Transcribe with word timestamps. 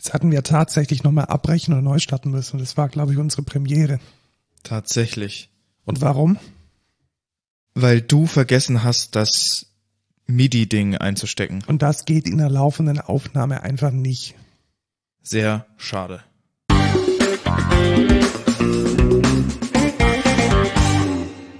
Jetzt 0.00 0.14
hatten 0.14 0.30
wir 0.30 0.42
tatsächlich 0.42 1.02
nochmal 1.02 1.26
abbrechen 1.26 1.74
und 1.74 1.84
neu 1.84 1.98
starten 1.98 2.30
müssen. 2.30 2.58
Das 2.58 2.78
war, 2.78 2.88
glaube 2.88 3.12
ich, 3.12 3.18
unsere 3.18 3.42
Premiere. 3.42 4.00
Tatsächlich. 4.62 5.50
Und 5.84 6.00
warum? 6.00 6.38
Weil 7.74 8.00
du 8.00 8.24
vergessen 8.24 8.82
hast, 8.82 9.14
das 9.14 9.66
MIDI-Ding 10.26 10.96
einzustecken. 10.96 11.62
Und 11.66 11.82
das 11.82 12.06
geht 12.06 12.26
in 12.26 12.38
der 12.38 12.48
laufenden 12.48 12.98
Aufnahme 12.98 13.62
einfach 13.62 13.90
nicht. 13.90 14.34
Sehr 15.22 15.66
schade. 15.76 16.24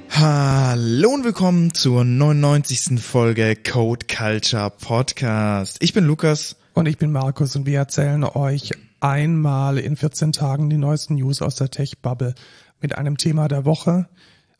Hallo 0.08 1.10
und 1.10 1.24
willkommen 1.24 1.74
zur 1.74 2.04
99. 2.04 3.02
Folge 3.02 3.54
Code 3.54 4.06
Culture 4.06 4.70
Podcast. 4.70 5.76
Ich 5.80 5.92
bin 5.92 6.06
Lukas. 6.06 6.56
Und 6.80 6.86
ich 6.86 6.96
bin 6.96 7.12
Markus 7.12 7.56
und 7.56 7.66
wir 7.66 7.76
erzählen 7.76 8.24
euch 8.24 8.70
einmal 9.00 9.76
in 9.76 9.96
14 9.96 10.32
Tagen 10.32 10.70
die 10.70 10.78
neuesten 10.78 11.16
News 11.16 11.42
aus 11.42 11.56
der 11.56 11.68
Tech-Bubble 11.68 12.34
mit 12.80 12.96
einem 12.96 13.18
Thema 13.18 13.48
der 13.48 13.66
Woche. 13.66 14.08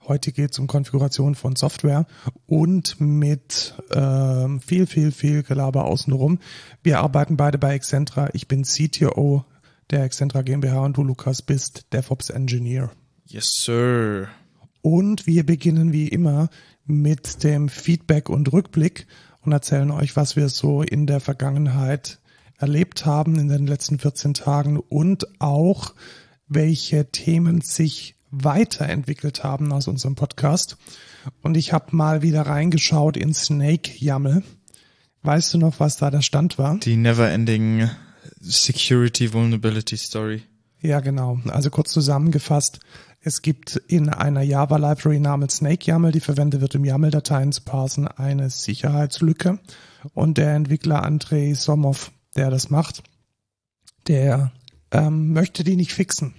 Heute 0.06 0.30
geht 0.30 0.52
es 0.52 0.59
um 0.59 0.66
Konfiguration 0.66 1.34
von 1.34 1.56
Software 1.56 2.05
und 2.45 3.01
mit 3.01 3.74
ähm, 3.95 4.60
viel, 4.60 4.87
viel, 4.87 5.12
viel 5.12 5.43
Gelaber 5.43 5.87
außenrum. 5.87 6.41
Wir 6.83 6.98
arbeiten 7.01 7.38
beide 7.38 7.56
bei 7.56 7.74
Excentra. 7.74 8.29
Ich 8.34 8.48
bin 8.48 8.65
CTO 8.65 9.46
der 9.88 10.05
Excentra 10.05 10.43
GmbH 10.43 10.84
und 10.84 10.98
du, 10.98 11.05
Lukas, 11.05 11.41
bist 11.41 11.87
DevOps 11.95 12.29
Engineer. 12.29 12.91
Yes, 13.24 13.51
sir. 13.55 14.29
Und 14.82 15.27
wir 15.27 15.46
beginnen 15.46 15.95
wie 15.95 16.09
immer 16.09 16.51
mit 16.84 17.45
dem 17.45 17.71
Feedback 17.71 18.29
und 18.29 18.52
Rückblick 18.52 19.07
und 19.43 19.53
erzählen 19.53 19.91
euch, 19.91 20.17
was 20.17 20.37
wir 20.37 20.49
so 20.49 20.83
in 20.83 21.07
der 21.07 21.21
Vergangenheit 21.21 22.19
erlebt 22.59 23.07
haben 23.07 23.37
in 23.37 23.49
den 23.49 23.66
letzten 23.66 23.99
14 23.99 24.35
Tagen 24.35 24.77
und 24.79 25.27
auch 25.41 25.95
welche 26.47 27.11
Themen 27.11 27.60
sich 27.60 28.16
weiterentwickelt 28.30 29.43
haben 29.43 29.73
aus 29.73 29.88
unserem 29.88 30.15
Podcast. 30.15 30.77
Und 31.43 31.57
ich 31.57 31.73
habe 31.73 31.97
mal 31.97 32.23
wieder 32.23 32.43
reingeschaut 32.43 33.16
in 33.16 33.35
Snake 33.35 33.91
YAML. 33.97 34.43
Weißt 35.23 35.52
du 35.54 35.59
noch, 35.59 35.80
was 35.80 35.97
da 35.97 36.10
der 36.10 36.23
Stand 36.23 36.59
war? 36.59 36.79
Die 36.79 36.97
Never-Ending 36.97 37.91
Security 38.41 39.32
Vulnerability 39.32 39.97
Story. 39.97 40.43
Ja, 40.80 41.01
genau. 41.01 41.38
Also 41.49 41.71
kurz 41.71 41.93
zusammengefasst. 41.93 42.80
Es 43.23 43.43
gibt 43.43 43.76
in 43.76 44.09
einer 44.09 44.40
Java-Library 44.40 45.21
namens 45.21 45.57
SnakeYAML, 45.57 46.10
die 46.13 46.21
verwendet 46.21 46.63
wird, 46.63 46.74
um 46.74 46.85
YAML-Dateien 46.85 47.52
zu 47.52 47.63
parsen, 47.63 48.09
eine 48.09 48.49
Sicherheitslücke. 48.49 49.59
Und 50.15 50.38
der 50.38 50.54
Entwickler 50.54 51.02
Andrei 51.02 51.52
Somov, 51.52 52.13
der 52.35 52.51
das 52.51 52.71
macht, 52.71 53.02
der 54.09 54.52
ähm, 54.91 55.35
möchte 55.35 55.65
die 55.65 55.76
nicht 55.76 55.93
fixen. 55.93 56.35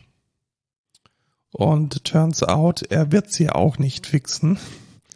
Und 1.52 2.04
turns 2.06 2.42
out, 2.42 2.82
er 2.90 3.12
wird 3.12 3.32
sie 3.32 3.52
auch 3.52 3.78
nicht 3.78 4.08
fixen. 4.08 4.58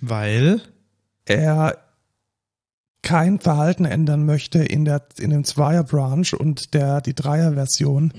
Weil? 0.01 0.61
Er 1.25 1.79
kein 3.01 3.39
Verhalten 3.39 3.85
ändern 3.85 4.25
möchte 4.25 4.59
in 4.63 4.83
der 4.83 5.05
in 5.17 5.29
dem 5.29 5.43
Zweier 5.43 5.83
Branch 5.83 6.33
und 6.37 6.73
der 6.73 7.01
die 7.01 7.13
Dreier 7.13 7.53
Version 7.53 8.11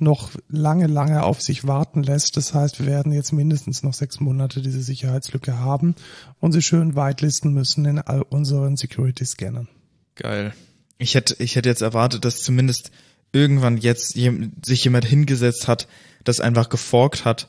noch 0.00 0.30
lange 0.48 0.86
lange 0.86 1.22
auf 1.22 1.42
sich 1.42 1.66
warten 1.66 2.02
lässt. 2.02 2.36
Das 2.36 2.54
heißt, 2.54 2.80
wir 2.80 2.86
werden 2.86 3.12
jetzt 3.12 3.32
mindestens 3.32 3.82
noch 3.82 3.94
sechs 3.94 4.20
Monate 4.20 4.62
diese 4.62 4.82
Sicherheitslücke 4.82 5.58
haben 5.58 5.94
und 6.40 6.52
sie 6.52 6.62
schön 6.62 6.96
whitelisten 6.96 7.52
müssen 7.52 7.84
in 7.84 7.98
all 7.98 8.22
unseren 8.22 8.76
Security 8.76 9.24
Scannern. 9.24 9.68
Geil. 10.14 10.52
Ich 10.98 11.14
hätte 11.14 11.36
ich 11.38 11.56
hätte 11.56 11.68
jetzt 11.68 11.82
erwartet, 11.82 12.24
dass 12.24 12.42
zumindest 12.42 12.90
irgendwann 13.32 13.76
jetzt 13.76 14.12
sich 14.12 14.84
jemand 14.84 15.04
hingesetzt 15.04 15.68
hat, 15.68 15.88
das 16.24 16.40
einfach 16.40 16.68
geforkt 16.68 17.24
hat 17.24 17.48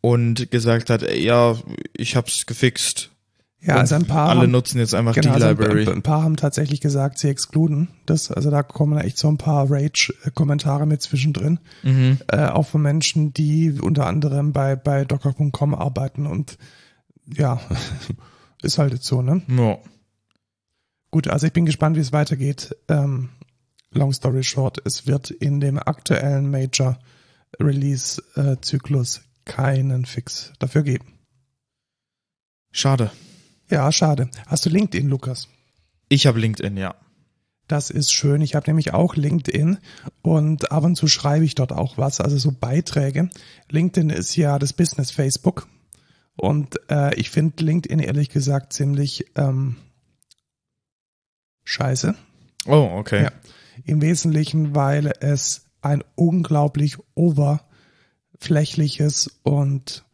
und 0.00 0.50
gesagt 0.50 0.90
hat, 0.90 1.10
ja, 1.16 1.56
ich 1.96 2.16
hab's 2.16 2.44
gefixt. 2.46 3.11
Ja, 3.64 3.76
also 3.76 3.94
ein 3.94 4.06
paar 4.06 4.28
alle 4.28 4.42
haben, 4.42 4.50
nutzen 4.50 4.78
jetzt 4.78 4.92
einfach 4.92 5.14
genau, 5.14 5.36
die 5.36 5.42
also 5.42 5.48
Library. 5.48 5.88
Ein, 5.88 6.02
paar 6.02 6.24
haben 6.24 6.36
tatsächlich 6.36 6.80
gesagt, 6.80 7.18
sie 7.18 7.28
exkluden 7.28 7.88
das. 8.06 8.32
Also 8.32 8.50
da 8.50 8.64
kommen 8.64 8.98
echt 8.98 9.18
so 9.18 9.28
ein 9.28 9.38
paar 9.38 9.70
Rage-Kommentare 9.70 10.84
mit 10.84 11.00
zwischendrin. 11.00 11.60
Mhm. 11.84 12.18
Äh, 12.26 12.46
auch 12.46 12.66
von 12.66 12.82
Menschen, 12.82 13.32
die 13.32 13.78
unter 13.80 14.06
anderem 14.06 14.52
bei, 14.52 14.74
bei 14.74 15.04
docker.com 15.04 15.74
arbeiten 15.76 16.26
und 16.26 16.58
ja, 17.24 17.60
ist 18.62 18.78
halt 18.78 18.94
jetzt 18.94 19.06
so, 19.06 19.22
ne? 19.22 19.42
Ja. 19.46 19.78
Gut, 21.12 21.28
also 21.28 21.46
ich 21.46 21.52
bin 21.52 21.66
gespannt, 21.66 21.96
wie 21.96 22.00
es 22.00 22.12
weitergeht. 22.12 22.76
Ähm, 22.88 23.28
long 23.92 24.12
story 24.12 24.42
short, 24.42 24.78
es 24.84 25.06
wird 25.06 25.30
in 25.30 25.60
dem 25.60 25.78
aktuellen 25.78 26.50
Major 26.50 26.98
Release 27.60 28.20
äh, 28.34 28.56
Zyklus 28.60 29.20
keinen 29.44 30.04
Fix 30.04 30.52
dafür 30.58 30.82
geben. 30.82 31.04
Schade. 32.72 33.12
Ja, 33.72 33.90
schade. 33.90 34.28
Hast 34.46 34.64
du 34.66 34.70
LinkedIn, 34.70 35.08
Lukas? 35.08 35.48
Ich 36.10 36.26
habe 36.26 36.38
LinkedIn, 36.38 36.76
ja. 36.76 36.94
Das 37.68 37.88
ist 37.88 38.12
schön. 38.12 38.42
Ich 38.42 38.54
habe 38.54 38.68
nämlich 38.68 38.92
auch 38.92 39.16
LinkedIn 39.16 39.78
und 40.20 40.70
ab 40.70 40.84
und 40.84 40.94
zu 40.94 41.08
schreibe 41.08 41.46
ich 41.46 41.54
dort 41.54 41.72
auch 41.72 41.96
was, 41.96 42.20
also 42.20 42.36
so 42.36 42.52
Beiträge. 42.52 43.30
LinkedIn 43.70 44.10
ist 44.10 44.36
ja 44.36 44.58
das 44.58 44.74
Business 44.74 45.10
Facebook 45.10 45.68
und 46.36 46.78
äh, 46.90 47.14
ich 47.14 47.30
finde 47.30 47.64
LinkedIn 47.64 47.98
ehrlich 47.98 48.28
gesagt 48.28 48.74
ziemlich 48.74 49.24
ähm, 49.36 49.76
scheiße. 51.64 52.14
Oh, 52.66 52.90
okay. 52.92 53.22
Ja. 53.22 53.32
Im 53.86 54.02
Wesentlichen, 54.02 54.74
weil 54.74 55.14
es 55.20 55.64
ein 55.80 56.04
unglaublich 56.14 56.98
oberflächliches 57.14 59.40
und 59.44 60.04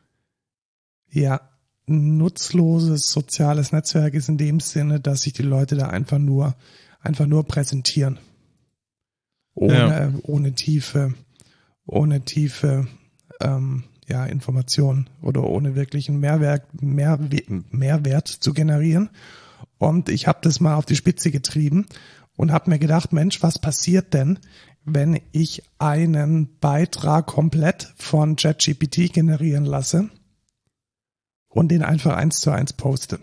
ja 1.11 1.41
nutzloses 1.89 3.11
soziales 3.11 3.73
Netzwerk 3.73 4.15
ist 4.15 4.29
in 4.29 4.39
dem 4.39 4.61
Sinne, 4.61 5.01
dass 5.01 5.23
sich 5.23 5.33
die 5.33 5.43
Leute 5.43 5.77
da 5.77 5.89
einfach 5.89 6.19
nur 6.19 6.55
einfach 7.01 7.27
nur 7.27 7.45
präsentieren. 7.45 8.19
Ohne, 9.55 9.73
Ja. 9.75 10.13
ohne 10.23 10.55
tiefe, 10.55 11.15
ohne 11.87 12.25
tiefe 12.25 12.87
ähm, 13.41 13.85
ja, 14.07 14.25
Informationen 14.25 15.09
oder 15.21 15.45
ohne 15.45 15.75
wirklichen 15.75 16.19
Mehrwert, 16.21 16.83
mehr, 16.83 17.19
Mehrwert 17.71 18.29
zu 18.29 18.53
generieren. 18.53 19.11
Und 19.79 20.09
ich 20.09 20.27
habe 20.27 20.39
das 20.43 20.61
mal 20.61 20.75
auf 20.77 20.87
die 20.87 20.97
Spitze 20.97 21.31
getrieben 21.31 21.87
und 22.37 22.53
habe 22.53 22.71
mir 22.71 22.79
gedacht, 22.79 23.13
Mensch, 23.13 23.43
was 23.43 23.59
passiert 23.59 24.15
denn, 24.15 24.39
wenn 24.85 25.21
ich 25.33 25.63
einen 25.79 26.59
Beitrag 26.61 27.27
komplett 27.27 27.93
von 27.97 28.37
ChatGPT 28.37 29.13
generieren 29.13 29.65
lasse 29.65 30.09
und 31.49 31.69
den 31.69 31.83
einfach 31.83 32.17
eins 32.17 32.41
zu 32.41 32.51
eins 32.51 32.73
poste? 32.73 33.21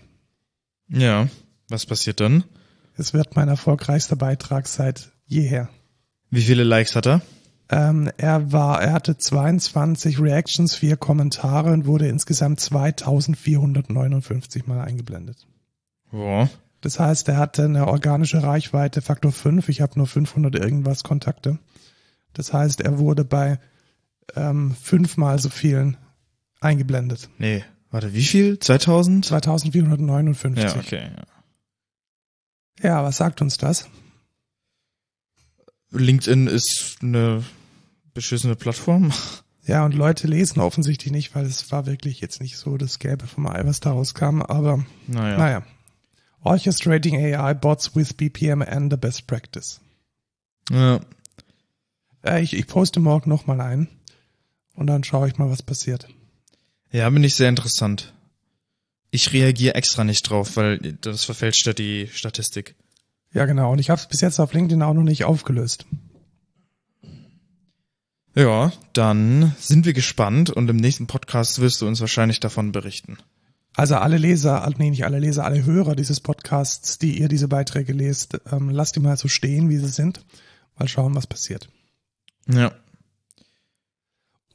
Ja. 0.87 1.27
Was 1.69 1.85
passiert 1.85 2.19
dann? 2.19 2.43
Es 2.97 3.13
wird 3.13 3.35
mein 3.35 3.49
erfolgreichster 3.49 4.15
Beitrag 4.15 4.67
seit 4.67 5.11
jeher. 5.25 5.69
Wie 6.29 6.41
viele 6.41 6.63
Likes 6.63 6.95
hat 6.95 7.07
er? 7.07 7.21
Ähm, 7.69 8.11
er 8.17 8.51
war, 8.51 8.81
er 8.81 8.93
hatte 8.93 9.17
22 9.17 10.19
Reactions, 10.19 10.75
vier 10.75 10.97
Kommentare 10.97 11.71
und 11.71 11.87
wurde 11.87 12.07
insgesamt 12.07 12.59
2459 12.59 14.67
mal 14.67 14.81
eingeblendet. 14.81 15.47
Ja. 16.11 16.47
Das 16.81 16.99
heißt, 16.99 17.27
er 17.29 17.37
hatte 17.37 17.63
eine 17.63 17.87
organische 17.87 18.43
Reichweite 18.43 19.01
Faktor 19.01 19.31
5. 19.31 19.69
Ich 19.69 19.81
habe 19.81 19.97
nur 19.97 20.05
500 20.05 20.53
irgendwas 20.55 21.03
Kontakte. 21.03 21.57
Das 22.33 22.53
heißt, 22.53 22.81
er 22.81 22.99
wurde 22.99 23.25
bei 23.25 23.57
ähm, 24.35 24.75
fünfmal 24.79 25.39
so 25.39 25.49
vielen 25.49 25.97
eingeblendet. 26.61 27.29
Nee. 27.39 27.63
Warte, 27.95 28.13
wie 28.13 28.25
viel? 28.25 28.59
2000? 28.59 29.23
2459. 29.23 30.61
Ja, 30.61 30.75
okay. 30.75 31.11
Ja. 32.81 32.89
ja, 32.89 33.03
was 33.05 33.15
sagt 33.15 33.41
uns 33.41 33.57
das? 33.57 33.87
LinkedIn 35.91 36.47
ist 36.47 36.97
eine 37.01 37.45
beschissene 38.13 38.55
Plattform. 38.55 39.13
Ja, 39.67 39.83
und 39.83 39.95
Leute 39.95 40.27
lesen 40.27 40.59
offensichtlich 40.59 41.11
nicht, 41.11 41.33
weil 41.33 41.43
es 41.45 41.71
war 41.71 41.87
wirklich 41.87 42.21
jetzt 42.21 42.39
nicht 42.39 42.57
so 42.57 42.77
das 42.77 42.99
Gelbe 42.99 43.25
vom 43.25 43.47
Ei, 43.47 43.65
was 43.65 43.79
da 43.79 43.93
rauskam. 43.93 44.43
Aber 44.43 44.85
Naja. 45.07 45.37
naja. 45.39 45.63
Orchestrating 46.41 47.15
AI 47.15 47.55
Bots 47.55 47.95
with 47.95 48.13
BPM 48.13 48.61
and 48.61 48.91
the 48.93 48.97
Best 48.97 49.25
Practice. 49.25 49.81
Ja. 50.69 50.99
Äh, 52.23 52.43
ich, 52.43 52.53
ich 52.55 52.67
poste 52.67 52.99
morgen 52.99 53.27
nochmal 53.27 53.59
ein 53.59 53.87
und 54.75 54.85
dann 54.85 55.03
schaue 55.03 55.29
ich 55.29 55.39
mal, 55.39 55.49
was 55.49 55.63
passiert. 55.63 56.09
Ja, 56.95 57.09
bin 57.09 57.25
ich 57.25 57.35
sehr 57.35 57.49
interessant. 57.49 58.13
Ich 59.11 59.33
reagiere 59.33 59.75
extra 59.75 60.05
nicht 60.05 60.29
drauf, 60.29 60.55
weil 60.55 60.77
das 61.01 61.25
verfälscht 61.25 61.67
ja 61.67 61.73
die 61.73 62.07
Statistik. 62.07 62.75
Ja, 63.33 63.45
genau. 63.45 63.73
Und 63.73 63.79
ich 63.79 63.89
habe 63.89 63.99
es 63.99 64.07
bis 64.07 64.21
jetzt 64.21 64.39
auf 64.39 64.53
LinkedIn 64.53 64.81
auch 64.81 64.93
noch 64.93 65.03
nicht 65.03 65.25
aufgelöst. 65.25 65.85
Ja, 68.33 68.71
dann 68.93 69.53
sind 69.59 69.85
wir 69.85 69.91
gespannt 69.91 70.49
und 70.49 70.69
im 70.69 70.77
nächsten 70.77 71.05
Podcast 71.05 71.59
wirst 71.59 71.81
du 71.81 71.87
uns 71.87 71.99
wahrscheinlich 71.99 72.39
davon 72.39 72.71
berichten. 72.71 73.17
Also 73.75 73.95
alle 73.95 74.17
Leser, 74.17 74.65
nee, 74.77 74.89
nicht 74.89 75.03
alle 75.03 75.19
Leser, 75.19 75.43
alle 75.43 75.65
Hörer 75.65 75.97
dieses 75.97 76.21
Podcasts, 76.21 76.97
die 76.97 77.19
ihr 77.19 77.27
diese 77.27 77.49
Beiträge 77.49 77.91
lest, 77.91 78.39
ähm, 78.53 78.69
lasst 78.69 78.95
die 78.95 79.01
mal 79.01 79.17
so 79.17 79.27
stehen, 79.27 79.69
wie 79.69 79.79
sie 79.79 79.89
sind. 79.89 80.23
Mal 80.79 80.87
schauen, 80.87 81.13
was 81.13 81.27
passiert. 81.27 81.67
Ja. 82.47 82.71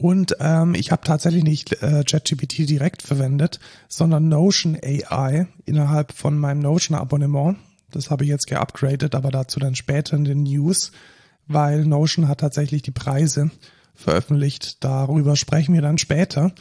Und 0.01 0.35
ähm, 0.41 0.75
ich 0.75 0.93
habe 0.93 1.03
tatsächlich 1.05 1.45
nicht 1.45 1.83
äh, 1.83 2.03
ChatGPT 2.05 2.67
direkt 2.67 3.03
verwendet, 3.03 3.61
sondern 3.87 4.29
Notion 4.29 4.79
AI 4.83 5.47
innerhalb 5.67 6.13
von 6.13 6.39
meinem 6.39 6.61
Notion-Abonnement. 6.61 7.59
Das 7.91 8.11
habe 8.11 8.25
ich 8.25 8.31
jetzt 8.31 8.47
geupgradet, 8.47 9.15
aber 9.15 9.31
dazu 9.31 9.61
dann 9.61 9.75
später 9.75 10.17
in 10.17 10.25
den 10.25 10.45
News, 10.45 10.93
weil 11.49 11.85
Notion 11.85 12.29
hat 12.29 12.41
tatsächlich 12.41 12.81
die 12.81 12.93
Preise 12.93 13.51
veröffentlicht. 13.95 14.83
Darüber 14.83 15.37
sprechen 15.37 15.75
wir 15.75 15.83
dann 15.83 15.99
später. 15.99 16.55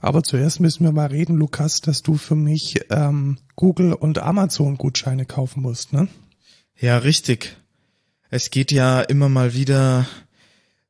Aber 0.00 0.22
zuerst 0.22 0.60
müssen 0.60 0.84
wir 0.84 0.92
mal 0.92 1.08
reden, 1.08 1.34
Lukas, 1.34 1.80
dass 1.80 2.04
du 2.04 2.14
für 2.14 2.36
mich 2.36 2.80
ähm, 2.90 3.38
Google 3.56 3.92
und 3.92 4.18
Amazon 4.18 4.76
Gutscheine 4.76 5.26
kaufen 5.26 5.62
musst, 5.62 5.92
ne? 5.92 6.06
Ja, 6.78 6.98
richtig. 6.98 7.56
Es 8.30 8.50
geht 8.50 8.70
ja 8.70 9.00
immer 9.00 9.28
mal 9.28 9.52
wieder 9.52 10.06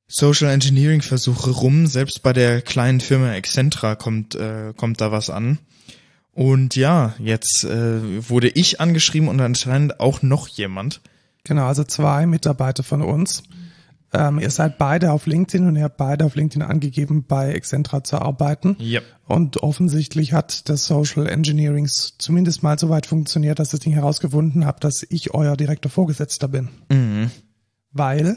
Social 0.07 0.51
Engineering 0.51 1.03
Versuche 1.03 1.51
rum. 1.51 1.87
Selbst 1.87 2.23
bei 2.23 2.33
der 2.33 2.63
kleinen 2.63 3.01
Firma 3.01 3.33
Excentra 3.35 3.95
kommt, 3.95 4.35
äh, 4.35 4.73
kommt 4.77 5.01
da 5.01 5.13
was 5.13 5.31
an. 5.31 5.59
Und 6.33 6.75
ja, 6.77 7.15
jetzt 7.19 7.65
äh, 7.65 8.29
wurde 8.29 8.49
ich 8.49 8.81
angeschrieben 8.81 9.29
und 9.29 9.41
anscheinend 9.41 10.01
auch 10.01 10.23
noch 10.23 10.49
jemand. 10.49 11.01
Genau, 11.45 11.67
also 11.67 11.85
zwei 11.85 12.27
Mitarbeiter 12.27 12.83
von 12.83 13.03
uns. 13.03 13.45
Ähm, 14.13 14.39
ihr 14.39 14.51
seid 14.51 14.79
beide 14.79 15.13
auf 15.13 15.27
LinkedIn 15.27 15.67
und 15.67 15.77
ihr 15.77 15.85
habt 15.85 15.97
beide 15.97 16.25
auf 16.25 16.37
LinkedIn 16.37 16.63
angegeben, 16.63 17.25
bei 17.27 17.53
Excentra 17.53 18.05
zu 18.05 18.21
arbeiten. 18.21 18.77
Ja. 18.79 19.01
Und 19.27 19.63
offensichtlich 19.63 20.33
hat 20.33 20.69
das 20.69 20.87
Social 20.87 21.27
Engineering 21.29 21.89
zumindest 21.89 22.63
mal 22.63 22.79
so 22.79 22.89
weit 22.89 23.07
funktioniert, 23.07 23.59
dass 23.59 23.75
ich 23.75 23.87
herausgefunden 23.87 24.67
habe, 24.67 24.79
dass 24.81 25.05
ich 25.09 25.35
euer 25.35 25.57
direkter 25.57 25.89
Vorgesetzter 25.89 26.49
bin. 26.49 26.69
Mhm. 26.91 27.31
Weil. 27.91 28.37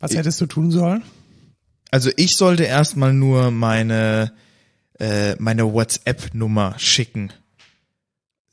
Was 0.00 0.14
hättest 0.14 0.40
du 0.40 0.46
tun 0.46 0.70
sollen? 0.70 1.02
Also 1.90 2.10
ich 2.16 2.36
sollte 2.36 2.64
erstmal 2.64 3.12
nur 3.12 3.50
meine 3.50 4.32
äh, 4.98 5.34
meine 5.38 5.72
WhatsApp-Nummer 5.72 6.74
schicken, 6.78 7.32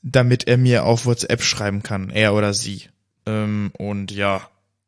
damit 0.01 0.47
er 0.47 0.57
mir 0.57 0.85
auf 0.85 1.05
WhatsApp 1.05 1.41
schreiben 1.41 1.81
kann, 1.83 2.09
er 2.09 2.33
oder 2.33 2.53
sie. 2.53 2.83
Ähm, 3.25 3.71
und 3.77 4.11
ja, 4.11 4.41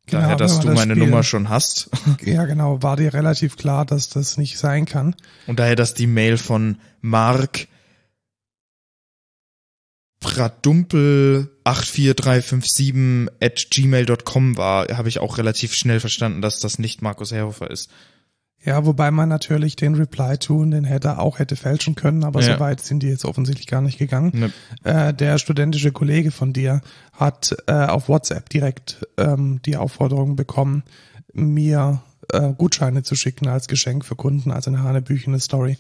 Genau, 0.06 0.21
daher, 0.21 0.36
dass 0.38 0.59
du 0.59 0.68
das 0.68 0.75
meine 0.75 0.94
Spiel- 0.94 1.04
Nummer 1.06 1.24
schon 1.24 1.50
hast 1.50 1.89
Ja, 2.21 2.45
genau, 2.45 2.81
war 2.81 2.95
dir 2.95 3.13
relativ 3.13 3.57
klar, 3.57 3.86
dass 3.86 4.07
das 4.09 4.38
nicht 4.38 4.57
sein 4.57 4.86
kann. 4.86 5.15
und 5.48 5.59
daher, 5.59 5.75
dass 5.75 5.94
die 5.95 6.07
Mail 6.07 6.38
von 6.38 6.77
Mark 7.01 7.68
Pradumpel 10.28 11.50
84357 11.64 13.30
at 13.42 13.68
gmail.com 13.72 14.58
war, 14.58 14.88
habe 14.90 15.10
ich 15.10 15.20
auch 15.20 15.38
relativ 15.38 15.74
schnell 15.74 16.00
verstanden, 16.00 16.42
dass 16.42 16.60
das 16.60 16.80
nicht 16.80 17.02
Markus 17.02 17.32
Herhofer 17.32 17.72
ist. 17.72 17.90
Ja, 18.64 18.86
wobei 18.86 19.12
man 19.12 19.30
natürlich 19.30 19.78
den 19.78 19.96
Reply 19.96 20.38
to 20.38 20.58
und 20.58 20.72
den 20.72 20.84
Header 20.84 21.20
auch 21.20 21.40
hätte 21.40 21.56
fälschen 21.56 21.96
können, 21.96 22.24
aber 22.26 22.42
Ja. 22.42 22.56
so 22.56 22.60
weit 22.60 22.82
sind 22.82 23.04
die 23.04 23.08
jetzt 23.08 23.24
offensichtlich 23.24 23.68
gar 23.68 23.82
nicht 23.82 23.98
gegangen. 24.00 24.32
Ne. 24.34 24.52
Äh, 24.84 25.14
der 25.14 25.38
studentische 25.38 25.92
Kollege 25.94 26.32
von 26.32 26.52
dir 26.54 26.82
hat 27.14 27.56
äh, 27.68 27.72
auf 27.74 28.10
WhatsApp 28.10 28.50
direkt 28.50 29.08
ähm, 29.18 29.62
die 29.66 29.78
Aufforderung 29.78 30.36
bekommen, 30.36 30.84
mir 31.34 32.02
äh, 32.34 32.52
Gutscheine 32.58 33.04
zu 33.04 33.16
schicken 33.16 33.48
als 33.48 33.68
Geschenk 33.70 34.04
für 34.04 34.16
Kunden, 34.18 34.52
also 34.52 34.70
eine 34.72 34.84
hanebüchene 34.84 35.40
Story. 35.40 35.78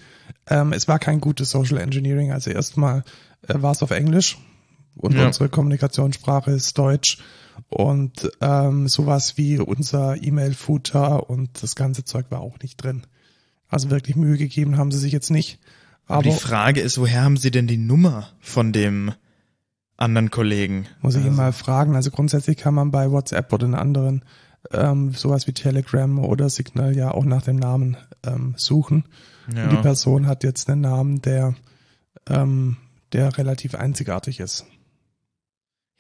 Ähm, 0.49 0.71
es 0.71 0.87
war 0.87 0.99
kein 0.99 1.19
gutes 1.19 1.49
Social 1.49 1.79
Engineering, 1.79 2.31
also 2.31 2.51
erstmal 2.51 3.03
war 3.47 3.71
es 3.71 3.83
auf 3.83 3.91
Englisch 3.91 4.37
und 4.95 5.13
Ja. 5.15 5.25
unsere 5.27 5.49
Kommunikationssprache 5.49 6.51
ist 6.51 6.77
Deutsch 6.77 7.19
und 7.69 8.29
ähm, 8.41 8.87
sowas 8.87 9.37
wie 9.37 9.59
unser 9.59 10.21
E-Mail-Footer 10.21 11.29
und 11.29 11.61
das 11.63 11.75
ganze 11.75 12.03
Zeug 12.05 12.27
war 12.29 12.41
auch 12.41 12.57
nicht 12.61 12.77
drin. 12.77 13.05
Also 13.69 13.89
wirklich 13.89 14.15
Mühe 14.15 14.37
gegeben 14.37 14.77
haben 14.77 14.91
sie 14.91 14.99
sich 14.99 15.11
jetzt 15.11 15.29
nicht. 15.31 15.59
Aber 16.05 16.19
Aber 16.19 16.23
die 16.23 16.31
Frage 16.31 16.79
ist, 16.81 16.97
woher 16.99 17.23
haben 17.23 17.35
Sie 17.35 17.51
denn 17.51 17.67
die 17.67 17.75
Nummer 17.77 18.29
von 18.39 18.71
dem 18.71 19.11
anderen 19.97 20.31
Kollegen? 20.31 20.85
Muss 21.01 21.15
ich 21.15 21.21
ihn 21.23 21.29
Also- 21.31 21.41
mal 21.41 21.51
fragen. 21.51 21.95
Also 21.95 22.11
grundsätzlich 22.11 22.55
kann 22.57 22.73
man 22.73 22.91
bei 22.91 23.11
WhatsApp 23.11 23.51
oder 23.51 23.65
in 23.65 23.75
anderen 23.75 24.23
ähm, 24.71 25.13
sowas 25.13 25.47
wie 25.47 25.53
Telegram 25.53 26.19
oder 26.19 26.49
Signal 26.49 26.95
ja 26.95 27.11
auch 27.11 27.23
nach 27.25 27.41
dem 27.43 27.55
Namen 27.57 27.95
ähm, 28.25 28.53
suchen. 28.57 29.05
Und 29.47 29.55
die 29.55 29.75
Ja. 29.75 29.81
Person 29.81 30.27
hat 30.27 30.43
jetzt 30.43 30.69
einen 30.69 30.81
Namen, 30.81 31.21
der, 31.21 31.55
ähm, 32.29 32.77
der 33.13 33.37
relativ 33.37 33.75
einzigartig 33.75 34.39
ist. 34.39 34.65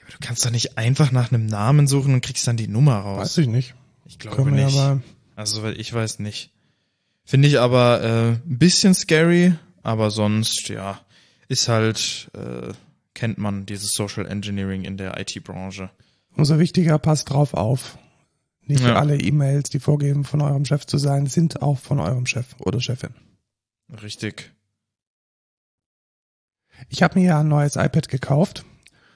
Aber 0.01 0.11
Du 0.11 0.17
kannst 0.19 0.45
doch 0.45 0.51
nicht 0.51 0.77
einfach 0.77 1.11
nach 1.11 1.31
einem 1.31 1.45
Namen 1.45 1.87
suchen 1.87 2.13
und 2.13 2.21
kriegst 2.21 2.47
dann 2.47 2.57
die 2.57 2.67
Nummer 2.67 2.97
raus. 2.97 3.19
Weiß 3.19 3.37
ich 3.39 3.47
nicht. 3.47 3.75
Ich 4.05 4.19
glaube 4.19 4.37
Können 4.37 4.55
nicht. 4.65 4.75
mal. 4.75 5.01
also 5.35 5.67
ich 5.67 5.91
weiß 5.93 6.19
nicht. 6.19 6.51
Finde 7.25 7.47
ich 7.49 7.59
aber 7.59 8.01
äh, 8.01 8.29
ein 8.47 8.57
bisschen 8.57 8.93
scary, 8.93 9.53
aber 9.83 10.11
sonst 10.11 10.69
ja 10.69 11.01
ist 11.49 11.67
halt 11.67 12.29
äh, 12.33 12.73
kennt 13.13 13.37
man 13.37 13.65
dieses 13.65 13.91
Social 13.93 14.25
Engineering 14.25 14.83
in 14.85 14.95
der 14.97 15.19
IT-Branche. 15.19 15.89
Umso 16.35 16.59
wichtiger, 16.59 16.99
passt 16.99 17.29
drauf 17.29 17.53
auf. 17.53 17.97
Nicht 18.61 18.83
Ja. 18.83 18.95
alle 18.95 19.17
E-Mails, 19.19 19.69
die 19.69 19.79
vorgeben, 19.79 20.23
von 20.23 20.41
eurem 20.41 20.65
Chef 20.65 20.85
zu 20.85 20.97
sein, 20.97 21.25
sind 21.25 21.61
auch 21.61 21.79
von 21.79 21.99
eurem 21.99 22.25
Chef 22.25 22.45
oder 22.59 22.79
Chefin. 22.79 23.11
Richtig. 24.01 24.51
Ich 26.89 27.03
habe 27.03 27.19
mir 27.19 27.25
ja 27.25 27.39
ein 27.39 27.47
neues 27.47 27.75
iPad 27.75 28.07
gekauft, 28.09 28.65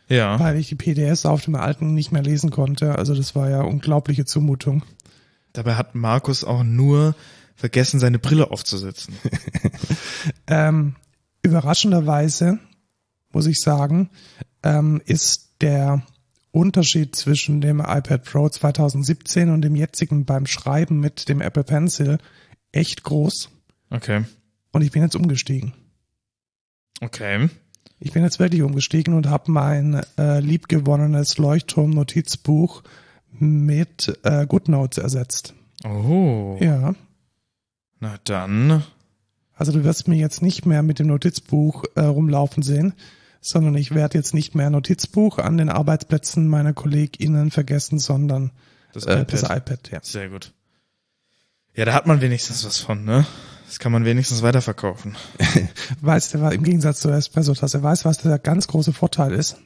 Ja. 0.09 0.39
weil 0.39 0.57
ich 0.57 0.67
die 0.69 0.75
PDS 0.75 1.25
auf 1.25 1.43
dem 1.43 1.55
alten 1.55 1.93
nicht 1.93 2.11
mehr 2.11 2.23
lesen 2.23 2.51
konnte. 2.51 2.95
Also 2.97 3.15
das 3.15 3.35
war 3.35 3.49
ja 3.49 3.61
unglaubliche 3.61 4.25
Zumutung. 4.25 4.83
Dabei 5.53 5.75
hat 5.75 5.95
Markus 5.95 6.43
auch 6.43 6.63
nur 6.63 7.15
vergessen, 7.55 7.99
seine 7.99 8.19
Brille 8.19 8.51
aufzusetzen. 8.51 9.15
Ähm, 10.47 10.95
überraschenderweise, 11.43 12.59
muss 13.31 13.45
ich 13.47 13.59
sagen, 13.59 14.09
ähm, 14.63 15.01
ist 15.05 15.55
der 15.61 16.03
Unterschied 16.51 17.15
zwischen 17.15 17.61
dem 17.61 17.79
iPad 17.79 18.23
Pro 18.25 18.49
2017 18.49 19.49
und 19.49 19.61
dem 19.61 19.75
jetzigen 19.75 20.25
beim 20.25 20.45
Schreiben 20.45 20.99
mit 20.99 21.29
dem 21.29 21.41
Apple 21.41 21.63
Pencil 21.63 22.17
echt 22.71 23.03
groß. 23.03 23.49
Okay. 23.89 24.25
Und 24.71 24.81
ich 24.81 24.91
bin 24.91 25.01
jetzt 25.01 25.15
umgestiegen. 25.15 25.73
Okay. 27.01 27.50
Ich 28.00 28.13
bin 28.13 28.24
jetzt 28.24 28.39
wirklich 28.39 28.62
umgestiegen 28.63 29.13
und 29.13 29.27
habe 29.27 29.51
mein 29.51 30.01
äh, 30.18 30.39
liebgewonnenes 30.39 31.38
Leuchtturm-Notizbuch 31.38 32.81
mit 33.31 34.18
äh, 34.24 34.45
GoodNotes 34.48 34.98
ersetzt. 34.98 35.54
Oh. 35.83 36.57
Ja. 36.59 36.95
Na 37.99 38.16
dann. 38.23 38.83
Also 39.54 39.71
du 39.71 39.83
wirst 39.83 40.07
mich 40.07 40.19
jetzt 40.19 40.42
nicht 40.42 40.66
mehr 40.66 40.81
mit 40.81 40.97
dem 40.99 41.07
Notizbuch 41.07 41.83
äh, 41.95 42.02
rumlaufen 42.02 42.64
sehen, 42.64 42.94
sondern 43.40 43.75
ich 43.75 43.94
werde 43.94 44.18
jetzt 44.18 44.33
nicht 44.33 44.56
mehr 44.56 44.69
Notizbuch 44.71 45.37
an 45.37 45.57
den 45.57 45.69
Arbeitsplätzen 45.69 46.47
meiner 46.47 46.73
KollegInnen 46.73 47.52
vergessen, 47.52 47.99
sondern 47.99 48.52
Das 48.94 49.06
äh, 49.06 49.14
iPad. 49.21 49.33
das 49.33 49.44
iPad, 49.44 49.92
ja. 49.92 49.99
Sehr 50.02 50.30
gut. 50.30 50.54
Ja, 51.75 51.85
da 51.85 51.94
hat 51.94 52.07
man 52.07 52.21
wenigstens 52.21 52.66
was 52.66 52.80
von, 52.80 53.06
ne? 53.06 53.25
Das 53.71 53.80
kann 53.80 53.94
man 53.94 54.04
wenigstens 54.04 54.42
weiterverkaufen. 54.42 55.16
Weißt 56.01 56.33
du, 56.33 56.40
im 56.40 56.63
Gegensatz 56.63 56.99
zur 56.99 57.13
Espresso-Tasse, 57.13 57.81
weißt 57.81 58.04
du, 58.04 58.09
was 58.09 58.18
der 58.18 58.37
ganz 58.37 58.68
große 58.68 58.92
Vorteil 58.92 59.31
ist? 59.31 59.59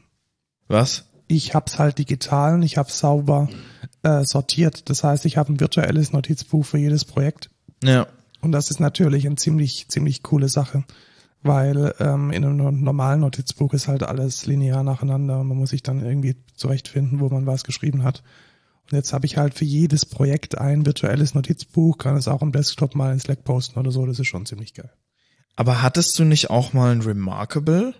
Was? 0.67 1.05
Ich 1.25 1.55
hab's 1.55 1.79
halt 1.79 1.97
digital 1.97 2.53
und 2.53 2.61
ich 2.61 2.77
hab's 2.77 2.99
sauber 2.99 3.49
äh, 4.03 4.23
sortiert. 4.23 4.91
Das 4.91 5.03
heißt, 5.03 5.25
ich 5.25 5.37
habe 5.37 5.51
ein 5.51 5.59
virtuelles 5.59 6.13
Notizbuch 6.13 6.63
für 6.63 6.77
jedes 6.77 7.03
Projekt. 7.03 7.49
Ja. 7.83 8.05
Und 8.41 8.51
das 8.51 8.69
ist 8.69 8.79
natürlich 8.79 9.25
eine 9.25 9.37
ziemlich, 9.37 9.87
ziemlich 9.87 10.21
coole 10.21 10.49
Sache, 10.49 10.83
weil 11.41 11.95
ähm, 11.99 12.29
in 12.29 12.45
einem 12.45 12.83
normalen 12.83 13.21
Notizbuch 13.21 13.73
ist 13.73 13.87
halt 13.87 14.03
alles 14.03 14.45
linear 14.45 14.83
nacheinander 14.83 15.39
und 15.39 15.47
man 15.47 15.57
muss 15.57 15.71
sich 15.71 15.81
dann 15.81 16.05
irgendwie 16.05 16.35
zurechtfinden, 16.55 17.21
wo 17.21 17.29
man 17.29 17.47
was 17.47 17.63
geschrieben 17.63 18.03
hat. 18.03 18.21
Und 18.91 18.95
jetzt 18.97 19.13
habe 19.13 19.25
ich 19.25 19.37
halt 19.37 19.53
für 19.55 19.65
jedes 19.65 20.05
Projekt 20.05 20.57
ein 20.57 20.85
virtuelles 20.85 21.33
Notizbuch, 21.33 21.97
kann 21.97 22.15
es 22.17 22.27
auch 22.27 22.41
am 22.41 22.51
Desktop 22.51 22.95
mal 22.95 23.11
in 23.11 23.19
Slack 23.19 23.43
posten 23.43 23.79
oder 23.79 23.91
so, 23.91 24.05
das 24.05 24.19
ist 24.19 24.27
schon 24.27 24.45
ziemlich 24.45 24.73
geil. 24.73 24.91
Aber 25.55 25.81
hattest 25.81 26.19
du 26.19 26.23
nicht 26.23 26.49
auch 26.49 26.73
mal 26.73 26.91
ein 26.91 27.01
Remarkable? 27.01 27.95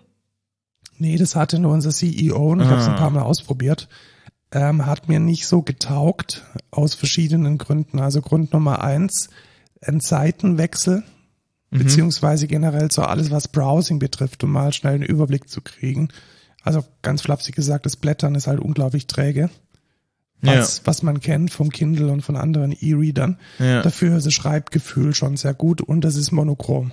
Nee, 0.98 1.16
das 1.16 1.34
hatte 1.36 1.58
nur 1.58 1.72
unser 1.72 1.90
CEO 1.90 2.52
und 2.52 2.60
ich 2.60 2.66
habe 2.68 2.80
es 2.80 2.86
ein 2.86 2.94
Ah. 2.94 2.98
paar 2.98 3.10
Mal 3.10 3.22
ausprobiert. 3.22 3.88
Ähm, 4.52 4.86
hat 4.86 5.08
mir 5.08 5.18
nicht 5.20 5.46
so 5.46 5.62
getaugt, 5.62 6.44
aus 6.70 6.94
verschiedenen 6.94 7.58
Gründen. 7.58 7.98
Also 7.98 8.20
Grund 8.20 8.52
Nummer 8.52 8.82
eins, 8.84 9.28
ein 9.82 10.00
Seitenwechsel, 10.00 11.02
beziehungsweise 11.70 12.46
generell 12.46 12.90
so 12.90 13.02
alles, 13.02 13.30
was 13.30 13.48
Browsing 13.48 13.98
betrifft, 13.98 14.44
um 14.44 14.52
mal 14.52 14.72
schnell 14.72 14.94
einen 14.94 15.02
Überblick 15.02 15.48
zu 15.48 15.60
kriegen. 15.60 16.08
Also 16.62 16.84
ganz 17.02 17.22
flapsig 17.22 17.54
gesagt, 17.56 17.86
das 17.86 17.96
Blättern 17.96 18.34
ist 18.34 18.46
halt 18.46 18.60
unglaublich 18.60 19.06
träge. 19.06 19.50
Was, 20.42 20.86
was 20.86 21.02
man 21.02 21.20
kennt 21.20 21.50
vom 21.50 21.70
Kindle 21.70 22.12
und 22.12 22.22
von 22.22 22.36
anderen 22.36 22.72
E-Readern. 22.72 23.38
Ja. 23.58 23.82
Dafür 23.82 24.16
ist 24.16 24.26
das 24.26 24.34
Schreibgefühl 24.34 25.14
schon 25.14 25.36
sehr 25.36 25.54
gut 25.54 25.80
und 25.80 26.04
es 26.04 26.16
ist 26.16 26.30
monochrom. 26.30 26.92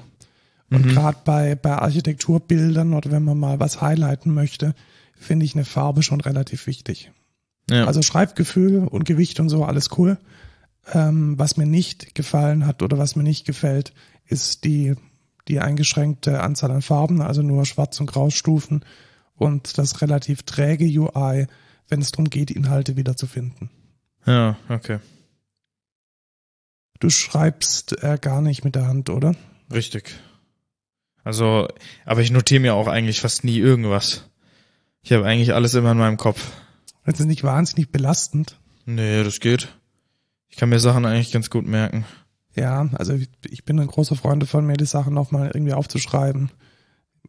Und 0.70 0.88
gerade 0.88 1.18
bei, 1.24 1.54
bei 1.54 1.78
Architekturbildern 1.78 2.94
oder 2.94 3.12
wenn 3.12 3.24
man 3.24 3.38
mal 3.38 3.60
was 3.60 3.82
highlighten 3.82 4.34
möchte, 4.34 4.74
finde 5.14 5.46
ich 5.46 5.54
eine 5.54 5.66
Farbe 5.66 6.02
schon 6.02 6.20
relativ 6.20 6.66
wichtig. 6.66 7.12
Ja. 7.70 7.86
Also 7.86 8.02
Schreibgefühl 8.02 8.88
und 8.88 9.06
Gewicht 9.06 9.40
und 9.40 9.50
so, 9.50 9.64
alles 9.64 9.90
cool. 9.98 10.18
Ähm, 10.92 11.38
was 11.38 11.58
mir 11.58 11.68
nicht 11.68 12.16
gefallen 12.16 12.66
hat 12.66 12.82
oder 12.82 12.98
was 12.98 13.16
mir 13.16 13.24
nicht 13.24 13.46
gefällt, 13.46 13.94
ist 14.26 14.64
die, 14.64 14.96
die 15.48 15.60
eingeschränkte 15.60 16.42
Anzahl 16.42 16.72
an 16.72 16.82
Farben, 16.82 17.22
also 17.22 17.42
nur 17.42 17.66
Schwarz- 17.66 18.00
und 18.00 18.08
Graustufen 18.08 18.84
und 19.36 19.78
das 19.78 20.02
relativ 20.02 20.44
träge 20.44 20.86
UI, 20.86 21.48
wenn 21.90 22.02
es 22.02 22.12
darum 22.12 22.30
geht, 22.30 22.52
Inhalte 22.52 22.96
wiederzufinden. 22.98 23.70
ja, 24.26 24.58
okay. 24.70 25.00
Du 27.00 27.10
schreibst 27.10 28.02
äh, 28.02 28.18
gar 28.20 28.42
nicht 28.42 28.64
mit 28.64 28.76
der 28.76 28.88
Hand, 28.88 29.10
oder? 29.10 29.36
Richtig. 29.72 30.16
Also, 31.24 31.68
aber 32.06 32.22
ich 32.22 32.32
notiere 32.32 32.62
mir 32.62 32.76
auch 32.76 32.88
eigentlich 32.88 33.20
fast 33.20 33.44
nie 33.44 33.58
irgendwas. 33.58 34.30
Ich 35.02 35.12
habe 35.12 35.26
eigentlich 35.26 35.54
alles 35.54 35.74
immer 35.74 35.92
in 35.92 35.98
meinem 35.98 36.18
Kopf. 36.18 36.52
Das 37.06 37.20
ist 37.20 37.26
nicht 37.26 37.44
wahnsinnig 37.44 37.92
belastend. 37.92 38.58
Nee, 38.86 39.24
das 39.24 39.40
geht. 39.42 39.68
Ich 40.48 40.56
kann 40.58 40.70
mir 40.70 40.80
Sachen 40.80 41.06
eigentlich 41.06 41.32
ganz 41.32 41.50
gut 41.50 41.66
merken. 41.66 42.06
Ja, 42.56 42.88
also 42.94 43.14
ich- 43.50 43.66
bin 43.66 43.80
ein 43.80 43.88
großer 43.88 44.16
Freund 44.16 44.42
davon, 44.44 44.66
mir 44.66 44.78
die 44.78 44.86
Sachen 44.86 45.14
nochmal 45.14 45.52
irgendwie 45.54 45.74
aufzuschreiben, 45.74 46.52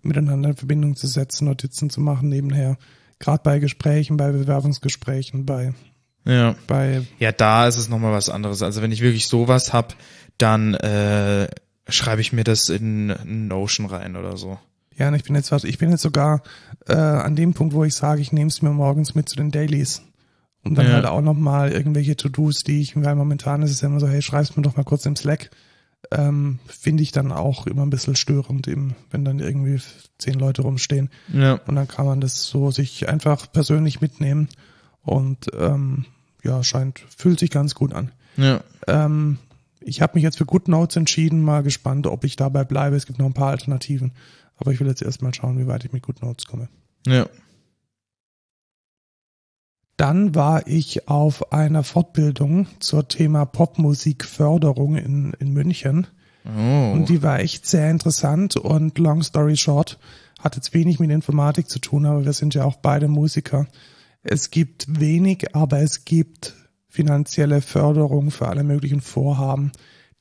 miteinander 0.03 0.51
in 0.51 0.57
Verbindung 0.57 0.95
zu 0.97 1.07
setzen, 1.07 1.47
Notizen 1.47 1.91
zu 1.91 2.01
machen 2.01 2.29
nebenher. 2.29 2.77
Gerade 3.25 3.41
bei 3.43 3.59
Gesprächen, 3.59 4.17
bei 4.19 4.31
Bewerbungsgesprächen, 4.33 5.47
bei, 5.47 5.73
Ja. 6.27 6.55
bei, 6.67 7.03
Ja, 7.19 7.33
da 7.33 7.67
ist 7.67 7.77
es 7.79 7.89
nochmal 7.89 8.13
was 8.13 8.29
anderes. 8.29 8.61
Also 8.63 8.83
wenn 8.83 8.93
ich 8.93 9.01
wirklich 9.01 9.27
sowas 9.29 9.73
hab, 9.73 9.95
dann 10.37 10.75
äh, 10.75 11.49
schreibe 11.89 12.21
ich 12.21 12.33
mir 12.35 12.45
das 12.45 12.69
in 12.69 13.15
Notion 13.49 13.87
rein 13.87 14.17
oder 14.17 14.37
so. 14.37 14.59
ja, 14.97 15.09
und 15.09 15.15
ich 15.15 15.25
bin 15.25 15.35
jetzt 15.35 15.51
was, 15.53 15.65
ich 15.65 15.79
bin 15.79 15.91
jetzt 15.91 16.03
sogar 16.03 16.43
äh, 16.87 16.95
an 16.95 17.35
dem 17.35 17.55
Punkt, 17.55 17.75
wo 17.75 17.83
ich 17.85 17.95
sage, 17.95 18.21
ich 18.21 18.33
nehme 18.33 18.49
es 18.49 18.61
mir 18.63 18.71
morgens 18.71 19.15
mit 19.15 19.29
zu 19.29 19.37
den 19.37 19.51
Dailies. 19.51 20.03
Und 20.63 20.77
dann 20.77 20.87
Ja. 20.87 20.93
halt 20.95 21.07
auch 21.07 21.21
nochmal 21.21 21.73
irgendwelche 21.73 22.17
To-Dos, 22.17 22.59
die 22.63 22.81
ich, 22.81 22.95
weil 23.03 23.15
momentan 23.15 23.63
ist 23.63 23.71
es 23.71 23.81
ja 23.81 23.89
immer 23.89 24.01
so, 24.01 24.09
hey, 24.09 24.23
schreib's 24.23 24.57
mir 24.57 24.63
doch 24.63 24.77
mal 24.77 24.85
kurz 24.85 25.05
im 25.07 25.17
Slack. 25.17 25.51
Ähm, 26.11 26.59
Finde 26.67 27.03
ich 27.03 27.13
dann 27.13 27.33
auch 27.33 27.67
immer 27.67 27.83
ein 27.83 27.91
bisschen 27.91 28.17
störend, 28.17 28.69
eben, 28.69 28.95
wenn 29.11 29.25
dann 29.25 29.41
irgendwie 29.41 29.81
zehn 30.19 30.35
Leute 30.35 30.63
rumstehen. 30.63 31.11
Ja. 31.33 31.55
Und 31.67 31.77
dann 31.77 31.89
kann 31.89 32.07
man 32.07 32.21
das 32.21 32.45
so 32.45 32.71
sich 32.71 33.09
einfach 33.09 33.51
persönlich 33.51 34.01
mitnehmen 34.01 34.49
und 35.03 35.51
ähm, 35.59 36.07
ja, 36.43 36.63
scheint, 36.63 37.01
fühlt 37.17 37.39
sich 37.39 37.51
ganz 37.51 37.75
gut 37.75 37.93
an. 37.95 38.13
Ja. 38.37 38.63
Ähm, 38.87 39.39
ich 39.81 40.03
habe 40.03 40.15
mich 40.15 40.23
jetzt 40.23 40.39
für 40.39 40.47
GoodNotes 40.47 40.97
entschieden, 40.97 41.43
mal 41.43 41.63
gespannt, 41.63 42.07
ob 42.07 42.25
ich 42.25 42.37
dabei 42.37 42.65
bleibe. 42.65 42.97
Es 42.97 43.07
gibt 43.07 43.19
noch 43.19 43.27
ein 43.27 43.35
paar 43.35 43.51
Alternativen, 43.51 44.13
aber 44.57 44.73
ich 44.73 44.81
will 44.81 44.87
jetzt 44.87 45.03
erstmal 45.03 45.35
schauen, 45.35 45.59
wie 45.59 45.67
weit 45.67 45.85
ich 45.85 45.93
mit 45.93 46.03
GoodNotes 46.03 46.47
komme. 46.47 46.69
Ja. 47.07 47.27
Dann 49.97 50.35
war 50.35 50.67
ich 50.67 51.09
auf 51.09 51.53
einer 51.53 51.85
Fortbildung 51.85 52.67
zur 52.81 53.07
Thema 53.07 53.45
Popmusikförderung 53.45 54.97
in, 54.97 55.33
in 55.39 55.53
München. 55.53 56.09
Oh. 56.45 56.93
Und 56.93 57.09
die 57.09 57.23
war 57.23 57.41
echt 57.41 57.67
sehr 57.67 57.91
interessant 57.91 58.57
und 58.57 58.99
long 58.99 59.23
story 59.23 59.57
short, 59.57 59.99
hat 60.41 60.57
jetzt 60.57 60.75
wenig 60.75 60.99
mit 61.01 61.11
Informatik 61.11 61.69
zu 61.69 61.79
tun, 61.79 62.05
aber 62.05 62.25
wir 62.25 62.33
sind 62.33 62.55
ja 62.55 62.65
auch 62.65 62.77
beide 62.77 63.09
Musiker. 63.09 63.67
Es 64.23 64.51
gibt 64.51 65.01
wenig, 65.01 65.55
aber 65.55 65.81
es 65.81 66.05
gibt 66.05 66.55
finanzielle 66.89 67.61
Förderung 67.61 68.31
für 68.31 68.49
alle 68.49 68.65
möglichen 68.65 69.01
Vorhaben, 69.01 69.73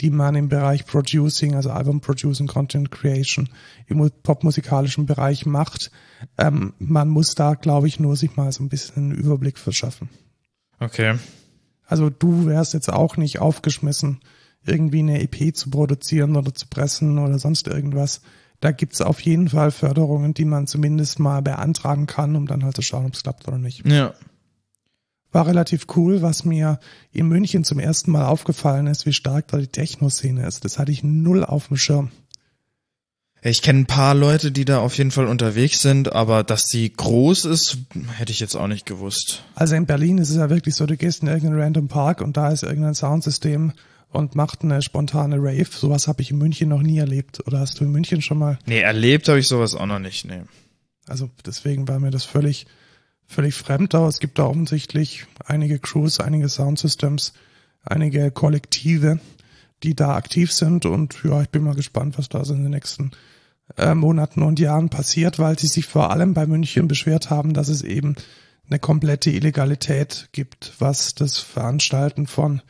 die 0.01 0.09
man 0.09 0.35
im 0.35 0.50
Bereich 0.50 0.85
Producing, 0.85 1.55
also 1.55 1.69
Album 1.69 2.01
Producing, 2.01 2.47
Content 2.47 2.91
Creation, 2.91 3.50
im 3.88 4.09
popmusikalischen 4.23 5.05
Bereich 5.05 5.45
macht. 5.45 5.91
Ähm, 6.38 6.73
man 6.79 7.09
muss 7.09 7.35
da, 7.35 7.53
glaube 7.53 7.88
ich, 7.88 8.00
nur 8.00 8.15
sich 8.15 8.35
mal 8.35 8.51
so 8.51 8.63
ein 8.63 8.69
bisschen 8.69 9.12
einen 9.12 9.12
Überblick 9.12 9.57
verschaffen. 9.57 10.09
Okay. 10.79 11.17
Also 11.85 12.09
du 12.09 12.45
wärst 12.45 12.73
jetzt 12.73 12.91
auch 12.91 13.17
nicht 13.17 13.39
aufgeschmissen, 13.39 14.19
irgendwie 14.65 15.00
eine 15.00 15.21
EP 15.21 15.55
zu 15.55 15.69
produzieren 15.69 16.35
oder 16.35 16.53
zu 16.53 16.67
pressen 16.67 17.19
oder 17.19 17.39
sonst 17.39 17.67
irgendwas. 17.67 18.21
Da 18.59 18.71
gibt's 18.71 19.01
auf 19.01 19.19
jeden 19.19 19.50
Fall 19.50 19.71
Förderungen, 19.71 20.33
die 20.33 20.45
man 20.45 20.67
zumindest 20.67 21.19
mal 21.19 21.41
beantragen 21.41 22.07
kann, 22.07 22.35
um 22.35 22.47
dann 22.47 22.63
halt 22.63 22.75
zu 22.75 22.81
schauen, 22.81 23.05
ob 23.05 23.13
es 23.13 23.23
klappt 23.23 23.47
oder 23.47 23.57
nicht. 23.57 23.85
Ja. 23.85 24.13
War 25.34 25.48
relativ 25.48 25.88
cool, 25.96 26.22
was 26.22 26.46
mir 26.46 26.80
in 27.12 27.28
München 27.28 27.66
zum 27.66 27.80
ersten 27.80 28.12
Mal 28.12 28.25
aufgefallen 28.25 28.88
ist, 28.88 29.06
wie 29.06 29.13
stark 29.13 29.50
da 29.50 29.58
die 29.58 29.68
Techno-Szene 29.68 30.48
ist. 30.48 30.63
Das 30.63 30.80
hatte 30.80 30.92
ich 30.92 31.04
null 31.04 31.44
auf 31.44 31.68
dem 31.68 31.78
Schirm. 31.78 32.12
Ich 33.46 33.62
kenne 33.62 33.80
ein 33.80 33.86
paar 33.88 34.16
Leute, 34.16 34.54
die 34.54 34.63
da 34.63 34.80
auf 34.80 34.98
jeden 34.98 35.12
Fall 35.12 35.28
unterwegs 35.28 35.82
sind, 35.82 36.13
aber 36.13 36.44
dass 36.44 36.68
die 36.68 36.94
groß 36.94 37.44
ist, 37.44 37.78
hätte 38.16 38.32
ich 38.32 38.40
jetzt 38.40 38.56
auch 38.56 38.68
nicht 38.68 38.86
gewusst. 38.86 39.44
Also 39.54 39.75
in 39.75 39.86
Berlin 39.86 40.18
ist 40.18 40.30
es 40.30 40.38
ja 40.38 40.50
wirklich 40.50 40.75
so, 40.75 40.86
du 40.86 40.96
gehst 40.96 41.24
in 41.24 41.28
irgendeinen 41.28 41.60
random 41.60 41.88
Park 41.90 42.22
und 42.22 42.38
da 42.38 42.52
ist 42.52 42.63
irgendein 42.63 42.96
Soundsystem 42.96 43.74
und 44.13 44.36
macht 44.36 44.63
eine 44.63 44.82
spontane 44.82 45.38
Rave. 45.40 45.68
Sowas 45.70 46.08
habe 46.08 46.22
ich 46.22 46.32
in 46.32 46.38
München 46.38 46.70
noch 46.70 46.82
nie 46.82 47.00
erlebt. 47.00 47.46
Oder 47.46 47.60
hast 47.60 47.80
du 47.80 47.84
in 47.84 47.92
München 47.92 48.22
schon 48.22 48.38
mal? 48.38 48.60
Nee, 48.66 48.80
erlebt 48.80 49.28
habe 49.28 49.40
ich 49.40 49.48
sowas 49.50 49.75
auch 49.75 49.88
noch 49.88 50.00
nicht, 50.00 50.24
nee. 50.24 50.44
Also 51.08 51.30
deswegen 51.46 51.90
war 51.90 52.00
mir 52.00 52.12
das 52.12 52.24
völlig, 52.24 52.66
völlig 53.27 53.56
fremd. 53.56 53.96
Aber 53.96 54.08
es 54.08 54.20
gibt 54.20 54.39
da 54.39 54.46
offensichtlich 54.46 55.25
einige 55.46 55.80
Crews, 55.80 56.20
einige 56.20 56.50
Soundsystems, 56.50 57.34
einige 57.84 58.32
Kollektive, 58.32 59.20
die 59.84 59.96
da 59.96 60.15
aktiv 60.15 60.51
sind. 60.51 60.86
Und 60.86 61.15
ja, 61.24 61.42
ich 61.42 61.50
bin 61.50 61.63
mal 61.63 61.75
gespannt, 61.75 62.18
was 62.18 62.30
da 62.30 62.44
so 62.46 62.53
in 62.53 62.63
den 62.63 62.72
nächsten 62.72 63.12
äh, 63.77 63.96
Monaten 63.96 64.42
und 64.42 64.60
Jahren 64.60 64.89
passiert, 64.89 65.39
weil 65.39 65.58
sie 65.58 65.68
sich 65.68 65.86
vor 65.86 66.12
allem 66.12 66.34
bei 66.34 66.46
München 66.46 66.88
beschwert 66.88 67.30
haben, 67.30 67.53
dass 67.53 67.70
es 67.70 67.82
eben 67.82 68.15
eine 68.70 68.80
komplette 68.80 69.30
Illegalität 69.30 70.30
gibt, 70.32 70.74
was 70.80 71.15
das 71.15 71.38
Veranstalten 71.38 72.27
von, 72.27 72.62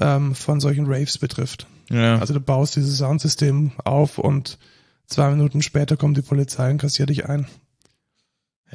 ähm, 0.00 0.34
von 0.34 0.60
solchen 0.60 0.86
Raves 0.86 1.18
betrifft. 1.18 1.66
Ja. 1.90 2.18
Also 2.18 2.34
du 2.34 2.40
baust 2.40 2.76
dieses 2.76 2.98
Soundsystem 2.98 3.72
auf 3.84 4.18
und 4.18 4.58
zwei 5.06 5.30
Minuten 5.30 5.62
später 5.62 5.96
kommt 5.96 6.16
die 6.16 6.22
Polizei 6.22 6.70
und 6.70 6.78
kassiert 6.78 7.10
dich 7.10 7.26
ein. 7.28 7.46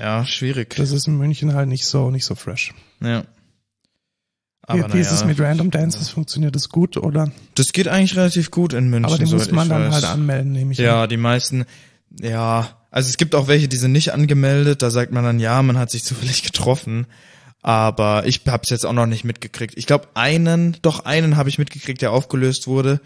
Ja, 0.01 0.25
schwierig. 0.25 0.75
Das 0.75 0.91
ist 0.91 1.07
in 1.07 1.17
München 1.17 1.53
halt 1.53 1.69
nicht 1.69 1.85
so, 1.85 2.09
nicht 2.11 2.25
so 2.25 2.35
fresh. 2.35 2.73
ja. 3.01 3.23
Aber 4.63 4.93
wie 4.93 4.99
ist 4.99 5.11
es 5.11 5.25
mit 5.25 5.39
Random 5.39 5.69
Dances? 5.71 6.09
Funktioniert 6.09 6.55
das 6.55 6.69
gut 6.69 6.95
oder? 6.95 7.31
Das 7.55 7.73
geht 7.73 7.87
eigentlich 7.87 8.15
relativ 8.15 8.51
gut 8.51 8.73
in 8.73 8.89
München. 8.89 9.05
Aber 9.05 9.17
den 9.17 9.29
muss 9.29 9.51
man 9.51 9.67
dann 9.67 9.87
weiß. 9.87 9.93
halt 9.95 10.05
anmelden, 10.05 10.51
nehme 10.53 10.71
ich 10.71 10.77
Ja, 10.77 11.03
an. 11.03 11.09
die 11.09 11.17
meisten, 11.17 11.65
ja, 12.21 12.69
also 12.91 13.09
es 13.09 13.17
gibt 13.17 13.35
auch 13.35 13.47
welche, 13.47 13.67
die 13.67 13.77
sind 13.77 13.91
nicht 13.91 14.13
angemeldet, 14.13 14.81
da 14.81 14.89
sagt 14.91 15.11
man 15.11 15.23
dann, 15.23 15.39
ja, 15.39 15.61
man 15.61 15.77
hat 15.77 15.89
sich 15.89 16.03
zufällig 16.05 16.43
getroffen, 16.43 17.07
aber 17.61 18.25
ich 18.27 18.41
hab's 18.47 18.69
jetzt 18.69 18.85
auch 18.85 18.93
noch 18.93 19.07
nicht 19.07 19.23
mitgekriegt. 19.25 19.73
Ich 19.77 19.87
glaube, 19.87 20.07
einen, 20.13 20.77
doch 20.83 21.05
einen 21.05 21.37
habe 21.37 21.49
ich 21.49 21.57
mitgekriegt, 21.57 22.01
der 22.01 22.11
aufgelöst 22.11 22.67
wurde, 22.67 23.01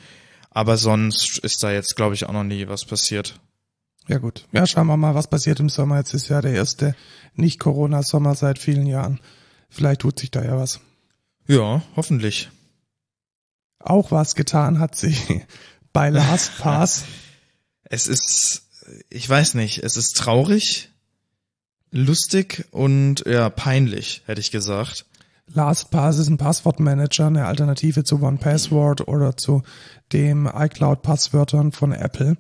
aber 0.52 0.78
sonst 0.78 1.40
ist 1.40 1.64
da 1.64 1.72
jetzt, 1.72 1.96
glaube 1.96 2.16
ich, 2.16 2.26
auch 2.26 2.34
noch 2.34 2.44
nie 2.44 2.68
was 2.68 2.86
passiert. 2.86 3.40
Ja 4.08 4.20
gut. 4.20 4.48
Ja, 4.52 4.68
schauen 4.68 4.88
wir 4.88 4.98
mal, 4.98 5.16
was 5.16 5.28
passiert 5.28 5.60
im 5.60 5.70
Sommer. 5.70 5.98
Jetzt 5.98 6.14
ist 6.14 6.30
ja 6.30 6.42
der 6.42 6.54
erste 6.54 6.96
Nicht-Corona-Sommer 7.36 8.36
seit 8.36 8.60
vielen 8.60 8.86
Jahren. 8.86 9.20
Vielleicht 9.70 10.02
tut 10.02 10.20
sich 10.20 10.32
da 10.32 10.44
ja 10.44 10.58
was. 10.58 10.80
Ja, 11.48 11.82
hoffentlich. 11.96 12.50
Auch 13.80 14.12
was 14.12 14.36
getan 14.36 14.80
hat 14.80 14.96
sie 14.96 15.16
bei 15.94 16.10
Last 16.10 16.58
Pass. 16.60 17.04
Es 17.88 18.08
ist, 18.08 18.64
ich 19.12 19.30
weiß 19.30 19.54
nicht, 19.54 19.84
es 19.84 19.96
ist 19.96 20.18
traurig, 20.18 20.90
lustig 21.92 22.66
und 22.72 23.24
ja, 23.28 23.52
peinlich, 23.52 24.24
hätte 24.26 24.42
ich 24.42 24.50
gesagt. 24.50 25.06
LastPass 25.54 26.18
ist 26.18 26.28
ein 26.28 26.38
Passwortmanager, 26.38 27.28
eine 27.28 27.46
Alternative 27.46 28.04
zu 28.04 28.22
OnePassword 28.22 29.08
oder 29.08 29.38
zu 29.38 29.62
dem 30.12 30.50
iCloud-Passwörtern 30.54 31.72
von 31.72 31.92
Apple. 31.92 32.38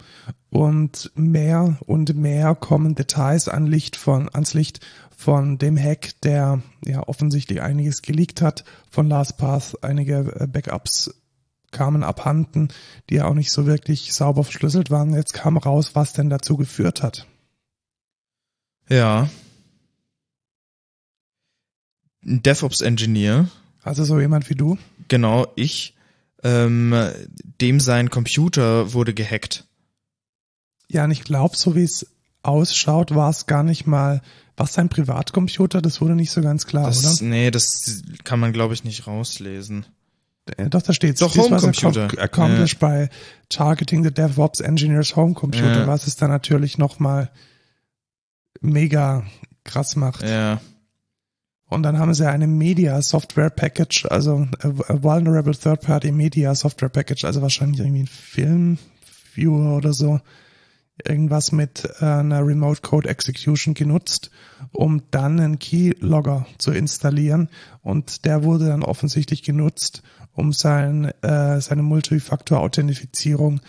Und 0.50 1.12
mehr 1.16 1.78
und 1.86 2.16
mehr 2.16 2.56
kommen 2.56 2.96
Details 2.96 3.48
an 3.48 3.68
Licht 3.68 3.96
von, 3.96 4.30
ans 4.34 4.54
Licht 4.54 4.80
von 5.16 5.58
dem 5.58 5.78
Hack, 5.78 6.20
der 6.22 6.62
ja 6.84 7.08
offensichtlich 7.08 7.62
einiges 7.62 8.02
geleakt 8.02 8.42
hat 8.42 8.64
von 8.90 9.08
LastPass. 9.08 9.84
Einige 9.84 10.36
äh, 10.40 10.48
Backups 10.48 11.14
kamen 11.72 12.04
abhanden, 12.04 12.70
die 13.10 13.16
ja 13.16 13.26
auch 13.26 13.34
nicht 13.34 13.52
so 13.52 13.66
wirklich 13.66 14.14
sauber 14.14 14.44
verschlüsselt 14.44 14.92
waren. 14.92 15.14
Jetzt 15.14 15.34
kam 15.34 15.58
raus, 15.58 15.92
was 15.94 16.14
denn 16.14 16.30
dazu 16.30 16.58
geführt 16.58 17.04
hat. 17.04 17.28
Ja. 18.90 19.30
Ein 22.26 22.42
DevOps-Engineer, 22.44 23.48
Also 23.84 24.04
so 24.04 24.20
jemand 24.20 24.50
wie 24.50 24.56
du. 24.56 24.78
genau 25.08 25.48
ich, 25.56 25.94
ähm, 26.44 26.94
dem 27.62 27.80
sein 27.80 28.10
Computer 28.10 28.94
wurde 28.94 29.14
gehackt. 29.14 29.66
Ja, 30.90 31.04
und 31.06 31.12
ich 31.12 31.24
glaube, 31.24 31.56
so 31.56 31.76
wie 31.76 31.84
es 31.84 32.08
ausschaut, 32.44 33.14
war 33.16 33.30
es 33.30 33.46
gar 33.48 33.64
nicht 33.64 33.88
mal, 33.88 34.22
was 34.58 34.74
sein 34.74 34.88
Privatcomputer, 34.90 35.82
das 35.82 36.00
wurde 36.02 36.16
nicht 36.16 36.32
so 36.32 36.42
ganz 36.42 36.66
klar, 36.66 36.86
Das, 36.88 37.04
oder? 37.22 37.28
nee, 37.30 37.52
das 37.52 38.04
kann 38.24 38.40
man, 38.40 38.54
glaube 38.54 38.74
ich, 38.74 38.84
nicht 38.84 39.06
rauslesen. 39.08 39.86
Doch, 40.70 40.84
da 40.84 40.94
steht 40.94 41.20
Doch, 41.22 41.36
Homecomputer. 41.36 42.06
ac- 42.08 42.20
Accomplished 42.20 42.80
by 42.80 43.08
targeting 43.50 44.04
the 44.04 44.12
DevOps 44.12 44.60
Engineer's 44.60 45.16
Homecomputer, 45.16 45.80
Ja. 45.82 45.88
was 45.88 46.06
es 46.06 46.16
dann 46.18 46.30
natürlich 46.30 46.78
nochmal 46.78 47.32
mega 48.62 49.24
krass 49.64 49.96
macht. 49.96 50.22
Ja. 50.24 50.62
Und 51.68 51.84
dann 51.84 51.98
haben 51.98 52.14
sie 52.14 52.30
eine 52.30 52.48
Media 52.48 53.02
Software 53.02 53.50
Package, 53.50 54.06
also 54.06 54.48
a 54.62 55.04
Vulnerable 55.04 55.56
Third 55.56 55.82
Party 55.82 56.12
Media 56.12 56.54
Software 56.54 56.90
Package, 56.90 57.26
also 57.26 57.42
wahrscheinlich 57.42 57.80
irgendwie 57.80 58.04
ein 58.04 58.08
Film 58.08 58.78
Viewer 59.34 59.76
oder 59.76 59.92
so, 59.92 60.22
irgendwas 61.04 61.52
mit 61.52 61.90
äh, 62.00 62.06
einer 62.06 62.46
Remote 62.46 62.82
Code 62.82 63.10
Execution 63.10 63.74
genutzt, 63.74 64.32
um 64.72 65.02
dann 65.12 65.40
einen 65.40 65.60
Keylogger 65.60 66.46
zu 66.58 66.72
installieren. 66.72 67.50
Und 67.82 68.26
der 68.26 68.44
wurde 68.44 68.68
dann 68.68 68.84
offensichtlich 68.84 69.44
genutzt, 69.44 70.04
um 70.34 70.54
sein, 70.54 71.12
äh, 71.22 71.60
seine 71.60 71.84
Multifaktor-Authentifizierung 71.84 73.60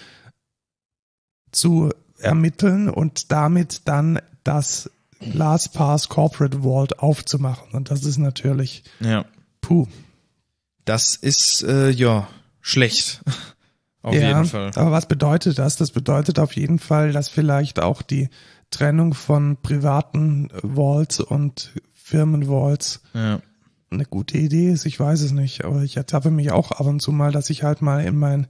zu 1.50 1.90
ermitteln 2.18 2.88
und 2.88 3.32
damit 3.32 3.82
dann 3.86 4.20
das 4.44 4.90
LastPass 5.20 6.08
Corporate 6.08 6.62
Vault 6.62 6.98
aufzumachen. 6.98 7.68
Und 7.72 7.90
das 7.90 8.04
ist 8.04 8.18
natürlich 8.18 8.84
Ja. 9.00 9.24
puh. 9.60 9.86
Das 10.84 11.16
ist, 11.16 11.64
äh, 11.66 11.90
ja, 11.90 12.28
schlecht. 12.60 13.22
Auf 14.02 14.14
ja, 14.14 14.28
jeden 14.28 14.44
Fall. 14.44 14.70
Aber 14.76 14.92
was 14.92 15.06
bedeutet 15.06 15.58
das? 15.58 15.76
Das 15.76 15.90
bedeutet 15.90 16.38
auf 16.38 16.54
jeden 16.54 16.78
Fall, 16.78 17.10
dass 17.12 17.28
vielleicht 17.28 17.80
auch 17.80 18.02
die 18.02 18.28
Trennung 18.70 19.14
von 19.14 19.56
privaten 19.62 20.48
Vaults 20.62 21.18
und 21.18 21.72
Firmenvaults 21.92 23.00
Ja. 23.14 23.40
eine 23.90 24.04
gute 24.04 24.38
Idee 24.38 24.70
ist. 24.70 24.86
Ich 24.86 25.00
weiß 25.00 25.22
es 25.22 25.32
nicht, 25.32 25.64
aber 25.64 25.82
ich 25.82 25.96
ertappe 25.96 26.30
mich 26.30 26.52
auch 26.52 26.70
ab 26.70 26.86
und 26.86 27.00
zu 27.02 27.10
mal, 27.10 27.32
dass 27.32 27.50
ich 27.50 27.64
halt 27.64 27.82
mal 27.82 28.04
in 28.04 28.16
mein 28.16 28.46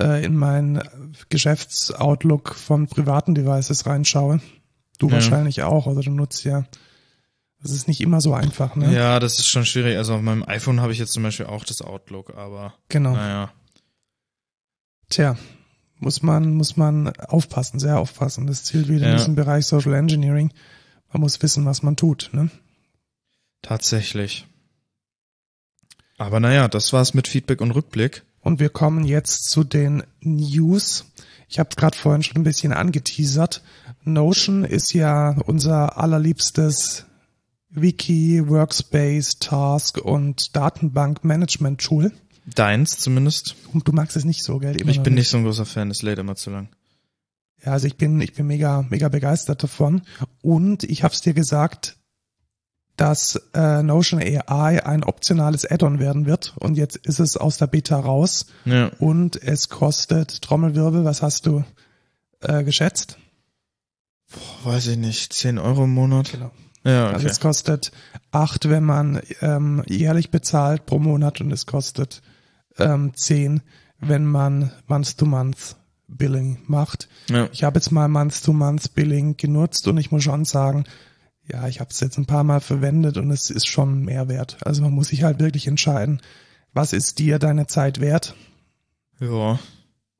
äh, 0.00 0.24
in 0.24 0.34
mein 0.34 0.82
Geschäftsoutlook 1.28 2.54
von 2.54 2.86
privaten 2.86 3.34
Devices 3.34 3.86
reinschaue. 3.86 4.40
Du 4.98 5.06
Ja. 5.08 5.14
wahrscheinlich 5.14 5.62
auch, 5.62 5.86
oder 5.86 6.00
du 6.02 6.10
nutzt 6.10 6.44
ja. 6.44 6.64
Das 7.60 7.72
ist 7.72 7.88
nicht 7.88 8.00
immer 8.00 8.20
so 8.20 8.34
einfach, 8.34 8.76
ne? 8.76 8.94
Ja, 8.94 9.18
das 9.18 9.38
ist 9.38 9.48
schon 9.48 9.64
schwierig. 9.64 9.96
Also 9.96 10.14
auf 10.14 10.22
meinem 10.22 10.44
iPhone 10.46 10.80
habe 10.80 10.92
ich 10.92 10.98
jetzt 10.98 11.12
zum 11.14 11.22
Beispiel 11.22 11.46
auch 11.46 11.64
das 11.64 11.80
Outlook, 11.80 12.34
aber 12.36 12.74
Genau. 12.88 13.12
naja. 13.12 13.52
Tja, 15.08 15.36
muss 15.98 16.22
man, 16.22 16.54
muss 16.54 16.76
man 16.76 17.08
aufpassen, 17.16 17.78
sehr 17.78 17.98
aufpassen. 17.98 18.46
Das 18.46 18.64
zielt 18.64 18.88
wieder 18.88 19.06
Ja. 19.06 19.12
in 19.12 19.18
diesen 19.18 19.34
Bereich 19.34 19.66
Social 19.66 19.94
Engineering. 19.94 20.52
Man 21.12 21.20
muss 21.22 21.40
wissen, 21.42 21.64
was 21.64 21.82
man 21.82 21.96
tut. 21.96 22.30
Ne? 22.32 22.50
Tatsächlich. 23.62 24.46
Aber 26.18 26.40
naja, 26.40 26.68
das 26.68 26.92
war's 26.92 27.14
mit 27.14 27.28
Feedback 27.28 27.60
und 27.60 27.70
Rückblick. 27.72 28.22
Und 28.40 28.60
wir 28.60 28.68
kommen 28.70 29.04
jetzt 29.04 29.50
zu 29.50 29.64
den 29.64 30.02
News. 30.20 31.06
Ich 31.48 31.58
habe 31.58 31.68
es 31.70 31.76
gerade 31.76 31.96
vorhin 31.96 32.22
schon 32.22 32.36
ein 32.36 32.44
bisschen 32.44 32.72
angeteasert. 32.72 33.62
Notion 34.06 34.64
ist 34.64 34.92
ja 34.94 35.36
unser 35.46 35.98
allerliebstes 35.98 37.06
Wiki, 37.70 38.48
Workspace, 38.48 39.38
Task 39.38 39.98
und 39.98 40.56
Datenbank-Management-Tool. 40.56 42.12
Deins 42.54 42.98
zumindest. 42.98 43.56
Und 43.72 43.86
du 43.86 43.92
magst 43.92 44.16
es 44.16 44.24
nicht 44.24 44.42
so, 44.42 44.58
gell? 44.58 44.80
Immer 44.80 44.90
Ich 44.90 45.02
bin 45.02 45.14
nicht 45.14 45.28
so 45.28 45.36
ein 45.36 45.44
großer 45.44 45.66
Fan, 45.66 45.90
es 45.90 46.02
lädt 46.02 46.18
immer 46.18 46.36
zu 46.36 46.50
lang. 46.50 46.68
Ja, 47.64 47.72
also 47.72 47.86
ich 47.86 47.96
bin, 47.96 48.20
ich 48.20 48.34
bin 48.34 48.46
mega, 48.46 48.86
mega 48.88 49.08
begeistert 49.08 49.62
davon. 49.62 50.02
Und 50.40 50.84
ich 50.84 51.02
habe 51.02 51.12
es 51.12 51.20
dir 51.20 51.34
gesagt, 51.34 51.96
dass 52.96 53.36
äh, 53.52 53.82
Notion 53.82 54.20
AI 54.20 54.86
ein 54.86 55.02
optionales 55.02 55.70
Add-on 55.70 55.98
werden 55.98 56.26
wird. 56.26 56.54
Und 56.58 56.76
jetzt 56.76 56.96
ist 56.96 57.18
es 57.18 57.36
aus 57.36 57.58
der 57.58 57.66
Beta 57.66 57.98
raus. 57.98 58.46
Ja. 58.64 58.90
Und 59.00 59.36
es 59.42 59.68
kostet, 59.68 60.42
Trommelwirbel, 60.42 61.04
was 61.04 61.22
hast 61.22 61.46
du 61.46 61.64
äh, 62.40 62.62
geschätzt? 62.62 63.18
Weiß 64.64 64.88
ich 64.88 64.98
nicht, 64.98 65.32
10 65.32 65.58
Euro 65.58 65.84
im 65.84 65.94
Monat? 65.94 66.32
Genau. 66.32 66.50
Ja, 66.84 67.06
Also 67.08 67.24
okay. 67.24 67.32
es 67.32 67.40
kostet 67.40 67.92
acht, 68.30 68.68
wenn 68.68 68.84
man 68.84 69.20
ähm, 69.40 69.82
jährlich 69.86 70.30
bezahlt 70.30 70.86
pro 70.86 70.98
Monat 70.98 71.40
und 71.40 71.50
es 71.52 71.66
kostet 71.66 72.22
ähm, 72.78 73.12
zehn, 73.14 73.62
wenn 73.98 74.24
man 74.24 74.70
Month-to-Month-Billing 74.86 76.58
macht. 76.66 77.08
Ja. 77.28 77.48
Ich 77.52 77.64
habe 77.64 77.78
jetzt 77.78 77.90
mal 77.90 78.08
Month-to-Month-Billing 78.08 79.36
genutzt 79.36 79.88
und 79.88 79.98
ich 79.98 80.12
muss 80.12 80.22
schon 80.24 80.44
sagen, 80.44 80.84
ja, 81.50 81.66
ich 81.66 81.80
habe 81.80 81.90
es 81.90 82.00
jetzt 82.00 82.18
ein 82.18 82.26
paar 82.26 82.44
Mal 82.44 82.60
verwendet 82.60 83.16
und 83.16 83.30
es 83.30 83.50
ist 83.50 83.66
schon 83.66 84.00
ein 84.00 84.04
Mehrwert. 84.04 84.58
Also 84.64 84.82
man 84.82 84.92
muss 84.92 85.08
sich 85.08 85.22
halt 85.22 85.40
wirklich 85.40 85.66
entscheiden, 85.66 86.20
was 86.72 86.92
ist 86.92 87.18
dir 87.18 87.38
deine 87.38 87.66
Zeit 87.66 88.00
wert? 88.00 88.34
ja. 89.20 89.58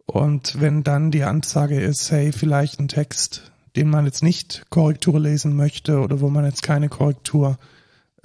Und 0.08 0.60
wenn 0.60 0.84
dann 0.84 1.10
die 1.10 1.24
Ansage 1.24 1.80
ist, 1.80 2.12
hey, 2.12 2.30
vielleicht 2.30 2.78
ein 2.78 2.86
Text, 2.86 3.50
den 3.76 3.90
man 3.90 4.06
jetzt 4.06 4.22
nicht 4.22 4.64
Korrektur 4.70 5.20
lesen 5.20 5.54
möchte 5.54 6.00
oder 6.00 6.20
wo 6.20 6.30
man 6.30 6.44
jetzt 6.44 6.62
keine 6.62 6.88
Korrektur 6.88 7.58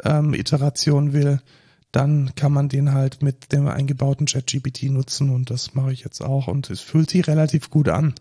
ähm, 0.03 0.33
Iteration 0.33 1.13
will, 1.13 1.41
dann 1.91 2.31
kann 2.35 2.53
man 2.53 2.69
den 2.69 2.93
halt 2.93 3.21
mit 3.21 3.51
dem 3.51 3.67
eingebauten 3.67 4.25
ChatGPT 4.25 4.83
nutzen 4.83 5.29
und 5.29 5.49
das 5.49 5.73
mache 5.73 5.91
ich 5.91 6.03
jetzt 6.03 6.21
auch 6.21 6.47
und 6.47 6.69
es 6.69 6.79
fühlt 6.79 7.09
sich 7.09 7.27
relativ 7.27 7.69
gut 7.69 7.89
an. 7.89 8.13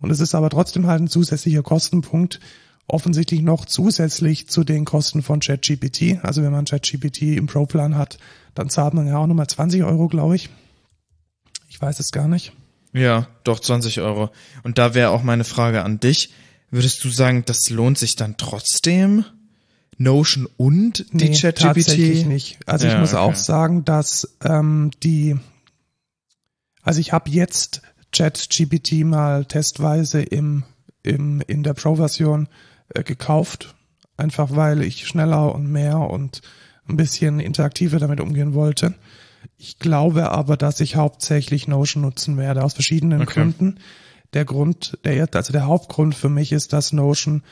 Und 0.00 0.10
es 0.10 0.20
ist 0.20 0.34
aber 0.34 0.50
trotzdem 0.50 0.86
halt 0.86 1.00
ein 1.00 1.08
zusätzlicher 1.08 1.62
Kostenpunkt, 1.62 2.40
offensichtlich 2.86 3.40
noch 3.40 3.64
zusätzlich 3.64 4.48
zu 4.48 4.64
den 4.64 4.84
Kosten 4.84 5.22
von 5.22 5.40
ChatGPT. 5.40 6.22
Also 6.22 6.42
wenn 6.42 6.52
man 6.52 6.64
ChatGPT 6.64 7.22
im 7.22 7.46
Pro-Plan 7.46 7.96
hat, 7.96 8.18
dann 8.54 8.68
zahlt 8.68 8.94
man 8.94 9.06
ja 9.06 9.16
auch 9.16 9.26
nochmal 9.26 9.46
20 9.46 9.84
Euro, 9.84 10.08
glaube 10.08 10.36
ich. 10.36 10.50
Ich 11.68 11.80
weiß 11.80 12.00
es 12.00 12.12
gar 12.12 12.28
nicht. 12.28 12.52
Ja, 12.92 13.28
doch 13.44 13.60
20 13.60 14.00
Euro. 14.00 14.30
Und 14.62 14.78
da 14.78 14.94
wäre 14.94 15.10
auch 15.10 15.22
meine 15.22 15.44
Frage 15.44 15.82
an 15.82 16.00
dich. 16.00 16.32
Würdest 16.74 17.04
du 17.04 17.08
sagen, 17.08 17.44
das 17.46 17.70
lohnt 17.70 17.98
sich 17.98 18.16
dann 18.16 18.36
trotzdem? 18.36 19.24
Notion 19.96 20.48
und 20.56 21.06
die 21.12 21.28
Nee, 21.28 21.36
ChatGPT? 21.38 21.62
tatsächlich 21.62 22.26
nicht. 22.26 22.58
Also 22.66 22.86
ich 22.86 22.94
Ja, 22.94 22.98
muss 22.98 23.14
okay. 23.14 23.18
auch 23.22 23.36
sagen, 23.36 23.84
dass 23.84 24.36
ähm, 24.42 24.90
die, 25.04 25.36
also 26.82 26.98
ich 26.98 27.12
habe 27.12 27.30
jetzt 27.30 27.82
ChatGPT 28.10 29.04
mal 29.04 29.44
testweise 29.44 30.20
im, 30.20 30.64
im 31.04 31.40
in 31.46 31.62
der 31.62 31.74
Pro-Version 31.74 32.48
äh, 32.88 33.04
gekauft, 33.04 33.76
einfach 34.16 34.56
weil 34.56 34.82
ich 34.82 35.06
schneller 35.06 35.54
und 35.54 35.70
mehr 35.70 35.98
und 35.98 36.40
ein 36.88 36.96
bisschen 36.96 37.38
interaktiver 37.38 38.00
damit 38.00 38.18
umgehen 38.18 38.52
wollte. 38.52 38.94
Ich 39.58 39.78
glaube 39.78 40.32
aber, 40.32 40.56
dass 40.56 40.80
ich 40.80 40.96
hauptsächlich 40.96 41.68
Notion 41.68 42.02
nutzen 42.02 42.36
werde 42.36 42.64
aus 42.64 42.74
verschiedenen 42.74 43.22
Okay. 43.22 43.34
Gründen. 43.34 43.78
Der 44.34 44.44
Grund, 44.44 44.98
der 45.04 45.28
also 45.32 45.52
der 45.52 45.66
Hauptgrund 45.66 46.14
für 46.14 46.28
mich 46.28 46.52
ist, 46.52 46.72
dass 46.72 46.92
Notion 46.92 47.42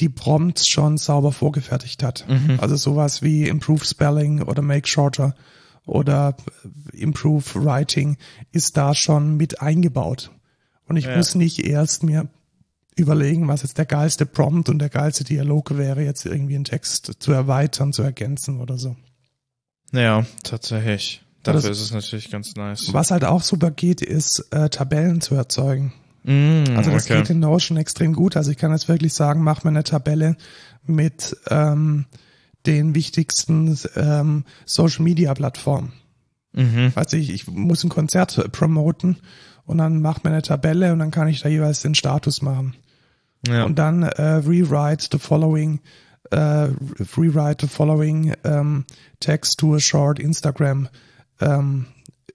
die 0.00 0.08
Prompts 0.08 0.68
schon 0.68 0.96
sauber 0.96 1.32
vorgefertigt 1.32 2.02
hat. 2.02 2.24
Mhm. 2.28 2.58
Also 2.60 2.76
sowas 2.76 3.20
wie 3.22 3.48
Improve 3.48 3.84
Spelling 3.84 4.42
oder 4.42 4.62
Make 4.62 4.86
Shorter 4.86 5.34
oder 5.84 6.36
Improve 6.92 7.44
Writing 7.64 8.16
ist 8.52 8.76
da 8.76 8.94
schon 8.94 9.36
mit 9.36 9.60
eingebaut. 9.60 10.30
Und 10.86 10.96
ich 10.96 11.06
Ja. 11.06 11.16
muss 11.16 11.34
nicht 11.34 11.66
erst 11.66 12.04
mir 12.04 12.28
überlegen, 12.94 13.48
was 13.48 13.62
jetzt 13.62 13.78
der 13.78 13.86
geilste 13.86 14.26
Prompt 14.26 14.68
und 14.68 14.78
der 14.78 14.88
geilste 14.88 15.24
Dialog 15.24 15.76
wäre, 15.76 16.02
jetzt 16.02 16.26
irgendwie 16.26 16.54
einen 16.56 16.64
Text 16.64 17.12
zu 17.18 17.32
erweitern, 17.32 17.92
zu 17.92 18.02
ergänzen 18.02 18.60
oder 18.60 18.78
so. 18.78 18.96
Ja, 19.92 20.26
tatsächlich. 20.42 21.22
Dafür 21.42 21.60
das- 21.62 21.78
ist 21.78 21.80
es 21.84 21.92
natürlich 21.92 22.30
ganz 22.30 22.54
nice. 22.56 22.92
Was 22.92 23.10
halt 23.10 23.24
auch 23.24 23.42
super 23.42 23.70
geht, 23.70 24.02
ist 24.02 24.46
äh, 24.50 24.68
Tabellen 24.68 25.20
zu 25.20 25.34
erzeugen. 25.34 25.92
Mm, 26.24 26.64
Also 26.76 26.90
das 26.90 27.04
okay. 27.04 27.18
geht 27.18 27.30
in 27.30 27.40
Notion 27.40 27.78
extrem 27.78 28.12
gut. 28.12 28.36
Also 28.36 28.50
ich 28.50 28.56
kann 28.58 28.72
jetzt 28.72 28.88
wirklich 28.88 29.14
sagen, 29.14 29.42
mach 29.42 29.64
mir 29.64 29.70
eine 29.70 29.84
Tabelle 29.84 30.36
mit 30.84 31.36
ähm, 31.48 32.06
den 32.66 32.94
wichtigsten 32.94 33.78
ähm, 33.96 34.44
Social 34.66 35.04
Media 35.04 35.32
Plattformen. 35.34 35.92
Mhm. 36.52 36.92
Weiß 36.94 37.12
ich, 37.12 37.30
ich 37.30 37.46
muss 37.46 37.84
ein 37.84 37.88
Konzert 37.90 38.50
promoten 38.52 39.18
und 39.64 39.78
dann 39.78 40.00
mach 40.00 40.24
mir 40.24 40.30
eine 40.30 40.42
Tabelle 40.42 40.92
und 40.92 40.98
dann 40.98 41.10
kann 41.10 41.28
ich 41.28 41.40
da 41.42 41.48
jeweils 41.48 41.80
den 41.82 41.94
Status 41.94 42.42
machen. 42.42 42.74
Ja. 43.46 43.64
Und 43.64 43.78
dann 43.78 44.02
äh, 44.02 44.22
rewrite 44.22 45.08
the 45.12 45.18
following 45.18 45.80
äh, 46.30 46.68
rewrite 47.16 47.66
the 47.66 47.68
following 47.72 48.34
ähm, 48.44 48.84
text 49.20 49.58
to 49.60 49.74
a 49.76 49.78
short 49.80 50.18
Instagram 50.18 50.88
ähm, 51.40 51.86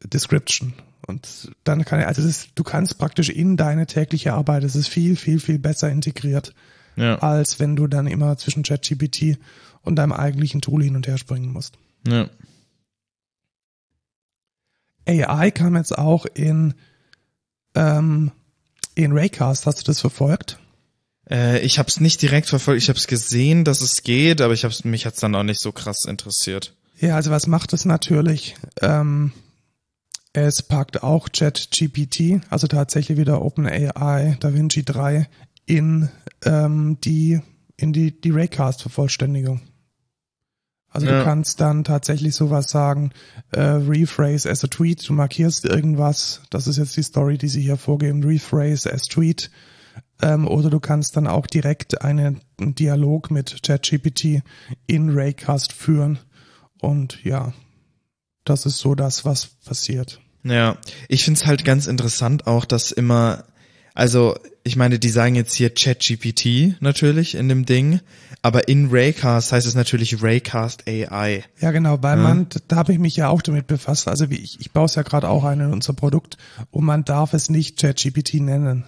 description. 0.03 0.73
Und 1.05 1.51
dann 1.63 1.83
kann 1.85 1.99
ich, 1.99 2.07
also 2.07 2.21
das 2.21 2.29
ist, 2.29 2.49
du 2.55 2.63
kannst 2.63 2.97
praktisch 2.97 3.29
in 3.29 3.57
deine 3.57 3.85
tägliche 3.87 4.33
Arbeit, 4.33 4.63
es 4.63 4.75
ist 4.75 4.87
viel, 4.87 5.15
viel, 5.15 5.39
viel 5.39 5.59
besser 5.59 5.89
integriert, 5.89 6.53
ja. 6.95 7.19
als 7.19 7.59
wenn 7.59 7.75
du 7.75 7.87
dann 7.87 8.07
immer 8.07 8.37
zwischen 8.37 8.63
ChatGPT 8.63 9.37
und 9.81 9.97
deinem 9.97 10.13
eigentlichen 10.13 10.61
Tool 10.61 10.83
hin 10.83 10.95
und 10.95 11.07
her 11.07 11.17
springen 11.17 11.51
musst. 11.51 11.77
ja. 12.07 12.29
AI 15.05 15.51
kam 15.51 15.75
jetzt 15.75 15.97
auch 15.97 16.25
in, 16.25 16.75
ähm, 17.75 18.31
in 18.95 19.11
Raycast. 19.11 19.65
Hast 19.65 19.79
du 19.79 19.83
das 19.83 19.99
verfolgt? 19.99 20.59
Äh, 21.29 21.59
ich 21.59 21.79
habe 21.79 21.89
es 21.89 21.99
nicht 21.99 22.21
direkt 22.21 22.47
verfolgt. 22.47 22.81
Ich 22.81 22.89
habe 22.89 22.97
es 22.97 23.07
gesehen, 23.07 23.65
dass 23.65 23.81
es 23.81 24.03
geht, 24.03 24.39
aber 24.39 24.53
ich 24.53 24.63
hab's, 24.63 24.85
mich 24.85 25.05
hat's 25.05 25.19
dann 25.19 25.35
auch 25.35 25.43
nicht 25.43 25.59
so 25.59 25.71
krass 25.71 26.05
interessiert. 26.05 26.73
Ja, 27.03 27.15
also 27.17 27.31
was 27.31 27.47
macht 27.47 27.73
es 27.73 27.83
natürlich? 27.83 28.55
Ähm, 28.81 29.33
es 30.31 30.61
packt 30.61 31.03
auch 31.03 31.27
ChatGPT, 31.33 32.39
also 32.49 32.67
tatsächlich 32.67 33.17
wieder 33.17 33.41
OpenAI 33.41 34.37
DaVinci 34.39 34.85
3 34.85 35.27
in 35.65 36.07
ähm, 36.45 36.97
die 37.03 37.41
in 37.75 37.91
die 37.91 38.21
die 38.21 38.31
Raycast 38.31 38.83
Vervollständigung. 38.83 39.59
Also 40.87 41.07
Ja. 41.07 41.17
du 41.17 41.23
kannst 41.25 41.59
dann 41.59 41.83
tatsächlich 41.83 42.35
sowas 42.35 42.69
sagen, 42.69 43.11
äh, 43.51 43.59
rephrase 43.59 44.49
as 44.49 44.63
a 44.63 44.67
tweet, 44.67 45.05
du 45.05 45.11
markierst 45.11 45.65
irgendwas, 45.65 46.43
das 46.51 46.67
ist 46.67 46.77
jetzt 46.77 46.95
die 46.95 47.03
Story, 47.03 47.37
die 47.37 47.49
sie 47.49 47.61
hier 47.63 47.75
vorgeben, 47.75 48.23
rephrase 48.23 48.93
as 48.93 49.07
tweet, 49.07 49.51
ähm, 50.21 50.47
oder 50.47 50.69
du 50.69 50.79
kannst 50.79 51.17
dann 51.17 51.27
auch 51.27 51.47
direkt 51.47 52.01
einen 52.01 52.39
Dialog 52.61 53.29
mit 53.29 53.61
ChatGPT 53.61 54.41
in 54.87 55.09
Raycast 55.09 55.73
führen 55.73 56.19
und 56.84 57.24
ja, 57.24 57.54
das 58.43 58.65
ist 58.65 58.80
so 58.80 58.93
das, 58.93 59.26
was 59.26 59.48
passiert. 59.48 60.19
Ja, 60.43 60.78
ich 61.08 61.24
find's 61.24 61.46
halt 61.46 61.63
ganz 61.63 61.88
interessant 61.88 62.46
auch, 62.46 62.65
dass 62.65 62.91
immer, 62.91 63.46
also 63.93 64.36
ich 64.63 64.76
meine, 64.76 65.00
die 65.00 65.10
sagen 65.10 65.36
jetzt 65.36 65.56
hier 65.56 65.69
ChatGPT 65.69 66.82
natürlich 66.82 67.36
in 67.36 67.48
dem 67.48 67.65
Ding, 67.65 68.02
aber 68.41 68.67
in 68.67 68.89
Raycast 68.91 69.54
heißt 69.54 69.65
es 69.65 69.76
natürlich 69.76 70.22
Raycast 70.22 70.88
AI. 70.88 71.46
Ja, 71.62 71.72
genau, 71.72 72.04
weil 72.04 72.17
man, 72.17 72.48
da 72.67 72.76
habe 72.76 72.91
ich 72.91 73.00
mich 73.00 73.15
ja 73.15 73.30
auch 73.30 73.41
damit 73.41 73.67
befasst. 73.67 74.10
Also 74.10 74.30
wie 74.30 74.36
ich, 74.36 74.60
ich 74.60 74.72
baue 74.72 74.86
es 74.86 74.96
ja 74.96 75.04
gerade 75.04 75.30
auch 75.30 75.46
ein 75.46 75.62
in 75.62 75.72
unser 75.72 75.93
Produkt 75.93 76.38
und 76.72 76.84
man 76.84 77.06
darf 77.06 77.34
es 77.34 77.50
nicht 77.50 77.80
ChatGPT 77.80 78.36
nennen. 78.36 78.84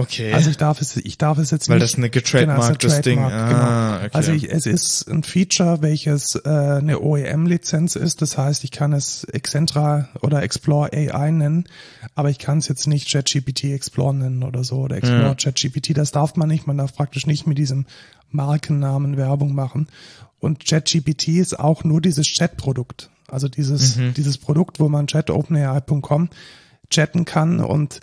Okay. 0.00 0.32
Also 0.32 0.50
ich 0.50 0.56
darf 0.56 0.80
es, 0.80 0.96
ich 0.96 1.18
darf 1.18 1.38
es 1.38 1.50
jetzt 1.50 1.68
Weil 1.68 1.78
nicht. 1.78 1.92
das 1.92 1.98
eine 1.98 2.10
Genau, 2.10 2.22
getrademarktes 2.22 2.92
es 2.92 2.98
ist 2.98 3.06
Ding. 3.06 3.18
eine 3.18 3.28
Trademark, 3.30 3.52
Ah, 3.62 3.92
genau. 3.96 4.06
okay. 4.06 4.10
Also 4.16 4.32
ich, 4.32 4.50
es 4.50 4.66
ist 4.66 5.08
ein 5.08 5.22
Feature, 5.22 5.82
welches 5.82 6.34
äh, 6.36 6.48
eine 6.48 7.00
OEM-Lizenz 7.00 7.96
ist. 7.96 8.22
Das 8.22 8.36
heißt, 8.38 8.64
ich 8.64 8.70
kann 8.70 8.92
es 8.92 9.24
Excentra 9.24 10.08
oder 10.22 10.42
Explore 10.42 10.90
AI 10.92 11.30
nennen, 11.30 11.64
aber 12.14 12.30
ich 12.30 12.38
kann 12.38 12.58
es 12.58 12.68
jetzt 12.68 12.86
nicht 12.86 13.10
ChatGPT 13.10 13.64
Explore 13.64 14.14
nennen 14.14 14.42
oder 14.42 14.64
so 14.64 14.76
oder 14.80 14.96
Explore 14.96 15.22
Ja. 15.22 15.34
ChatGPT. 15.34 15.96
Das 15.96 16.10
darf 16.12 16.36
man 16.36 16.48
nicht. 16.48 16.66
Man 16.66 16.78
darf 16.78 16.94
praktisch 16.94 17.26
nicht 17.26 17.46
mit 17.46 17.58
diesem 17.58 17.86
Markennamen 18.30 19.16
Werbung 19.16 19.54
machen. 19.54 19.88
Und 20.38 20.64
ChatGPT 20.64 21.28
ist 21.28 21.58
auch 21.58 21.84
nur 21.84 22.00
dieses 22.00 22.26
Chat-Produkt. 22.26 23.10
Also 23.28 23.48
dieses, 23.48 23.96
Mhm. 23.96 24.14
dieses 24.14 24.38
Produkt, 24.38 24.80
wo 24.80 24.88
man 24.88 25.06
chat.openai.com 25.06 26.30
chatten 26.90 27.24
kann 27.24 27.60
und 27.60 28.00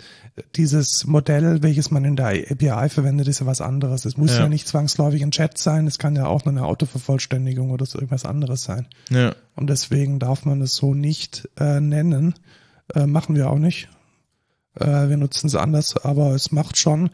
dieses 0.56 1.04
Modell, 1.06 1.62
welches 1.62 1.90
man 1.90 2.04
in 2.04 2.16
der 2.16 2.26
API 2.28 2.88
verwendet, 2.88 3.28
ist 3.28 3.40
ja 3.40 3.46
was 3.46 3.60
anderes. 3.60 4.04
Es 4.04 4.16
muss 4.16 4.32
ja, 4.32 4.40
Ja. 4.40 4.48
nicht 4.48 4.66
zwangsläufig 4.68 5.22
ein 5.22 5.30
Chat 5.30 5.58
sein, 5.58 5.86
es 5.86 5.98
kann 5.98 6.16
ja 6.16 6.26
auch 6.26 6.44
nur 6.44 6.52
eine 6.52 6.64
Autovervollständigung 6.66 7.70
oder 7.70 7.86
so 7.86 7.98
irgendwas 7.98 8.24
anderes 8.24 8.62
sein. 8.64 8.86
ja. 9.10 9.34
Und 9.56 9.68
deswegen 9.70 10.18
darf 10.20 10.44
man 10.44 10.60
es 10.62 10.74
so 10.74 10.94
nicht 10.94 11.48
äh, 11.58 11.80
nennen. 11.80 12.34
Äh, 12.94 13.06
machen 13.06 13.34
wir 13.34 13.50
auch 13.50 13.58
nicht. 13.58 13.88
Äh, 14.76 15.08
wir 15.08 15.16
nutzen 15.16 15.48
es 15.48 15.54
anders, 15.56 15.96
aber 15.96 16.30
es 16.34 16.52
macht 16.52 16.76
schon 16.78 17.10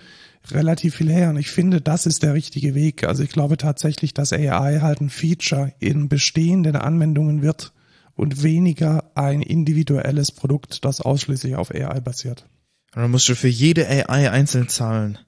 relativ 0.50 0.96
viel 0.96 1.10
her. 1.10 1.30
Und 1.30 1.38
ich 1.38 1.50
finde, 1.50 1.80
das 1.80 2.04
ist 2.06 2.22
der 2.22 2.34
richtige 2.34 2.74
Weg. 2.74 3.04
Also 3.04 3.22
ich 3.22 3.30
glaube 3.30 3.56
tatsächlich, 3.56 4.12
dass 4.12 4.32
AI 4.34 4.80
halt 4.82 5.00
ein 5.00 5.08
Feature 5.08 5.72
in 5.78 6.08
bestehenden 6.10 6.76
Anwendungen 6.76 7.40
wird 7.40 7.72
und 8.14 8.42
weniger 8.42 9.04
ein 9.14 9.40
individuelles 9.42 10.30
Produkt, 10.30 10.84
das 10.84 11.00
ausschließlich 11.00 11.56
auf 11.56 11.74
AI 11.74 12.00
basiert. 12.00 12.46
Und 12.94 13.02
dann 13.02 13.10
musst 13.10 13.28
du 13.28 13.34
für 13.34 13.48
jede 13.48 13.88
AI 13.88 14.30
einzeln 14.30 14.68
zahlen. 14.68 15.18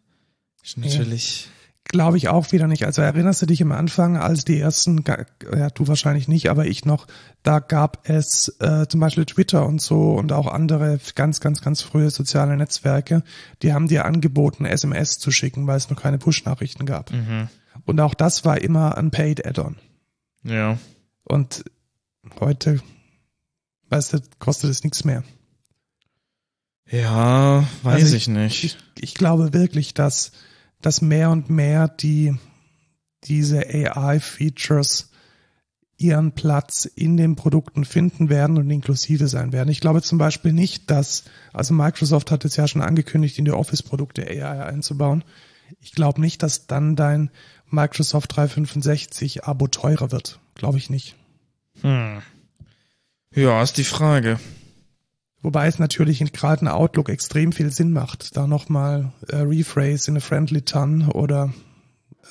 Ist 0.62 0.78
natürlich. 0.78 1.48
Glaube 1.88 2.16
ich 2.16 2.28
auch 2.28 2.50
wieder 2.50 2.66
nicht. 2.66 2.84
Also 2.84 3.00
erinnerst 3.02 3.42
du 3.42 3.46
dich 3.46 3.62
am 3.62 3.70
Anfang, 3.70 4.16
als 4.16 4.44
die 4.44 4.58
ersten, 4.58 5.04
ja 5.56 5.70
du 5.70 5.86
wahrscheinlich 5.86 6.26
nicht, 6.26 6.50
aber 6.50 6.66
ich 6.66 6.84
noch, 6.84 7.06
da 7.44 7.60
gab 7.60 8.08
es 8.08 8.56
äh, 8.58 8.88
zum 8.88 8.98
Beispiel 8.98 9.24
Twitter 9.24 9.64
und 9.64 9.80
so 9.80 10.14
und 10.14 10.32
auch 10.32 10.48
andere 10.48 10.98
ganz, 11.14 11.38
ganz, 11.38 11.60
ganz 11.60 11.82
frühe 11.82 12.10
soziale 12.10 12.56
Netzwerke, 12.56 13.22
die 13.62 13.72
haben 13.72 13.86
dir 13.86 14.04
angeboten, 14.04 14.64
SMS 14.64 15.20
zu 15.20 15.30
schicken, 15.30 15.68
weil 15.68 15.76
es 15.76 15.88
noch 15.88 16.00
keine 16.00 16.18
Push-Nachrichten 16.18 16.86
gab. 16.86 17.12
Mhm. 17.12 17.48
Und 17.84 18.00
auch 18.00 18.14
das 18.14 18.44
war 18.44 18.60
immer 18.60 18.98
ein 18.98 19.12
Paid 19.12 19.46
Add-on. 19.46 19.76
Ja. 20.42 20.78
Und 21.22 21.64
heute, 22.40 22.80
weißt 23.90 24.14
du, 24.14 24.18
kostet 24.40 24.70
es 24.70 24.82
nichts 24.82 25.04
mehr. 25.04 25.22
Ja, 26.90 27.66
weiß 27.82 28.02
Also 28.02 28.16
ich 28.16 28.28
nicht. 28.28 28.64
Ich, 28.64 28.76
ich 28.98 29.14
glaube 29.14 29.52
wirklich, 29.52 29.94
dass, 29.94 30.32
dass 30.80 31.02
mehr 31.02 31.30
und 31.30 31.50
mehr 31.50 31.88
die, 31.88 32.36
diese 33.24 33.66
AI-Features 33.66 35.10
ihren 35.98 36.32
Platz 36.32 36.84
in 36.84 37.16
den 37.16 37.36
Produkten 37.36 37.84
finden 37.84 38.28
werden 38.28 38.58
und 38.58 38.70
inklusive 38.70 39.28
sein 39.28 39.52
werden. 39.52 39.70
Ich 39.70 39.80
glaube 39.80 40.02
zum 40.02 40.18
Beispiel 40.18 40.52
nicht, 40.52 40.90
dass, 40.90 41.24
also 41.52 41.72
Microsoft 41.72 42.30
hat 42.30 42.44
es 42.44 42.56
ja 42.56 42.68
schon 42.68 42.82
angekündigt, 42.82 43.38
in 43.38 43.46
die 43.46 43.52
Office-Produkte 43.52 44.26
AI 44.26 44.64
einzubauen. 44.66 45.24
Ich 45.80 45.92
glaube 45.92 46.20
nicht, 46.20 46.42
dass 46.42 46.66
dann 46.66 46.96
dein 46.96 47.30
Microsoft 47.70 48.36
365 48.36 49.44
Abo 49.44 49.66
teurer 49.68 50.12
wird. 50.12 50.38
Glaube 50.54 50.78
ich 50.78 50.90
nicht. 50.90 51.16
Hm. 51.80 52.22
Ja, 53.34 53.62
ist 53.62 53.78
die 53.78 53.84
Frage. 53.84 54.38
Wobei 55.46 55.68
es 55.68 55.78
natürlich 55.78 56.20
in 56.20 56.32
gerade 56.32 56.62
in 56.62 56.68
Outlook 56.68 57.08
extrem 57.08 57.52
viel 57.52 57.70
Sinn 57.70 57.92
macht, 57.92 58.36
da 58.36 58.48
nochmal 58.48 59.12
äh, 59.28 59.36
Rephrase 59.36 60.10
in 60.10 60.16
a 60.16 60.20
friendly 60.20 60.62
ton 60.62 61.06
oder 61.06 61.54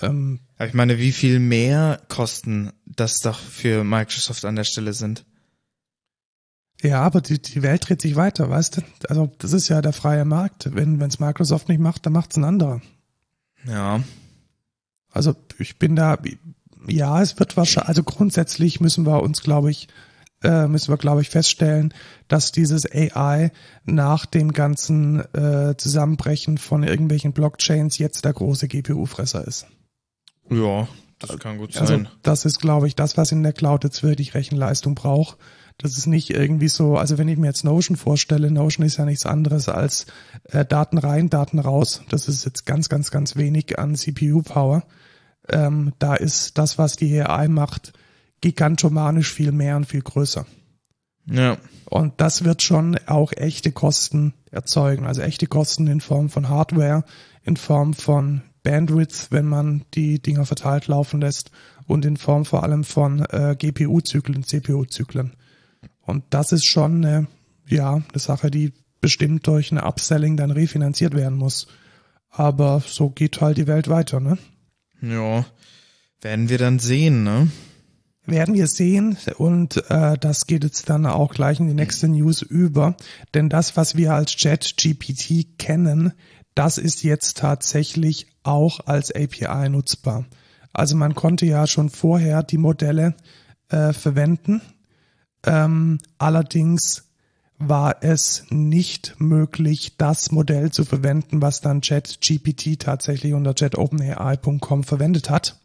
ähm, 0.02 0.42
Aber 0.58 0.68
ich 0.68 0.74
meine, 0.74 0.98
wie 0.98 1.14
viel 1.14 1.40
mehr 1.40 2.02
Kosten 2.10 2.74
das 2.86 3.22
doch 3.22 3.40
für 3.40 3.86
Microsoft 3.86 4.44
an 4.44 4.58
der 4.58 4.66
Stelle 4.66 4.92
sind? 4.92 5.24
ja, 6.82 7.02
aber 7.04 7.22
die, 7.22 7.42
die 7.42 7.64
Welt 7.64 7.88
dreht 7.88 8.02
sich 8.02 8.18
weiter, 8.18 8.50
weißt 8.50 8.78
du? 8.78 8.82
Also 9.08 9.32
das 9.38 9.54
ist 9.54 9.70
ja 9.70 9.82
der 9.82 9.94
freie 9.94 10.26
Markt. 10.26 10.76
Wenn 10.76 11.00
es 11.00 11.18
Microsoft 11.18 11.70
nicht 11.70 11.80
macht, 11.80 12.06
dann 12.06 12.12
macht 12.12 12.32
es 12.32 12.38
ein 12.38 12.44
anderer. 12.44 12.82
Ja. 13.66 14.04
Also 15.10 15.38
ich 15.58 15.80
bin 15.80 15.96
da, 15.96 16.18
ja, 16.86 17.22
es 17.22 17.40
wird 17.40 17.56
wahrscheinlich, 17.56 17.88
also 17.88 18.04
grundsätzlich 18.04 18.82
müssen 18.82 19.06
wir 19.06 19.24
uns, 19.24 19.42
glaube 19.42 19.72
ich, 19.72 19.88
äh, 20.46 20.68
müssen 20.68 20.92
wir, 20.92 20.98
glaube 20.98 21.22
ich, 21.22 21.30
feststellen, 21.30 21.94
dass 22.28 22.52
dieses 22.52 22.86
AI 22.92 23.52
nach 23.84 24.26
dem 24.26 24.54
ganzen 24.54 25.20
äh, 25.34 25.76
Zusammenbrechen 25.78 26.58
von 26.58 26.84
irgendwelchen 26.84 27.34
Blockchains 27.34 27.98
jetzt 27.98 28.26
der 28.26 28.34
große 28.34 28.68
GPU-Fresser 28.68 29.46
ist. 29.46 29.68
Ja, 30.50 30.88
das 31.20 31.40
kann 31.40 31.58
gut 31.58 31.76
Also 31.78 31.94
sein. 31.94 32.08
das 32.24 32.46
ist, 32.46 32.60
glaube 32.60 32.88
ich, 32.88 32.96
das, 32.96 33.18
was 33.18 33.32
in 33.32 33.44
der 33.44 33.54
Cloud 33.54 33.84
jetzt 33.84 34.04
wirklich 34.04 34.34
Rechenleistung 34.34 34.96
braucht. 34.96 35.38
Das 35.78 35.98
ist 35.98 36.08
nicht 36.08 36.30
irgendwie 36.30 36.70
so, 36.70 36.98
also 36.98 37.18
wenn 37.18 37.28
ich 37.28 37.38
mir 37.38 37.48
jetzt 37.48 37.66
Notion 37.66 37.98
vorstelle, 37.98 38.50
Notion 38.50 38.86
ist 38.86 38.98
ja 38.98 39.06
nichts 39.06 39.26
anderes 39.26 39.68
als 39.68 40.06
äh, 40.46 40.64
Daten 40.64 40.98
rein, 40.98 41.30
Daten 41.30 41.60
raus. 41.60 42.02
Das 42.10 42.30
ist 42.30 42.46
jetzt 42.46 42.66
ganz, 42.66 42.88
ganz, 42.88 43.12
ganz 43.12 43.36
wenig 43.36 43.78
an 43.78 43.96
CPU-Power. 43.96 44.84
Ähm, 45.50 45.94
da 46.00 46.16
ist 46.16 46.58
das, 46.58 46.78
was 46.78 46.96
die 46.96 47.22
AI 47.22 47.50
macht, 47.50 47.94
gigantomanisch 48.46 49.34
viel 49.34 49.52
mehr 49.52 49.76
und 49.76 49.86
viel 49.86 50.04
größer. 50.04 50.46
ja. 51.26 51.58
Und 51.88 52.14
das 52.18 52.44
wird 52.44 52.62
schon 52.62 52.98
auch 53.06 53.32
echte 53.32 53.72
Kosten 53.72 54.34
erzeugen. 54.52 55.06
Also 55.06 55.22
echte 55.22 55.48
Kosten 55.48 55.88
in 55.88 56.02
Form 56.02 56.30
von 56.30 56.50
Hardware, 56.50 57.04
in 57.44 57.58
Form 57.58 57.94
von 57.94 58.42
Bandwidth, 58.64 59.28
wenn 59.30 59.46
man 59.46 59.86
die 59.94 60.20
Dinger 60.20 60.46
verteilt 60.46 60.88
laufen 60.88 61.22
lässt 61.22 61.52
und 61.88 62.06
in 62.06 62.18
Form 62.18 62.46
vor 62.46 62.64
allem 62.64 62.84
von 62.84 63.20
äh, 63.30 63.56
GPU-Zyklen, 63.58 64.44
CPU-Zyklen. 64.44 65.34
Und 66.02 66.24
das 66.32 66.52
ist 66.52 66.68
schon 66.68 67.06
eine, 67.06 67.28
ja, 67.68 67.94
eine 67.94 68.20
Sache, 68.20 68.52
die 68.52 68.74
bestimmt 69.02 69.48
durch 69.48 69.72
eine 69.72 69.86
Upselling 69.86 70.38
dann 70.38 70.52
refinanziert 70.52 71.16
werden 71.16 71.38
muss. 71.38 71.68
Aber 72.30 72.82
so 72.86 73.10
geht 73.10 73.42
halt 73.42 73.58
die 73.58 73.68
Welt 73.68 73.88
weiter, 73.88 74.20
ne? 74.20 74.38
Ja. 75.02 75.46
Werden 76.22 76.50
wir 76.50 76.58
dann 76.58 76.80
sehen, 76.80 77.24
ne? 77.24 77.50
Werden 78.26 78.56
wir 78.56 78.68
sehen. 78.68 79.18
Und 79.38 79.90
äh, 79.90 80.18
das 80.18 80.48
geht 80.48 80.64
jetzt 80.64 80.90
dann 80.90 81.06
auch 81.06 81.34
gleich 81.34 81.60
in 81.60 81.68
die 81.68 81.74
nächste 81.74 82.08
News 82.08 82.42
über, 82.42 82.96
denn 83.34 83.50
das, 83.50 83.78
was 83.78 83.96
wir 83.96 84.14
als 84.14 84.32
Chat 84.32 84.76
GPT 84.78 85.58
kennen, 85.58 86.14
das 86.56 86.78
ist 86.78 87.04
jetzt 87.04 87.38
tatsächlich 87.38 88.28
auch 88.44 88.80
als 88.86 89.12
API 89.14 89.70
nutzbar. 89.70 90.26
Also 90.72 90.96
man 90.96 91.16
konnte 91.16 91.46
ja 91.46 91.68
schon 91.68 91.90
vorher 91.90 92.44
die 92.44 92.58
Modelle 92.58 93.16
äh, 93.70 93.94
verwenden, 93.94 94.62
ähm, 95.46 96.00
allerdings 96.18 97.06
war 97.58 97.96
es 98.02 98.44
nicht 98.50 99.16
möglich, 99.18 99.94
das 99.98 100.30
Modell 100.32 100.72
zu 100.72 100.84
verwenden, 100.84 101.42
was 101.42 101.62
dann 101.62 101.80
ChatGPT 101.80 102.78
tatsächlich 102.80 103.34
unter 103.34 103.54
chatopenai.com 103.54 104.84
verwendet 104.84 105.30
hat. 105.30 105.58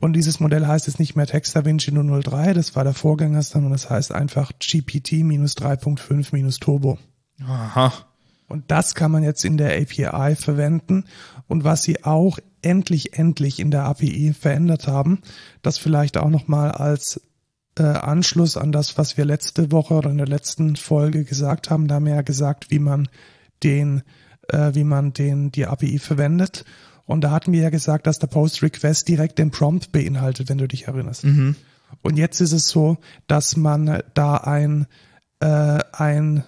Und 0.00 0.14
dieses 0.14 0.40
Modell 0.40 0.66
heißt 0.66 0.86
jetzt 0.86 0.98
nicht 0.98 1.16
mehr 1.16 1.26
TextDaVinci 1.26 1.92
003, 1.92 2.54
das 2.54 2.74
war 2.76 2.84
der 2.84 2.94
Vorgänger, 2.94 3.42
sondern 3.42 3.72
das 3.72 3.90
heißt 3.90 4.10
einfach 4.12 4.52
GPT-3.5-Turbo. 4.52 6.96
Aha. 7.46 7.92
Und 8.48 8.70
das 8.70 8.94
kann 8.94 9.10
man 9.10 9.22
jetzt 9.22 9.44
in 9.44 9.58
der 9.58 9.78
API 9.78 10.34
verwenden. 10.34 11.04
Und 11.46 11.64
was 11.64 11.82
sie 11.82 12.04
auch 12.04 12.38
endlich, 12.62 13.18
endlich 13.18 13.60
in 13.60 13.70
der 13.70 13.84
API 13.84 14.32
verändert 14.32 14.86
haben, 14.86 15.20
das 15.60 15.76
vielleicht 15.76 16.16
auch 16.16 16.30
nochmal 16.30 16.72
als 16.72 17.20
äh, 17.78 17.82
Anschluss 17.82 18.56
an 18.56 18.72
das, 18.72 18.98
was 18.98 19.16
wir 19.16 19.24
letzte 19.24 19.72
Woche 19.72 19.94
oder 19.94 20.10
in 20.10 20.18
der 20.18 20.26
letzten 20.26 20.76
Folge 20.76 21.24
gesagt 21.24 21.70
haben, 21.70 21.88
da 21.88 21.96
haben 21.96 22.06
wir 22.06 22.14
ja 22.14 22.22
gesagt, 22.22 22.70
wie 22.70 22.78
man 22.78 23.08
den, 23.62 24.02
äh, 24.48 24.74
wie 24.74 24.84
man 24.84 25.12
den, 25.12 25.52
die 25.52 25.66
API 25.66 25.98
verwendet. 25.98 26.64
Und 27.06 27.22
da 27.22 27.30
hatten 27.30 27.52
wir 27.52 27.62
ja 27.62 27.70
gesagt, 27.70 28.06
dass 28.06 28.18
der 28.18 28.26
Post 28.26 28.62
Request 28.62 29.08
direkt 29.08 29.38
den 29.38 29.50
Prompt 29.50 29.92
beinhaltet, 29.92 30.48
wenn 30.48 30.58
du 30.58 30.68
dich 30.68 30.88
erinnerst. 30.88 31.24
Mhm. 31.24 31.56
Und 32.02 32.18
jetzt 32.18 32.40
ist 32.40 32.52
es 32.52 32.68
so, 32.68 32.98
dass 33.26 33.56
man 33.56 34.02
da 34.14 34.36
ein, 34.36 34.86
äh, 35.40 35.78
ein 35.92 36.44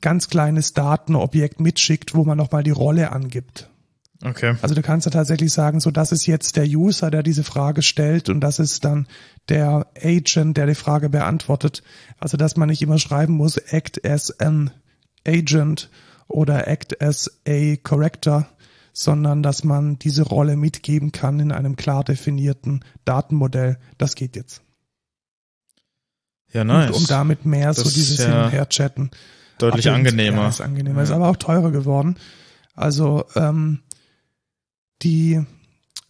ganz 0.00 0.28
kleines 0.28 0.72
Datenobjekt 0.72 1.60
mitschickt, 1.60 2.14
wo 2.14 2.24
man 2.24 2.38
nochmal 2.38 2.62
die 2.62 2.70
Rolle 2.70 3.12
angibt. 3.12 3.68
Okay. 4.24 4.56
Also 4.62 4.74
du 4.74 4.82
kannst 4.82 5.06
ja 5.06 5.10
tatsächlich 5.10 5.52
sagen, 5.52 5.80
so 5.80 5.90
das 5.90 6.12
ist 6.12 6.26
jetzt 6.26 6.56
der 6.56 6.66
User, 6.66 7.10
der 7.10 7.22
diese 7.22 7.42
Frage 7.42 7.82
stellt 7.82 8.28
und 8.28 8.40
das 8.40 8.58
ist 8.58 8.84
dann 8.84 9.06
der 9.48 9.86
Agent, 10.00 10.56
der 10.56 10.66
die 10.66 10.76
Frage 10.76 11.08
beantwortet. 11.08 11.82
Also 12.18 12.36
dass 12.36 12.56
man 12.56 12.68
nicht 12.68 12.82
immer 12.82 12.98
schreiben 12.98 13.34
muss, 13.34 13.56
act 13.56 14.06
as 14.06 14.38
an 14.38 14.70
agent 15.26 15.90
oder 16.28 16.68
act 16.68 17.02
as 17.02 17.40
a 17.46 17.76
corrector, 17.82 18.46
sondern 18.92 19.42
dass 19.42 19.64
man 19.64 19.98
diese 19.98 20.22
Rolle 20.22 20.56
mitgeben 20.56 21.10
kann 21.10 21.40
in 21.40 21.50
einem 21.50 21.76
klar 21.76 22.04
definierten 22.04 22.84
Datenmodell. 23.04 23.78
Das 23.98 24.14
geht 24.14 24.36
jetzt. 24.36 24.62
Ja, 26.52 26.64
nice. 26.64 26.90
Und 26.90 26.96
um 26.96 27.06
damit 27.06 27.46
mehr 27.46 27.68
Das 27.68 27.78
so 27.78 27.90
dieses 27.90 28.18
ist 28.18 28.24
Hin 28.24 28.34
ja 28.34 28.44
und 28.44 28.50
Her 28.52 28.68
chatten. 28.68 29.10
Deutlich 29.58 29.90
angenehmer. 29.90 30.42
Ja, 30.42 30.48
ist 30.48 30.60
angenehmer. 30.60 30.98
Ja. 30.98 31.02
Ist 31.04 31.10
aber 31.10 31.28
auch 31.28 31.36
teurer 31.36 31.70
geworden. 31.70 32.16
Also 32.74 33.24
ähm, 33.34 33.80
die 35.02 35.44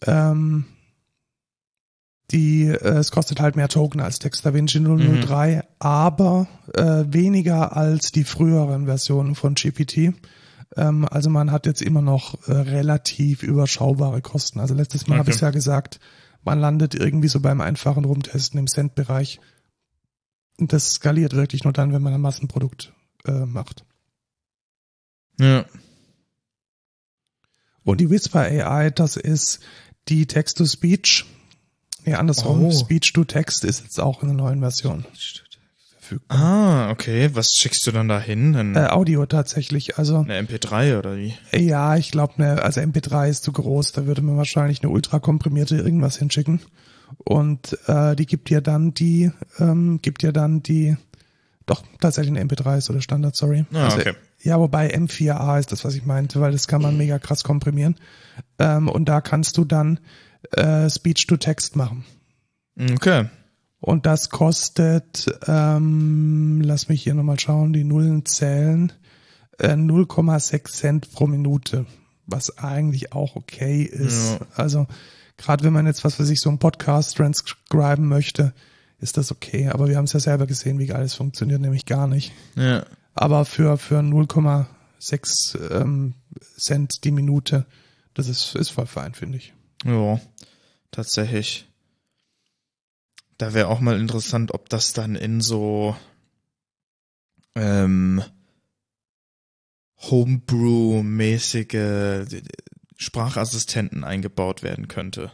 ähm, 0.05 0.65
die 2.31 2.63
äh, 2.67 2.97
es 2.97 3.11
kostet 3.11 3.39
halt 3.39 3.55
mehr 3.55 3.69
Token 3.69 3.99
als 4.01 4.19
Text 4.19 4.45
DaVinci 4.45 4.79
Mhm. 4.79 5.21
003, 5.21 5.63
aber 5.79 6.47
äh, 6.73 7.03
weniger 7.07 7.75
als 7.75 8.11
die 8.11 8.23
früheren 8.23 8.85
Versionen 8.85 9.35
von 9.35 9.55
GPT. 9.55 10.13
Ähm, 10.75 11.07
also 11.09 11.29
man 11.29 11.51
hat 11.51 11.65
jetzt 11.65 11.81
immer 11.81 12.01
noch 12.01 12.47
äh, 12.47 12.51
relativ 12.53 13.43
überschaubare 13.43 14.21
Kosten. 14.21 14.59
Also 14.59 14.73
letztes 14.73 15.07
Mal 15.07 15.17
habe 15.19 15.29
Okay. 15.29 15.35
ich 15.35 15.41
ja 15.41 15.51
gesagt, 15.51 15.99
man 16.43 16.59
landet 16.59 16.95
irgendwie 16.95 17.27
so 17.27 17.39
beim 17.39 17.61
einfachen 17.61 18.05
Rumtesten 18.05 18.59
im 18.59 18.67
Cent-Bereich. 18.67 19.39
Und 20.59 20.73
das 20.73 20.93
skaliert 20.93 21.33
wirklich 21.35 21.63
nur 21.63 21.73
dann, 21.73 21.93
wenn 21.93 22.01
man 22.01 22.13
ein 22.13 22.21
Massenprodukt 22.21 22.93
äh, 23.25 23.45
macht. 23.45 23.85
Ja. 25.39 25.65
Und 27.83 27.99
die 28.01 28.09
Whisper 28.09 28.41
AI, 28.41 28.89
das 28.89 29.17
ist 29.17 29.59
die 30.09 30.25
Text-to-Speech. 30.25 31.25
Nee, 32.05 32.13
andersrum. 32.15 32.65
Oh. 32.65 32.71
Speech-to-Text 32.71 33.63
ist 33.63 33.83
jetzt 33.83 33.99
auch 33.99 34.21
in 34.21 34.29
der 34.29 34.37
neuen 34.37 34.59
Version 34.59 35.05
verfügbar. 36.03 36.37
Ah, 36.37 36.91
okay. 36.91 37.29
Was 37.33 37.51
schickst 37.55 37.85
du 37.87 37.91
dann 37.91 38.07
da 38.07 38.19
hin? 38.19 38.55
Ein, 38.55 38.75
Äh, 38.75 38.87
Audio 38.87 39.25
tatsächlich. 39.25 39.97
Also, 39.97 40.19
eine 40.19 40.37
MP3 40.41 40.97
oder 40.97 41.17
wie? 41.17 41.33
ja, 41.53 41.95
ich 41.95 42.11
glaube, 42.11 42.33
ne, 42.37 42.61
also 42.61 42.81
MP3 42.81 43.29
ist 43.29 43.43
zu 43.43 43.51
groß. 43.51 43.93
Da 43.93 44.05
würde 44.05 44.21
man 44.21 44.37
wahrscheinlich 44.37 44.81
eine 44.83 44.91
ultra 44.91 45.19
komprimierte 45.19 45.77
irgendwas 45.77 46.17
hinschicken. 46.17 46.61
Und 47.25 47.77
äh, 47.87 48.15
die 48.15 48.25
gibt 48.25 48.49
dir 48.49 48.61
dann 48.61 48.93
die, 48.93 49.31
ähm, 49.59 49.99
gibt 50.01 50.23
dir 50.23 50.33
dann 50.33 50.63
die, 50.63 50.97
doch, 51.65 51.83
tatsächlich 51.99 52.35
eine 52.37 52.43
MP3 52.49 52.77
ist 52.79 52.89
oder 52.89 53.01
Standard, 53.01 53.35
sorry. 53.35 53.65
Ah, 53.73 53.85
also, 53.85 53.97
okay. 53.99 54.13
Ja, 54.43 54.59
wobei 54.59 54.93
M4A 54.93 55.59
ist 55.59 55.71
das, 55.71 55.85
was 55.85 55.95
ich 55.95 56.05
meinte, 56.05 56.41
weil 56.41 56.51
das 56.51 56.67
kann 56.67 56.81
man 56.81 56.97
mega 56.97 57.17
krass 57.17 57.43
komprimieren. 57.43 57.95
Ähm, 58.59 58.89
und 58.89 59.05
da 59.07 59.21
kannst 59.21 59.57
du 59.57 59.63
dann 59.63 59.99
äh, 60.51 60.89
Speech-to-Text 60.89 61.77
machen. 61.77 62.03
Okay. 62.77 63.29
Und 63.79 64.05
das 64.05 64.29
kostet, 64.29 65.27
ähm, 65.47 66.61
lass 66.61 66.89
mich 66.89 67.03
hier 67.03 67.13
nochmal 67.13 67.39
schauen, 67.39 67.73
die 67.73 67.83
Nullen 67.83 68.25
zählen, 68.25 68.91
äh, 69.59 69.73
0,6 69.73 70.71
Cent 70.71 71.11
pro 71.11 71.27
Minute, 71.27 71.85
was 72.25 72.57
eigentlich 72.57 73.13
auch 73.13 73.35
okay 73.35 73.83
ist. 73.83 74.39
Ja. 74.39 74.47
Also 74.55 74.87
gerade 75.37 75.63
wenn 75.63 75.73
man 75.73 75.85
jetzt 75.85 76.03
was 76.03 76.15
für 76.15 76.25
sich 76.25 76.39
so 76.41 76.49
einen 76.49 76.59
Podcast 76.59 77.17
transcriben 77.17 78.07
möchte, 78.07 78.53
ist 78.99 79.17
das 79.17 79.31
okay. 79.31 79.69
Aber 79.69 79.87
wir 79.87 79.97
haben 79.97 80.05
es 80.05 80.13
ja 80.13 80.19
selber 80.19 80.47
gesehen, 80.47 80.79
wie 80.79 80.87
geil 80.87 81.03
es 81.03 81.13
funktioniert, 81.13 81.61
nämlich 81.61 81.85
gar 81.85 82.07
nicht. 82.07 82.31
Ja. 82.55 82.85
Aber 83.13 83.45
für, 83.45 83.77
für 83.77 83.99
0,6 83.99 85.71
ähm, 85.71 86.15
Cent 86.57 87.03
die 87.03 87.11
Minute, 87.11 87.65
das 88.13 88.27
ist, 88.27 88.55
ist 88.55 88.69
voll 88.69 88.87
fein, 88.87 89.13
finde 89.13 89.37
ich. 89.37 89.53
Ja. 89.85 90.19
Tatsächlich. 90.91 91.67
Da 93.37 93.53
wäre 93.53 93.67
auch 93.67 93.79
mal 93.79 93.99
interessant, 93.99 94.53
ob 94.53 94.69
das 94.69 94.93
dann 94.93 95.15
in 95.15 95.41
so 95.41 95.95
ähm, 97.55 98.23
Homebrew-mäßige 99.97 102.43
Sprachassistenten 102.95 104.03
eingebaut 104.03 104.63
werden 104.63 104.87
könnte. 104.87 105.31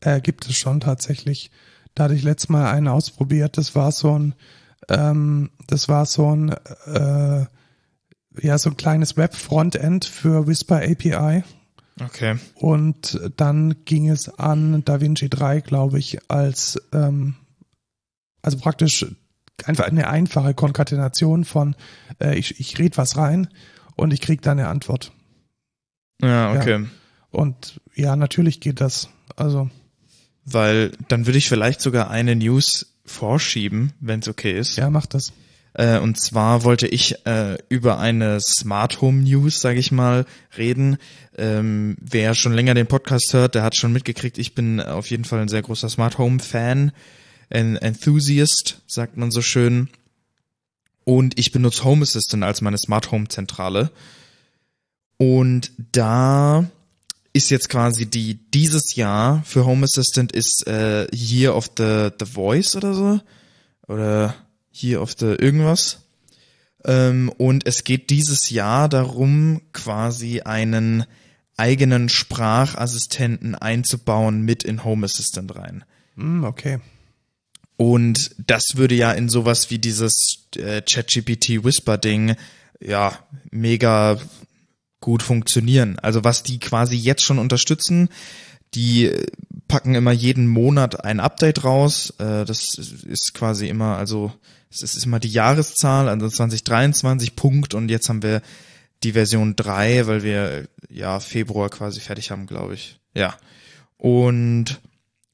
Äh, 0.00 0.20
gibt 0.20 0.48
es 0.48 0.56
schon 0.56 0.80
tatsächlich. 0.80 1.50
Da 1.94 2.04
hatte 2.04 2.14
ich 2.14 2.22
letztes 2.22 2.48
Mal 2.48 2.70
einen 2.70 2.88
ausprobiert. 2.88 3.58
Das 3.58 3.74
war 3.74 3.92
so 3.92 4.18
ein, 4.18 4.34
ähm, 4.88 5.50
das 5.66 5.88
war 5.88 6.06
so 6.06 6.34
ein, 6.34 6.50
äh, 6.86 7.46
ja, 8.40 8.58
so 8.58 8.70
ein 8.70 8.76
kleines 8.76 9.16
Web-Frontend 9.16 10.04
für 10.04 10.46
Whisper 10.46 10.76
API. 10.76 11.44
Okay. 12.00 12.38
Und 12.54 13.20
dann 13.36 13.84
ging 13.84 14.08
es 14.08 14.28
an 14.28 14.84
DaVinci 14.84 15.28
3, 15.28 15.60
glaube 15.60 15.98
ich, 15.98 16.30
als, 16.30 16.80
ähm, 16.92 17.34
also 18.40 18.58
praktisch 18.58 19.06
einfach 19.64 19.84
eine 19.84 20.08
einfache 20.08 20.54
Konkatenation 20.54 21.44
von, 21.44 21.76
äh, 22.20 22.36
ich, 22.38 22.58
ich 22.58 22.78
rede 22.78 22.96
was 22.96 23.16
rein 23.16 23.48
und 23.96 24.12
ich 24.12 24.20
krieg 24.20 24.42
dann 24.42 24.58
eine 24.58 24.68
Antwort. 24.68 25.12
Ja, 26.20 26.52
okay. 26.52 26.86
Und 27.30 27.80
ja, 27.94 28.16
natürlich 28.16 28.60
geht 28.60 28.80
das. 28.80 29.08
Also, 29.36 29.70
Weil 30.44 30.92
dann 31.08 31.26
würde 31.26 31.38
ich 31.38 31.48
vielleicht 31.48 31.80
sogar 31.80 32.10
eine 32.10 32.36
News 32.36 32.91
vorschieben, 33.04 33.92
wenn 34.00 34.20
es 34.20 34.28
okay 34.28 34.58
ist. 34.58 34.76
ja, 34.76 34.90
mach 34.90 35.06
das. 35.06 35.32
Äh, 35.74 35.98
und 35.98 36.20
zwar 36.20 36.64
wollte 36.64 36.86
ich 36.86 37.26
äh, 37.26 37.56
über 37.68 37.98
eine 37.98 38.40
Smart 38.40 39.00
Home 39.00 39.22
News, 39.22 39.60
sage 39.60 39.78
ich 39.78 39.90
mal, 39.92 40.26
reden. 40.56 40.98
Ähm, 41.36 41.96
wer 42.00 42.34
schon 42.34 42.52
länger 42.52 42.74
den 42.74 42.86
Podcast 42.86 43.32
hört, 43.32 43.54
der 43.54 43.62
hat 43.62 43.76
schon 43.76 43.92
mitgekriegt, 43.92 44.38
ich 44.38 44.54
bin 44.54 44.80
auf 44.80 45.08
jeden 45.10 45.24
Fall 45.24 45.40
ein 45.40 45.48
sehr 45.48 45.62
großer 45.62 45.88
Smart 45.88 46.18
Home 46.18 46.40
Fan, 46.40 46.92
ein 47.48 47.76
Enthusiast, 47.76 48.82
sagt 48.86 49.16
man 49.16 49.30
so 49.30 49.40
schön. 49.42 49.88
Und 51.04 51.38
ich 51.38 51.52
benutze 51.52 51.84
Home 51.84 52.02
Assistant 52.02 52.44
als 52.44 52.60
meine 52.60 52.78
Smart 52.78 53.10
Home 53.10 53.28
Zentrale. 53.28 53.90
Und 55.16 55.72
da 55.92 56.66
ist 57.32 57.50
jetzt 57.50 57.68
quasi 57.68 58.06
die 58.06 58.34
dieses 58.50 58.94
Jahr 58.94 59.42
für 59.44 59.64
Home 59.64 59.84
Assistant 59.84 60.32
ist 60.32 60.66
äh, 60.66 61.06
Year 61.14 61.56
of 61.56 61.70
the 61.76 62.10
the 62.18 62.26
Voice 62.26 62.76
oder 62.76 62.94
so 62.94 63.20
oder 63.88 64.34
Year 64.74 65.00
of 65.00 65.14
the 65.18 65.26
irgendwas. 65.26 65.98
Ähm, 66.84 67.30
und 67.38 67.66
es 67.66 67.84
geht 67.84 68.10
dieses 68.10 68.50
Jahr 68.50 68.88
darum, 68.88 69.62
quasi 69.72 70.40
einen 70.40 71.04
eigenen 71.56 72.08
Sprachassistenten 72.08 73.54
einzubauen 73.54 74.42
mit 74.42 74.64
in 74.64 74.84
Home 74.84 75.04
Assistant 75.04 75.54
rein. 75.54 75.84
Hm, 76.16 76.44
okay. 76.44 76.80
Und 77.76 78.34
das 78.46 78.76
würde 78.76 78.94
ja 78.94 79.12
in 79.12 79.28
sowas 79.28 79.70
wie 79.70 79.78
dieses 79.78 80.48
äh, 80.56 80.82
ChatGPT 80.82 81.64
Whisper 81.64 81.98
Ding 81.98 82.36
ja 82.80 83.18
mega 83.50 84.18
gut 85.02 85.22
funktionieren. 85.22 85.98
Also 85.98 86.24
was 86.24 86.42
die 86.42 86.58
quasi 86.58 86.96
jetzt 86.96 87.22
schon 87.22 87.38
unterstützen, 87.38 88.08
die 88.74 89.12
packen 89.68 89.94
immer 89.94 90.12
jeden 90.12 90.46
Monat 90.46 91.04
ein 91.04 91.20
Update 91.20 91.64
raus. 91.64 92.14
Äh, 92.18 92.46
das 92.46 92.78
ist 92.78 93.34
quasi 93.34 93.68
immer, 93.68 93.98
also 93.98 94.32
es 94.70 94.82
ist 94.82 95.04
immer 95.04 95.20
die 95.20 95.28
Jahreszahl, 95.28 96.08
also 96.08 96.26
2023 96.26 97.36
Punkt 97.36 97.74
und 97.74 97.90
jetzt 97.90 98.08
haben 98.08 98.22
wir 98.22 98.40
die 99.02 99.12
Version 99.12 99.56
3, 99.56 100.06
weil 100.06 100.22
wir 100.22 100.68
ja 100.88 101.20
Februar 101.20 101.68
quasi 101.68 102.00
fertig 102.00 102.30
haben, 102.30 102.46
glaube 102.46 102.74
ich. 102.74 102.98
Ja. 103.14 103.36
Und 103.98 104.80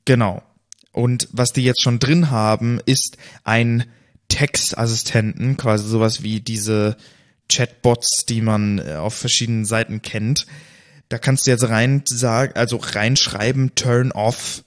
genau. 0.05 0.43
Und 0.91 1.29
was 1.31 1.51
die 1.51 1.63
jetzt 1.63 1.83
schon 1.83 2.01
drin 2.01 2.31
haben, 2.31 2.81
ist 2.87 3.19
ein 3.45 3.85
Textassistenten, 4.29 5.57
quasi 5.57 5.87
sowas 5.87 6.23
wie 6.23 6.41
diese 6.41 6.97
Chatbots, 7.51 8.27
die 8.27 8.41
man 8.41 8.79
äh, 8.79 8.95
auf 8.95 9.15
verschiedenen 9.15 9.65
Seiten 9.65 10.03
kennt. 10.03 10.47
Da 11.09 11.19
kannst 11.19 11.47
du 11.47 11.51
jetzt 11.51 11.69
rein 11.69 12.03
sagen, 12.07 12.53
also 12.55 12.77
reinschreiben, 12.77 13.75
turn 13.75 14.13
off 14.13 14.63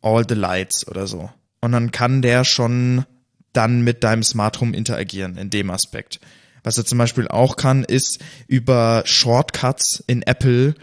all 0.00 0.24
the 0.26 0.34
lights 0.34 0.86
oder 0.88 1.06
so. 1.06 1.30
Und 1.60 1.72
dann 1.72 1.90
kann 1.90 2.22
der 2.22 2.44
schon 2.44 3.04
dann 3.52 3.82
mit 3.82 4.04
deinem 4.04 4.22
Smart 4.22 4.60
Home 4.60 4.76
interagieren 4.76 5.36
in 5.36 5.50
dem 5.50 5.70
Aspekt. 5.70 6.20
Was 6.62 6.78
er 6.78 6.84
zum 6.84 6.98
Beispiel 6.98 7.28
auch 7.28 7.56
kann, 7.56 7.84
ist 7.84 8.18
über 8.46 9.02
Shortcuts 9.04 10.02
in 10.06 10.22
Apple 10.22 10.74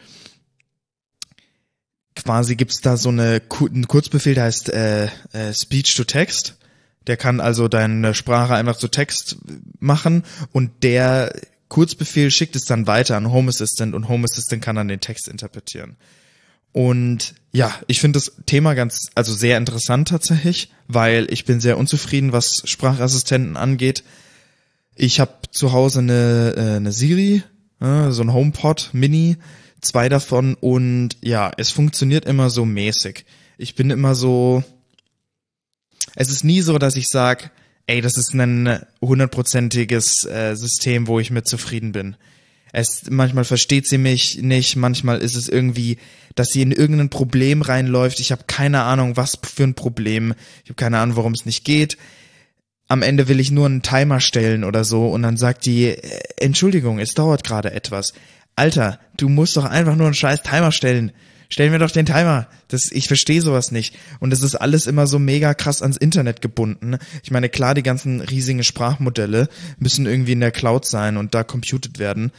quasi 2.16 2.56
gibt's 2.56 2.82
da 2.82 2.98
so 2.98 3.10
eine 3.10 3.42
einen 3.60 3.88
Kurzbefehl, 3.88 4.36
der 4.36 4.46
heißt 4.46 4.70
äh, 4.70 5.06
äh, 5.06 5.54
Speech 5.54 5.96
to 5.96 6.04
Text. 6.04 6.56
Der 7.08 7.18
kann 7.18 7.40
also 7.40 7.68
deine 7.68 8.14
Sprache 8.14 8.56
einfach 8.56 8.78
zu 8.78 8.88
Text 8.88 9.38
machen 9.80 10.24
und 10.52 10.72
der 10.84 11.34
Kurzbefehl 11.68 12.30
schickt 12.30 12.56
es 12.56 12.66
dann 12.66 12.88
weiter 12.88 13.18
an 13.18 13.32
Home 13.32 13.50
Assistant 13.50 13.96
und 13.96 14.08
Home 14.08 14.26
Assistant 14.26 14.62
kann 14.62 14.76
dann 14.76 14.88
den 14.88 15.00
Text 15.00 15.28
interpretieren. 15.28 15.96
Und 16.72 17.36
ja, 17.52 17.72
ich 17.88 18.00
finde 18.00 18.18
das 18.18 18.34
Thema 18.46 18.74
ganz, 18.74 19.10
also 19.16 19.34
sehr 19.34 19.58
interessant 19.58 20.10
tatsächlich, 20.10 20.72
weil 20.88 21.28
ich 21.32 21.46
bin 21.46 21.60
sehr 21.60 21.78
unzufrieden, 21.78 22.32
was 22.32 22.62
Sprachassistenten 22.66 23.58
angeht. 23.58 24.04
Ich 24.96 25.20
habe 25.20 25.34
zu 25.52 25.72
Hause 25.72 26.00
eine, 26.00 26.54
äh, 26.58 26.76
eine 26.78 26.92
Siri, 26.92 27.44
äh, 27.80 28.12
so 28.12 28.24
ein 28.24 28.34
HomePod 28.34 28.90
Mini, 28.94 29.38
zwei 29.82 30.10
davon 30.10 30.56
und 30.56 31.18
ja, 31.22 31.52
es 31.58 31.72
funktioniert 31.72 32.26
immer 32.26 32.50
so 32.50 32.66
mäßig. 32.66 33.26
Ich 33.58 33.76
bin 33.76 33.92
immer 33.92 34.16
so, 34.16 34.64
es 36.16 36.30
ist 36.30 36.44
nie 36.44 36.62
so, 36.62 36.78
dass 36.78 36.96
ich 36.96 37.08
sag, 37.08 37.52
ey, 37.88 38.02
das 38.02 38.18
ist 38.18 38.34
ein 38.34 38.80
hundertprozentiges 39.02 40.26
äh, 40.26 40.56
System, 40.56 41.08
wo 41.08 41.20
ich 41.20 41.32
mit 41.32 41.48
zufrieden 41.48 41.92
bin. 41.92 42.16
Es, 42.72 43.04
manchmal 43.10 43.44
versteht 43.44 43.88
sie 43.88 44.00
mich 44.00 44.42
nicht, 44.42 44.76
manchmal 44.76 45.20
ist 45.20 45.36
es 45.36 45.48
irgendwie, 45.48 45.98
dass 46.34 46.50
sie 46.50 46.64
in 46.64 46.72
irgendein 46.72 47.10
Problem 47.10 47.62
reinläuft. 47.62 48.20
Ich 48.20 48.32
habe 48.32 48.46
keine 48.48 48.82
Ahnung, 48.82 49.16
was 49.16 49.38
für 49.44 49.64
ein 49.64 49.76
Problem. 49.76 50.34
Ich 50.64 50.72
habe 50.72 50.76
keine 50.76 50.98
Ahnung, 51.00 51.16
warum 51.16 51.34
es 51.34 51.46
nicht 51.46 51.66
geht. 51.66 51.98
Am 52.88 53.04
Ende 53.04 53.28
will 53.28 53.40
ich 53.40 53.52
nur 53.52 53.68
einen 53.68 53.84
Timer 53.84 54.20
stellen 54.20 54.64
oder 54.64 54.84
so 54.84 55.08
und 55.10 55.22
dann 55.22 55.38
sagt 55.38 55.66
die, 55.66 55.90
äh, 55.90 56.20
Entschuldigung, 56.38 57.00
es 57.00 57.14
dauert 57.14 57.44
gerade 57.44 57.72
etwas. 57.72 58.14
Alter, 58.56 59.00
du 59.18 59.30
musst 59.30 59.58
doch 59.58 59.66
einfach 59.66 59.96
nur 59.96 60.08
einen 60.08 60.16
scheiß 60.16 60.42
Timer 60.42 60.72
stellen. 60.72 61.12
Stellen 61.54 61.72
wir 61.72 61.78
doch 61.78 61.92
den 61.92 62.08
Timer. 62.08 62.48
Das, 62.68 62.92
ich 62.92 63.08
verstehe 63.08 63.40
sowas 63.40 63.70
nicht. 63.72 63.96
Und 64.20 64.34
es 64.34 64.42
ist 64.42 64.56
alles 64.56 64.88
immer 64.88 65.06
so 65.06 65.20
mega 65.20 65.54
krass 65.54 65.84
ans 65.84 65.98
Internet 65.98 66.42
gebunden. 66.42 66.98
Ich 67.22 67.30
meine, 67.30 67.48
klar, 67.48 67.76
die 67.76 67.84
ganzen 67.84 68.22
riesigen 68.22 68.64
Sprachmodelle 68.64 69.48
müssen 69.78 70.08
irgendwie 70.08 70.32
in 70.32 70.40
der 70.40 70.50
Cloud 70.50 70.84
sein 70.84 71.16
und 71.16 71.36
da 71.36 71.44
computed 71.44 72.00
werden. 72.00 72.32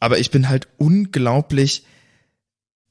Aber 0.00 0.18
ich 0.18 0.32
bin 0.32 0.48
halt 0.48 0.66
unglaublich 0.76 1.84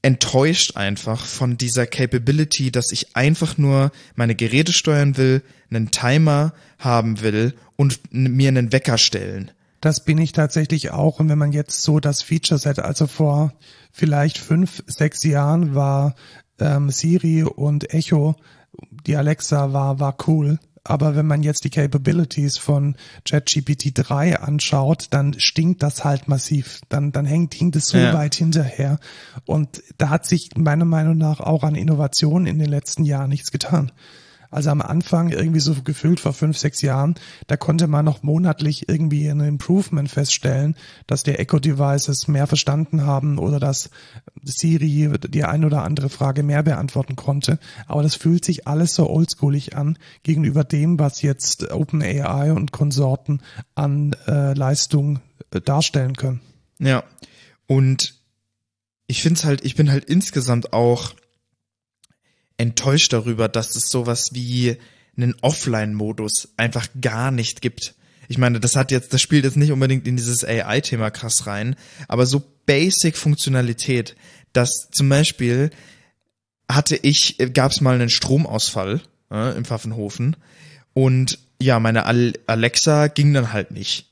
enttäuscht 0.01 0.77
einfach 0.77 1.25
von 1.25 1.57
dieser 1.57 1.85
Capability, 1.85 2.71
dass 2.71 2.93
ich 2.93 3.17
einfach 3.17 3.57
nur 3.57 3.91
meine 4.15 4.35
Geräte 4.35 4.71
steuern 4.71 5.17
will, 5.17 5.41
einen 5.69 5.91
Timer 5.91 6.53
haben 6.79 7.19
will 7.19 7.55
und 7.75 7.99
mir 8.13 8.47
einen 8.47 8.71
Wecker 8.71 8.97
stellen. 8.97 9.51
Das 9.81 10.03
bin 10.03 10.17
ich 10.17 10.31
tatsächlich 10.31 10.91
auch. 10.91 11.19
Und 11.19 11.29
wenn 11.29 11.37
man 11.37 11.51
jetzt 11.51 11.81
so 11.81 11.99
das 11.99 12.21
Feature-Set, 12.21 12.79
also 12.79 13.07
vor 13.07 13.53
vielleicht 13.91 14.37
fünf, 14.37 14.83
sechs 14.87 15.23
Jahren 15.23 15.75
war 15.75 16.15
ähm, 16.59 16.89
Siri 16.89 17.43
und 17.43 17.93
Echo, 17.93 18.35
die 19.05 19.15
Alexa 19.15 19.73
war, 19.73 19.99
war 19.99 20.17
cool. 20.27 20.59
Aber 20.83 21.17
wenn 21.17 21.27
man 21.27 21.43
jetzt 21.43 21.65
die 21.65 21.69
Capabilities 21.69 22.57
von 22.57 22.95
ChatGPT 23.25 23.91
3 23.93 24.39
anschaut, 24.39 25.07
dann 25.09 25.37
stinkt 25.37 25.83
das 25.83 26.05
halt 26.05 26.29
massiv. 26.29 26.79
Dann, 26.87 27.11
dann 27.11 27.25
hängt, 27.25 27.53
hinkt 27.53 27.75
es 27.75 27.89
so 27.89 27.97
ja. 27.97 28.13
weit 28.13 28.35
hinterher. 28.35 28.99
Und 29.45 29.83
da 29.97 30.09
hat 30.09 30.25
sich 30.25 30.51
meiner 30.55 30.85
Meinung 30.85 31.17
nach 31.17 31.41
auch 31.41 31.63
an 31.63 31.75
Innovationen 31.75 32.47
in 32.47 32.57
den 32.57 32.69
letzten 32.69 33.03
Jahren 33.03 33.29
nichts 33.29 33.51
getan. 33.51 33.91
Also 34.49 34.69
am 34.69 34.81
Anfang 34.81 35.29
irgendwie 35.29 35.59
so 35.59 35.75
gefühlt 35.83 36.19
vor 36.19 36.33
fünf, 36.33 36.57
sechs 36.57 36.81
Jahren, 36.81 37.15
da 37.47 37.57
konnte 37.57 37.87
man 37.87 38.05
noch 38.05 38.23
monatlich 38.23 38.87
irgendwie 38.89 39.27
ein 39.27 39.39
Improvement 39.39 40.09
feststellen, 40.09 40.75
dass 41.05 41.23
die 41.23 41.35
Echo-Devices 41.35 42.27
mehr 42.27 42.47
verstanden 42.47 43.05
haben 43.05 43.37
oder 43.37 43.59
dass 43.59 43.89
Siri 44.43 45.11
die 45.27 45.43
ein 45.43 45.65
oder 45.65 45.83
andere 45.83 46.09
Frage 46.09 46.43
mehr 46.43 46.63
beantworten 46.63 47.15
konnte. 47.15 47.59
Aber 47.87 48.03
das 48.03 48.15
fühlt 48.15 48.45
sich 48.45 48.67
alles 48.67 48.95
so 48.95 49.09
oldschoolig 49.09 49.75
an 49.75 49.97
gegenüber 50.23 50.63
dem, 50.63 50.99
was 50.99 51.21
jetzt 51.21 51.71
OpenAI 51.71 52.53
und 52.53 52.71
Konsorten 52.71 53.41
an 53.75 54.15
äh, 54.27 54.53
Leistung 54.53 55.19
äh, 55.51 55.61
darstellen 55.61 56.15
können. 56.15 56.41
Ja. 56.79 57.03
Und 57.67 58.15
ich 59.07 59.21
finde 59.21 59.37
es 59.39 59.45
halt, 59.45 59.65
ich 59.65 59.75
bin 59.75 59.91
halt 59.91 60.05
insgesamt 60.05 60.73
auch 60.73 61.13
enttäuscht 62.57 63.13
darüber, 63.13 63.47
dass 63.47 63.75
es 63.75 63.89
sowas 63.89 64.29
wie 64.33 64.77
einen 65.15 65.35
Offline-Modus 65.41 66.49
einfach 66.57 66.87
gar 66.99 67.31
nicht 67.31 67.61
gibt. 67.61 67.95
Ich 68.27 68.37
meine, 68.37 68.59
das 68.59 68.75
hat 68.75 68.91
jetzt, 68.91 69.13
das 69.13 69.21
spielt 69.21 69.45
jetzt 69.45 69.57
nicht 69.57 69.71
unbedingt 69.71 70.07
in 70.07 70.17
dieses 70.17 70.43
AI-Thema 70.43 71.11
krass 71.11 71.47
rein, 71.47 71.75
aber 72.07 72.25
so 72.25 72.43
Basic-Funktionalität, 72.65 74.15
dass 74.53 74.89
zum 74.91 75.09
Beispiel 75.09 75.71
hatte 76.69 76.97
ich, 76.97 77.37
gab 77.53 77.71
es 77.71 77.79
mal 77.79 77.95
einen 77.95 78.09
Stromausfall 78.09 79.01
äh, 79.31 79.55
im 79.55 79.63
Pfaffenhofen 79.63 80.35
und 80.93 81.39
ja, 81.61 81.79
meine 81.79 82.05
Alexa 82.05 83.07
ging 83.07 83.33
dann 83.33 83.53
halt 83.53 83.71
nicht. 83.71 84.11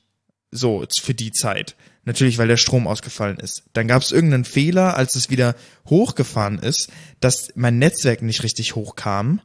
So, 0.50 0.84
für 1.00 1.14
die 1.14 1.32
Zeit. 1.32 1.76
Natürlich, 2.06 2.38
weil 2.38 2.46
der 2.46 2.56
Strom 2.56 2.86
ausgefallen 2.86 3.38
ist. 3.38 3.64
Dann 3.72 3.88
gab 3.88 4.00
es 4.00 4.12
irgendeinen 4.12 4.44
Fehler, 4.44 4.96
als 4.96 5.16
es 5.16 5.28
wieder 5.28 5.56
hochgefahren 5.88 6.60
ist, 6.60 6.88
dass 7.20 7.48
mein 7.56 7.78
Netzwerk 7.78 8.22
nicht 8.22 8.44
richtig 8.44 8.76
hochkam 8.76 9.40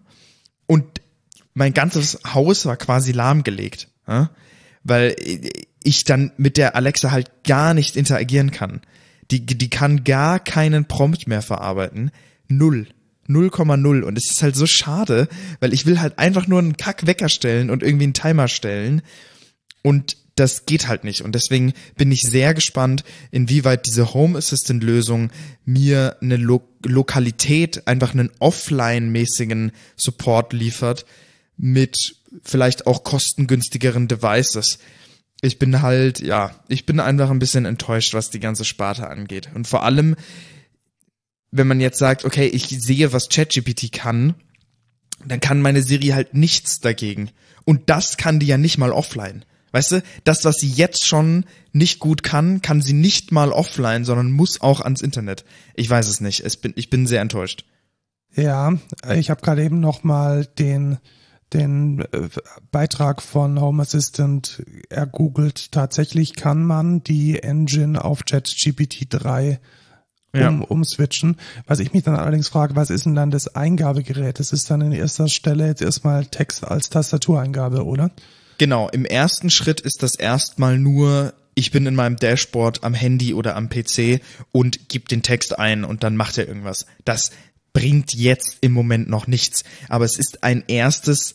und 0.67 1.01
mein 1.55 1.73
ganzes 1.73 2.19
Haus 2.33 2.65
war 2.67 2.77
quasi 2.77 3.11
lahmgelegt, 3.11 3.89
ja? 4.07 4.29
weil 4.83 5.15
ich 5.83 6.03
dann 6.03 6.31
mit 6.37 6.55
der 6.57 6.75
Alexa 6.75 7.09
halt 7.09 7.43
gar 7.43 7.73
nicht 7.73 7.97
interagieren 7.97 8.51
kann. 8.51 8.81
Die, 9.31 9.43
die 9.43 9.69
kann 9.69 10.03
gar 10.03 10.39
keinen 10.39 10.85
Prompt 10.85 11.27
mehr 11.27 11.41
verarbeiten. 11.41 12.11
Null. 12.47 12.87
0,0 13.27 14.01
und 14.01 14.17
es 14.17 14.29
ist 14.29 14.43
halt 14.43 14.55
so 14.55 14.65
schade, 14.65 15.29
weil 15.61 15.73
ich 15.73 15.85
will 15.85 16.01
halt 16.01 16.19
einfach 16.19 16.47
nur 16.47 16.59
einen 16.59 16.75
Kack-Wecker 16.75 17.29
stellen 17.29 17.69
und 17.69 17.81
irgendwie 17.81 18.03
einen 18.03 18.13
Timer 18.13 18.47
stellen 18.47 19.03
und 19.83 20.17
das 20.41 20.65
geht 20.65 20.87
halt 20.87 21.03
nicht. 21.03 21.21
Und 21.21 21.35
deswegen 21.35 21.73
bin 21.95 22.11
ich 22.11 22.21
sehr 22.21 22.53
gespannt, 22.53 23.03
inwieweit 23.29 23.85
diese 23.85 24.13
Home 24.13 24.37
Assistant 24.37 24.83
Lösung 24.83 25.31
mir 25.65 26.17
eine 26.21 26.35
Lo 26.35 26.67
Lokalität, 26.83 27.87
einfach 27.87 28.13
einen 28.13 28.31
offline-mäßigen 28.39 29.71
Support 29.95 30.51
liefert 30.51 31.05
mit 31.55 31.95
vielleicht 32.43 32.87
auch 32.87 33.03
kostengünstigeren 33.03 34.07
Devices. 34.07 34.79
Ich 35.41 35.59
bin 35.59 35.83
halt, 35.83 36.21
ja, 36.21 36.55
ich 36.67 36.87
bin 36.87 36.99
einfach 36.99 37.29
ein 37.29 37.37
bisschen 37.37 37.65
enttäuscht, 37.65 38.15
was 38.15 38.31
die 38.31 38.39
ganze 38.39 38.65
Sparte 38.65 39.07
angeht. 39.07 39.49
Und 39.53 39.67
vor 39.67 39.83
allem, 39.83 40.15
wenn 41.51 41.67
man 41.67 41.79
jetzt 41.79 41.99
sagt, 41.99 42.25
okay, 42.25 42.47
ich 42.47 42.67
sehe, 42.67 43.13
was 43.13 43.29
ChatGPT 43.29 43.91
kann, 43.91 44.33
dann 45.23 45.39
kann 45.39 45.61
meine 45.61 45.83
Siri 45.83 46.07
halt 46.07 46.33
nichts 46.33 46.79
dagegen. 46.79 47.29
Und 47.63 47.91
das 47.91 48.17
kann 48.17 48.39
die 48.39 48.47
ja 48.47 48.57
nicht 48.57 48.79
mal 48.79 48.91
offline. 48.91 49.45
Weißt 49.71 49.93
du, 49.93 50.03
das, 50.23 50.43
was 50.45 50.57
sie 50.57 50.69
jetzt 50.69 51.07
schon 51.07 51.45
nicht 51.71 51.99
gut 51.99 52.23
kann, 52.23 52.61
kann 52.61 52.81
sie 52.81 52.93
nicht 52.93 53.31
mal 53.31 53.51
offline, 53.51 54.03
sondern 54.05 54.31
muss 54.31 54.61
auch 54.61 54.81
ans 54.81 55.01
Internet. 55.01 55.45
Ich 55.75 55.89
weiß 55.89 56.07
es 56.07 56.21
nicht. 56.21 56.41
Es 56.41 56.57
bin, 56.57 56.73
ich 56.75 56.89
bin 56.89 57.07
sehr 57.07 57.21
enttäuscht. 57.21 57.65
Ja, 58.35 58.73
ich 59.13 59.29
habe 59.29 59.41
gerade 59.41 59.63
eben 59.63 59.79
noch 59.79 60.03
mal 60.03 60.45
den 60.45 60.97
den 61.53 61.99
äh, 62.11 62.29
Beitrag 62.71 63.21
von 63.21 63.59
Home 63.59 63.81
Assistant 63.81 64.63
ergoogelt. 64.89 65.71
Tatsächlich 65.71 66.35
kann 66.35 66.63
man 66.63 67.03
die 67.03 67.43
Engine 67.43 68.03
auf 68.03 68.25
ChatGPT 68.25 69.07
3 69.09 69.59
um, 70.33 70.39
ja. 70.39 70.49
umswitchen. 70.49 71.35
Was 71.67 71.79
ich 71.79 71.93
mich 71.93 72.03
dann 72.03 72.15
allerdings 72.15 72.47
frage, 72.47 72.75
was 72.75 72.89
ist 72.89 73.05
denn 73.05 73.15
dann 73.15 73.31
das 73.31 73.53
Eingabegerät? 73.53 74.39
Das 74.39 74.53
ist 74.53 74.71
dann 74.71 74.81
in 74.81 74.93
erster 74.93 75.27
Stelle 75.27 75.67
jetzt 75.67 75.81
erstmal 75.81 76.25
Text 76.25 76.63
als 76.63 76.89
Tastatureingabe, 76.89 77.85
oder? 77.85 78.11
Genau, 78.61 78.89
im 78.89 79.05
ersten 79.05 79.49
Schritt 79.49 79.81
ist 79.81 80.03
das 80.03 80.13
erstmal 80.13 80.77
nur, 80.77 81.33
ich 81.55 81.71
bin 81.71 81.87
in 81.87 81.95
meinem 81.95 82.17
Dashboard 82.17 82.83
am 82.83 82.93
Handy 82.93 83.33
oder 83.33 83.55
am 83.55 83.69
PC 83.69 84.21
und 84.51 84.87
gebe 84.87 85.07
den 85.07 85.23
Text 85.23 85.57
ein 85.57 85.83
und 85.83 86.03
dann 86.03 86.15
macht 86.15 86.37
er 86.37 86.47
irgendwas. 86.47 86.85
Das 87.03 87.31
bringt 87.73 88.13
jetzt 88.13 88.59
im 88.61 88.71
Moment 88.71 89.09
noch 89.09 89.25
nichts, 89.25 89.63
aber 89.89 90.05
es 90.05 90.15
ist 90.19 90.43
ein 90.43 90.63
erstes 90.67 91.33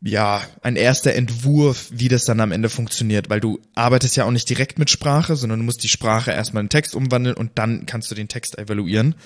ja, 0.00 0.40
ein 0.62 0.76
erster 0.76 1.12
Entwurf, 1.12 1.90
wie 1.92 2.08
das 2.08 2.24
dann 2.24 2.40
am 2.40 2.52
Ende 2.52 2.70
funktioniert, 2.70 3.28
weil 3.28 3.40
du 3.40 3.60
arbeitest 3.74 4.16
ja 4.16 4.24
auch 4.24 4.30
nicht 4.30 4.48
direkt 4.48 4.78
mit 4.78 4.88
Sprache, 4.88 5.36
sondern 5.36 5.58
du 5.58 5.66
musst 5.66 5.82
die 5.82 5.88
Sprache 5.90 6.30
erstmal 6.30 6.62
in 6.62 6.70
Text 6.70 6.94
umwandeln 6.94 7.36
und 7.36 7.58
dann 7.58 7.84
kannst 7.84 8.10
du 8.10 8.14
den 8.14 8.28
Text 8.28 8.56
evaluieren. 8.56 9.16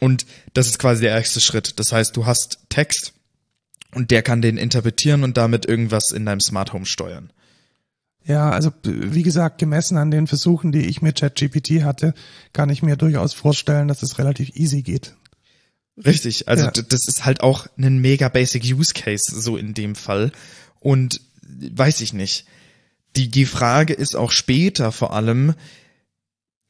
Und 0.00 0.26
das 0.54 0.66
ist 0.66 0.80
quasi 0.80 1.02
der 1.02 1.12
erste 1.12 1.40
Schritt. 1.40 1.78
Das 1.78 1.92
heißt, 1.92 2.16
du 2.16 2.26
hast 2.26 2.58
Text 2.68 3.12
und 3.94 4.10
der 4.10 4.22
kann 4.22 4.42
den 4.42 4.56
interpretieren 4.56 5.24
und 5.24 5.36
damit 5.36 5.66
irgendwas 5.66 6.10
in 6.10 6.26
deinem 6.26 6.40
Smart 6.40 6.72
Home 6.72 6.86
steuern. 6.86 7.32
Ja, 8.24 8.50
also 8.50 8.70
wie 8.82 9.22
gesagt, 9.22 9.58
gemessen 9.58 9.96
an 9.96 10.10
den 10.10 10.26
Versuchen, 10.26 10.70
die 10.70 10.86
ich 10.86 11.00
mit 11.00 11.18
ChatGPT 11.18 11.82
hatte, 11.82 12.12
kann 12.52 12.68
ich 12.68 12.82
mir 12.82 12.96
durchaus 12.96 13.32
vorstellen, 13.32 13.88
dass 13.88 14.02
es 14.02 14.18
relativ 14.18 14.50
easy 14.54 14.82
geht. 14.82 15.14
Richtig, 16.04 16.46
also 16.46 16.66
ja. 16.66 16.70
das 16.70 17.08
ist 17.08 17.24
halt 17.24 17.40
auch 17.40 17.66
ein 17.78 17.98
mega 17.98 18.28
basic 18.28 18.64
Use 18.64 18.92
Case 18.94 19.40
so 19.40 19.56
in 19.56 19.74
dem 19.74 19.94
Fall 19.94 20.30
und 20.78 21.22
weiß 21.42 22.02
ich 22.02 22.12
nicht. 22.12 22.46
Die 23.16 23.30
die 23.30 23.46
Frage 23.46 23.94
ist 23.94 24.14
auch 24.14 24.30
später 24.30 24.92
vor 24.92 25.14
allem, 25.14 25.54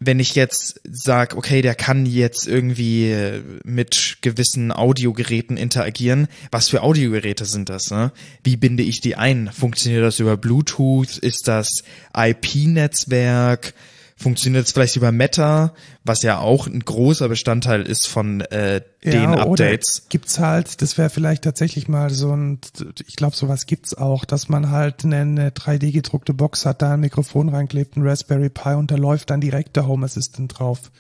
wenn 0.01 0.21
ich 0.21 0.37
jetzt 0.37 0.81
sag, 0.85 1.37
okay, 1.37 1.61
der 1.61 1.75
kann 1.75 2.07
jetzt 2.07 2.47
irgendwie 2.47 3.43
mit 3.65 4.19
gewissen 4.23 4.71
Audiogeräten 4.71 5.57
interagieren, 5.57 6.29
was 6.53 6.69
für 6.69 6.83
Audiogeräte 6.83 7.45
sind 7.45 7.69
das? 7.69 7.91
Ne? 7.91 8.13
Wie 8.45 8.57
binde 8.57 8.85
ich 8.85 9.01
die 9.01 9.17
ein? 9.17 9.51
Funktioniert 9.53 10.05
das 10.05 10.21
über 10.21 10.37
Bluetooth? 10.37 11.19
Ist 11.19 11.49
das 11.49 11.83
IP-Netzwerk? 12.17 13.75
Funktioniert 14.19 14.67
es 14.67 14.73
vielleicht 14.73 14.97
über 14.97 15.13
Meta, 15.13 15.75
was 16.03 16.23
ja 16.23 16.39
auch 16.39 16.67
ein 16.67 16.81
großer 16.81 17.29
Bestandteil 17.29 17.83
ist 17.83 18.09
von 18.09 18.41
äh, 18.41 18.83
Ja, 19.03 19.11
den 19.11 19.31
Updates. 19.31 20.07
Gibt's 20.09 20.41
halt, 20.41 20.83
das 20.83 20.99
wäre 20.99 21.09
vielleicht 21.09 21.45
tatsächlich 21.45 21.87
mal 21.87 22.11
so 22.11 22.35
ein, 22.35 22.59
ich 23.07 23.15
glaube, 23.15 23.37
sowas 23.37 23.67
gibt's 23.67 23.95
auch, 23.95 24.25
dass 24.25 24.49
man 24.49 24.71
halt 24.71 25.05
eine, 25.05 25.21
eine 25.21 25.51
3D 25.51 25.93
gedruckte 25.93 26.35
Box 26.35 26.67
hat, 26.67 26.83
da 26.83 26.95
ein 26.95 27.01
Mikrofon 27.01 27.49
reinklebt, 27.49 27.97
ein 27.97 28.07
Raspberry 28.07 28.51
Pi 28.51 28.71
und 28.71 28.91
da 28.91 28.97
läuft 28.97 29.31
dann 29.31 29.41
direkt 29.41 29.77
der 29.77 29.87
Home 29.87 30.05
Assistant 30.05 30.59
drauf. 30.59 30.91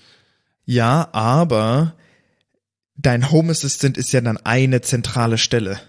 Ja, 0.64 1.09
aber 1.12 1.95
dein 2.97 3.33
Home 3.33 3.51
Assistant 3.51 3.99
ist 3.99 4.12
ja 4.12 4.21
dann 4.21 4.37
eine 4.37 4.81
zentrale 4.81 5.39
Stelle. 5.39 5.81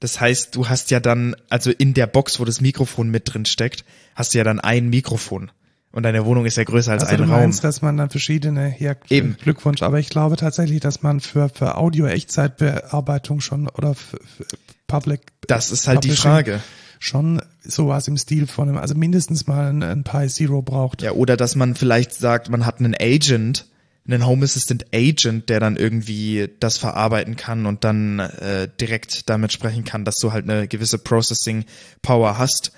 Das 0.00 0.20
heißt, 0.20 0.56
du 0.56 0.68
hast 0.68 0.90
ja 0.90 1.00
dann, 1.00 1.36
also 1.50 1.70
in 1.70 1.92
der 1.92 2.06
Box, 2.06 2.40
wo 2.40 2.44
das 2.44 2.60
Mikrofon 2.60 3.10
mit 3.10 3.32
drin 3.32 3.44
steckt, 3.44 3.84
hast 4.14 4.32
du 4.32 4.38
ja 4.38 4.44
dann 4.44 4.58
ein 4.58 4.88
Mikrofon. 4.88 5.52
Und 5.92 6.04
deine 6.04 6.24
Wohnung 6.24 6.46
ist 6.46 6.56
ja 6.56 6.64
größer 6.64 6.92
als 6.92 7.02
Also 7.04 7.14
ein 7.14 7.18
du 7.18 7.24
Raum. 7.32 7.40
meinst, 7.42 7.62
dass 7.64 7.82
man 7.82 7.96
dann 7.98 8.08
verschiedene, 8.10 8.74
ja, 8.78 8.94
Eben. 9.10 9.36
Glückwunsch, 9.42 9.82
aber 9.82 9.98
ich 9.98 10.08
glaube 10.08 10.36
tatsächlich, 10.36 10.80
dass 10.80 11.02
man 11.02 11.20
für, 11.20 11.48
für 11.50 11.76
Audio-Echtzeitbearbeitung 11.76 13.40
schon 13.40 13.68
oder 13.68 13.94
für, 13.94 14.18
für 14.18 14.46
Public 14.86 15.20
Das 15.46 15.70
ist 15.70 15.88
halt 15.88 16.04
die 16.04 16.10
Frage. 16.10 16.60
schon 16.98 17.42
sowas 17.62 18.08
im 18.08 18.16
Stil 18.16 18.46
von 18.46 18.68
einem, 18.68 18.78
also 18.78 18.94
mindestens 18.94 19.46
mal 19.46 19.66
ein, 19.68 19.82
ein 19.82 20.04
Pi 20.04 20.28
Zero 20.28 20.62
braucht. 20.62 21.02
Ja, 21.02 21.12
oder 21.12 21.36
dass 21.36 21.56
man 21.56 21.74
vielleicht 21.74 22.14
sagt, 22.14 22.48
man 22.48 22.64
hat 22.66 22.78
einen 22.80 22.94
Agent, 22.98 23.66
einen 24.06 24.26
Home 24.26 24.44
Assistant 24.44 24.86
Agent, 24.94 25.48
der 25.48 25.60
dann 25.60 25.76
irgendwie 25.76 26.48
das 26.58 26.76
verarbeiten 26.78 27.36
kann 27.36 27.66
und 27.66 27.84
dann 27.84 28.18
äh, 28.18 28.68
direkt 28.80 29.28
damit 29.30 29.52
sprechen 29.52 29.84
kann, 29.84 30.04
dass 30.04 30.16
du 30.16 30.32
halt 30.32 30.48
eine 30.48 30.66
gewisse 30.68 30.98
Processing 30.98 31.64
Power 32.02 32.36
hast. 32.38 32.72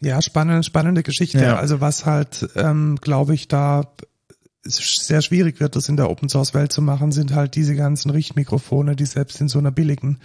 Ja, 0.00 0.20
spannende, 0.20 0.62
spannende 0.62 1.02
Geschichte. 1.02 1.40
Ja. 1.40 1.56
Also 1.56 1.80
was 1.80 2.04
halt, 2.04 2.48
ähm, 2.54 2.96
glaube 3.00 3.34
ich, 3.34 3.48
da 3.48 3.92
sehr 4.62 5.22
schwierig 5.22 5.60
wird, 5.60 5.76
das 5.76 5.88
in 5.88 5.96
der 5.96 6.10
Open 6.10 6.28
Source 6.28 6.54
Welt 6.54 6.72
zu 6.72 6.82
machen, 6.82 7.12
sind 7.12 7.34
halt 7.34 7.54
diese 7.54 7.76
ganzen 7.76 8.10
Richtmikrofone, 8.10 8.96
die 8.96 9.06
selbst 9.06 9.40
in 9.40 9.48
so 9.48 9.58
einer 9.58 9.70
billigen 9.70 10.18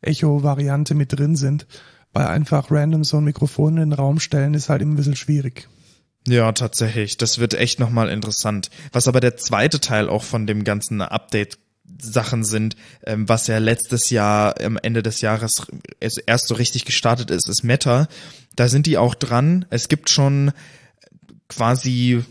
Echo-Variante 0.00 0.94
mit 0.94 1.18
drin 1.18 1.36
sind. 1.36 1.66
Weil 2.12 2.26
einfach 2.26 2.70
random 2.70 3.04
so 3.04 3.18
ein 3.18 3.24
Mikrofon 3.24 3.74
in 3.74 3.90
den 3.90 3.92
Raum 3.92 4.18
stellen 4.18 4.54
ist 4.54 4.68
halt 4.68 4.80
immer 4.80 4.94
ein 4.94 4.96
bisschen 4.96 5.16
schwierig. 5.16 5.68
Ja, 6.26 6.52
tatsächlich. 6.52 7.16
Das 7.16 7.38
wird 7.38 7.54
echt 7.54 7.80
nochmal 7.80 8.08
interessant. 8.08 8.70
Was 8.92 9.08
aber 9.08 9.20
der 9.20 9.36
zweite 9.36 9.80
Teil 9.80 10.08
auch 10.08 10.24
von 10.24 10.46
dem 10.46 10.64
ganzen 10.64 11.02
Update 11.02 11.58
Sachen 12.00 12.44
sind, 12.44 12.76
ähm, 13.04 13.28
was 13.28 13.46
ja 13.46 13.58
letztes 13.58 14.10
Jahr 14.10 14.60
am 14.60 14.78
Ende 14.80 15.02
des 15.02 15.20
Jahres 15.20 15.66
es 16.00 16.18
erst 16.18 16.48
so 16.48 16.54
richtig 16.54 16.84
gestartet 16.84 17.30
ist, 17.30 17.48
ist 17.48 17.64
Meta. 17.64 18.08
Da 18.58 18.66
sind 18.66 18.86
die 18.86 18.98
auch 18.98 19.14
dran. 19.14 19.66
Es 19.70 19.86
gibt 19.86 20.10
schon 20.10 20.50
quasi 21.48 22.24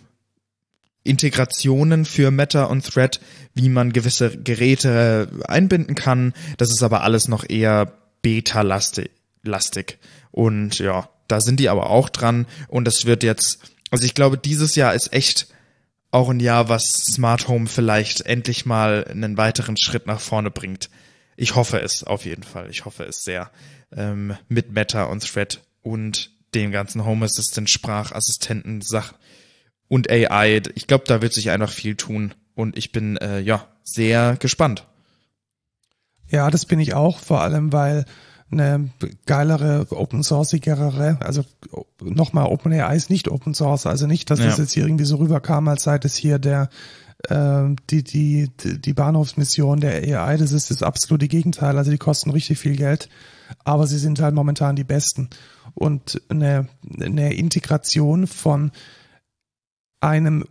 Integrationen 1.04 2.04
für 2.04 2.32
Meta 2.32 2.66
und 2.66 2.86
Thread, 2.86 3.22
wie 3.54 3.70
man 3.70 3.94
gewisse 3.94 4.38
Geräte 4.38 5.30
einbinden 5.48 5.96
kann. 5.96 6.34
Das 6.58 6.70
ist 6.70 6.84
aber 6.84 7.04
alles 7.04 7.30
noch 7.30 7.50
eher 7.50 7.94
beta-lastig. 8.24 9.10
lastig. 9.44 10.00
Und 10.32 10.80
ja, 10.80 11.08
da 11.30 11.40
sind 11.40 11.62
die 11.62 11.70
aber 11.70 11.90
auch 11.90 12.10
dran. 12.10 12.46
Und 12.68 12.90
es 12.90 13.06
wird 13.06 13.24
jetzt, 13.24 13.62
also 13.90 14.04
ich 14.04 14.14
glaube, 14.14 14.38
dieses 14.38 14.76
Jahr 14.76 14.94
ist 14.94 15.14
echt 15.14 15.48
auch 16.12 16.28
ein 16.28 16.42
Jahr, 16.42 16.68
was 16.68 16.90
Smart 16.90 17.48
Home 17.48 17.68
vielleicht 17.68 18.26
endlich 18.26 18.66
mal 18.66 19.06
einen 19.06 19.38
weiteren 19.38 19.78
Schritt 19.78 20.08
nach 20.08 20.20
vorne 20.20 20.52
bringt. 20.52 20.90
Ich 21.38 21.56
hoffe 21.56 21.80
es 21.80 22.04
auf 22.04 22.26
jeden 22.26 22.44
Fall. 22.44 22.70
Ich 22.70 22.84
hoffe 22.84 23.06
es 23.06 23.24
sehr. 23.24 23.50
Ähm, 23.96 24.36
mit 24.50 24.74
Meta 24.74 25.06
und 25.06 25.26
Thread 25.26 25.62
und 25.88 26.32
dem 26.56 26.72
ganzen 26.72 27.06
Home 27.06 27.26
Assistant, 27.26 27.70
Sprachassistenten, 27.70 28.82
Sach 28.82 29.14
und 29.88 30.10
AI. 30.12 30.62
Ich 30.76 30.88
glaube, 30.88 31.06
da 31.08 31.22
wird 31.22 31.34
sich 31.34 31.50
einfach 31.50 31.72
viel 31.72 31.96
tun. 31.96 32.34
Und 32.56 32.78
ich 32.78 32.92
bin 32.92 33.18
äh, 33.18 33.40
ja 33.40 33.68
sehr 33.84 34.36
gespannt. 34.38 34.86
Ja, 36.30 36.50
das 36.50 36.66
bin 36.66 36.80
ich 36.80 36.94
auch, 36.94 37.20
vor 37.20 37.42
allem 37.42 37.72
weil 37.72 38.06
eine 38.50 38.90
geilere, 39.26 39.88
open 39.90 40.24
sourceigere, 40.24 41.18
also 41.20 41.44
nochmal 42.02 42.48
OpenAI 42.48 42.96
ist 42.96 43.10
nicht 43.10 43.28
Open 43.28 43.54
Source, 43.54 43.86
also 43.86 44.08
nicht, 44.08 44.30
dass 44.30 44.40
Ja. 44.40 44.46
das 44.46 44.58
jetzt 44.58 44.72
hier 44.74 44.86
irgendwie 44.86 45.04
so 45.06 45.18
rüberkam, 45.18 45.68
als 45.68 45.84
sei 45.84 46.00
das 46.00 46.16
hier 46.16 46.40
der 46.40 46.70
äh, 47.30 47.76
die, 47.90 48.04
die, 48.04 48.50
die 48.58 48.94
Bahnhofsmission 48.94 49.82
der 49.82 50.22
AI, 50.22 50.38
das 50.38 50.54
ist 50.54 50.72
das 50.72 50.82
absolute 50.82 51.28
Gegenteil, 51.28 51.78
also 51.78 51.92
die 51.92 51.98
kosten 51.98 52.30
richtig 52.32 52.58
viel 52.60 52.78
Geld, 52.78 53.10
aber 53.66 53.86
sie 53.86 53.98
sind 53.98 54.22
halt 54.22 54.34
momentan 54.34 54.76
die 54.78 54.86
besten. 54.86 55.30
Und 55.78 56.24
eine, 56.30 56.68
eine 57.00 57.36
Integration 57.36 58.26
von 58.26 58.72
einem 60.00 60.46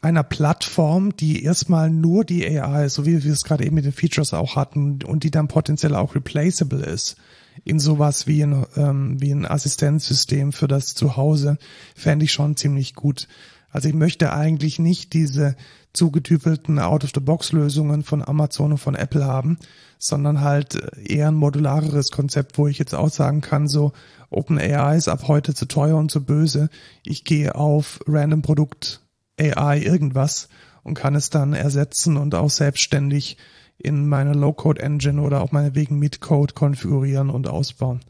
einer 0.00 0.22
Plattform, 0.24 1.14
die 1.14 1.44
erstmal 1.44 1.90
nur 1.90 2.24
die 2.24 2.44
AI, 2.44 2.88
so 2.88 3.04
wie 3.04 3.22
wir 3.22 3.32
es 3.32 3.44
gerade 3.44 3.66
eben 3.66 3.76
mit 3.76 3.84
den 3.84 3.92
Features 3.92 4.32
auch 4.32 4.56
hatten, 4.56 5.00
und 5.04 5.24
die 5.24 5.30
dann 5.30 5.46
potenziell 5.46 5.94
auch 5.94 6.14
replaceable 6.14 6.82
ist, 6.82 7.16
in 7.64 7.78
sowas 7.78 8.26
wie 8.26 8.42
ein, 8.42 8.66
ähm, 8.76 9.20
wie 9.20 9.30
ein 9.30 9.46
Assistenzsystem 9.46 10.52
für 10.52 10.68
das 10.68 10.94
Zuhause, 10.94 11.58
fände 11.94 12.24
ich 12.24 12.32
schon 12.32 12.56
ziemlich 12.56 12.94
gut. 12.94 13.28
Also 13.70 13.88
ich 13.88 13.94
möchte 13.94 14.32
eigentlich 14.32 14.78
nicht 14.78 15.12
diese 15.12 15.54
zugetüpelten 15.92 16.78
Out-of-the-Box-Lösungen 16.78 18.02
von 18.04 18.26
Amazon 18.26 18.72
und 18.72 18.78
von 18.78 18.94
Apple 18.94 19.24
haben, 19.26 19.58
sondern 19.98 20.40
halt 20.40 20.74
eher 20.98 21.28
ein 21.28 21.34
modulareres 21.34 22.10
Konzept, 22.10 22.56
wo 22.58 22.66
ich 22.66 22.78
jetzt 22.78 22.94
auch 22.94 23.10
sagen 23.10 23.42
kann, 23.42 23.68
so 23.68 23.92
OpenAI 24.32 24.96
ist 24.96 25.08
ab 25.08 25.28
heute 25.28 25.54
zu 25.54 25.66
teuer 25.66 25.96
und 25.96 26.10
zu 26.10 26.24
böse. 26.24 26.68
Ich 27.04 27.24
gehe 27.24 27.54
auf 27.54 28.00
Random 28.06 28.42
Produkt 28.42 29.00
AI 29.38 29.78
irgendwas 29.78 30.48
und 30.82 30.94
kann 30.94 31.14
es 31.14 31.30
dann 31.30 31.52
ersetzen 31.52 32.16
und 32.16 32.34
auch 32.34 32.50
selbstständig 32.50 33.36
in 33.78 34.08
meine 34.08 34.32
Low-Code-Engine 34.32 35.20
oder 35.20 35.42
auch 35.42 35.52
meinetwegen 35.52 35.98
mit 35.98 36.20
Code 36.20 36.54
konfigurieren 36.54 37.30
und 37.30 37.48
ausbauen. 37.48 38.00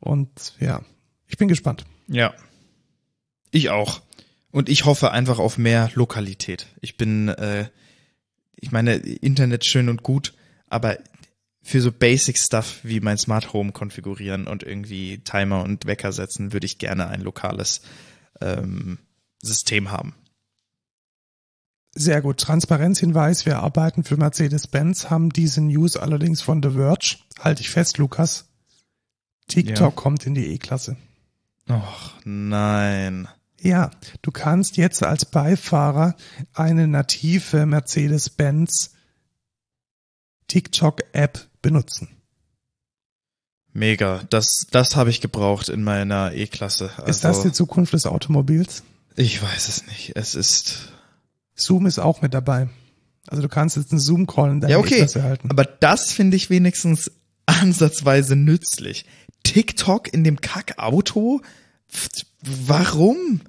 Und 0.00 0.54
ja, 0.60 0.82
ich 1.26 1.38
bin 1.38 1.48
gespannt. 1.48 1.84
Ja. 2.08 2.34
Ich 3.50 3.70
auch. 3.70 4.02
Und 4.50 4.68
ich 4.68 4.84
hoffe 4.84 5.10
einfach 5.12 5.38
auf 5.38 5.58
mehr 5.58 5.90
Lokalität. 5.94 6.66
Ich 6.80 6.96
bin, 6.96 7.28
äh, 7.28 7.68
ich 8.56 8.72
meine, 8.72 8.96
Internet 8.96 9.64
schön 9.64 9.88
und 9.88 10.02
gut, 10.02 10.34
aber 10.66 10.98
für 11.68 11.82
so 11.82 11.92
Basic 11.92 12.38
Stuff 12.38 12.80
wie 12.82 13.00
mein 13.00 13.18
Smart 13.18 13.52
Home 13.52 13.72
konfigurieren 13.72 14.46
und 14.46 14.62
irgendwie 14.62 15.18
Timer 15.18 15.62
und 15.62 15.84
Wecker 15.84 16.12
setzen, 16.12 16.54
würde 16.54 16.64
ich 16.64 16.78
gerne 16.78 17.08
ein 17.08 17.20
lokales 17.20 17.82
ähm, 18.40 18.98
System 19.42 19.90
haben. 19.90 20.14
Sehr 21.94 22.22
gut. 22.22 22.38
Transparenzhinweis. 22.38 23.44
Wir 23.44 23.58
arbeiten 23.58 24.02
für 24.02 24.16
Mercedes-Benz, 24.16 25.10
haben 25.10 25.28
diese 25.28 25.60
News 25.60 25.98
allerdings 25.98 26.40
von 26.40 26.62
The 26.62 26.70
Verge. 26.70 27.16
Halte 27.38 27.60
ich 27.60 27.68
fest, 27.68 27.98
Lukas. 27.98 28.46
TikTok 29.48 29.78
Ja. 29.78 29.90
kommt 29.90 30.24
in 30.26 30.34
die 30.34 30.46
E-Klasse. 30.46 30.96
Och, 31.68 32.14
nein. 32.24 33.28
Ja, 33.60 33.90
du 34.22 34.30
kannst 34.30 34.78
jetzt 34.78 35.02
als 35.02 35.26
Beifahrer 35.26 36.16
eine 36.54 36.88
native 36.88 37.66
Mercedes-Benz 37.66 38.94
TikTok-App 40.46 41.46
benutzen. 41.68 42.08
Mega. 43.72 44.22
Das, 44.30 44.66
das 44.70 44.96
habe 44.96 45.10
ich 45.10 45.20
gebraucht 45.20 45.68
in 45.68 45.84
meiner 45.84 46.32
E-Klasse. 46.34 46.90
Also, 46.96 47.10
Ist 47.10 47.24
das 47.24 47.42
die 47.42 47.52
Zukunft 47.52 47.92
des 47.92 48.06
Automobils? 48.06 48.82
ich 49.16 49.42
weiß 49.42 49.68
es 49.68 49.86
nicht. 49.86 50.12
Es 50.14 50.34
ist, 50.34 50.92
Zoom 51.56 51.86
ist 51.86 51.98
auch 51.98 52.22
mit 52.22 52.34
dabei. 52.34 52.68
Also 53.26 53.42
du 53.42 53.48
kannst 53.48 53.76
jetzt 53.76 53.90
einen 53.92 54.00
Zoom-Call 54.00 54.50
in 54.52 54.60
deiner 54.60 54.72
Ja, 54.72 54.78
okay. 54.78 54.94
E-Klasse 54.94 55.22
halten. 55.22 55.50
Aber 55.50 55.64
das 55.64 56.12
finde 56.12 56.36
ich 56.36 56.50
wenigstens 56.50 57.10
ansatzweise 57.46 58.36
nützlich. 58.36 59.04
TikTok 59.42 60.12
in 60.12 60.24
dem 60.24 60.40
Kackauto? 60.40 61.42
Warum? 62.42 63.40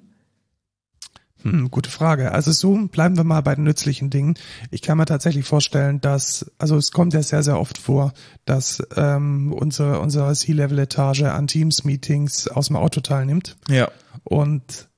Hm, 1.42 1.70
gute 1.70 1.90
Frage. 1.90 2.32
Also 2.32 2.52
Zoom, 2.52 2.88
bleiben 2.90 3.16
wir 3.16 3.24
mal 3.24 3.40
bei 3.40 3.54
den 3.54 3.64
nützlichen 3.64 4.10
Dingen. 4.10 4.34
Ich 4.70 4.82
kann 4.82 4.98
mir 4.98 5.06
tatsächlich 5.06 5.46
vorstellen, 5.46 6.00
dass, 6.00 6.50
also 6.58 6.76
es 6.76 6.90
kommt 6.92 7.14
ja 7.14 7.22
sehr, 7.22 7.42
sehr 7.42 7.58
oft 7.58 7.78
vor, 7.78 8.12
dass 8.44 8.82
ähm, 8.96 9.52
unsere, 9.52 10.00
unsere 10.00 10.34
C-Level-Etage 10.34 11.22
an 11.22 11.46
Teams-Meetings 11.46 12.48
aus 12.48 12.66
dem 12.66 12.76
Auto 12.76 13.00
teilnimmt. 13.00 13.56
Ja, 13.68 13.90
Und 14.24 14.88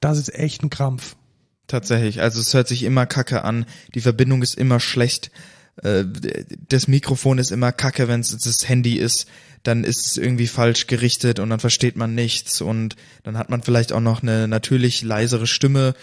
das 0.00 0.18
ist 0.18 0.34
echt 0.34 0.62
ein 0.62 0.70
Krampf. 0.70 1.16
tatsächlich. 1.66 2.20
Also 2.22 2.40
es 2.40 2.52
hört 2.54 2.68
sich 2.68 2.82
immer 2.82 3.06
kacke 3.06 3.42
an. 3.44 3.66
Die 3.94 4.00
Verbindung 4.00 4.42
ist 4.42 4.54
immer 4.56 4.80
schlecht. 4.80 5.30
Äh, 5.82 6.04
Das 6.68 6.88
Mikrofon 6.88 7.38
ist 7.38 7.50
immer 7.52 7.72
kacke, 7.72 8.06
wenn 8.08 8.20
es 8.20 8.36
das 8.36 8.68
Handy 8.68 8.96
ist. 8.96 9.26
Dann 9.64 9.82
ist 9.82 10.06
es 10.06 10.16
irgendwie 10.16 10.46
falsch 10.46 10.86
gerichtet 10.86 11.40
und 11.40 11.50
dann 11.50 11.58
versteht 11.60 11.96
man 11.96 12.14
nichts. 12.14 12.60
Und 12.60 12.94
dann 13.24 13.36
hat 13.36 13.50
man 13.50 13.62
vielleicht 13.62 13.92
auch 13.92 14.00
noch 14.00 14.22
eine 14.22 14.46
natürlich 14.46 15.02
leisere 15.02 15.46
Stimme. 15.46 15.94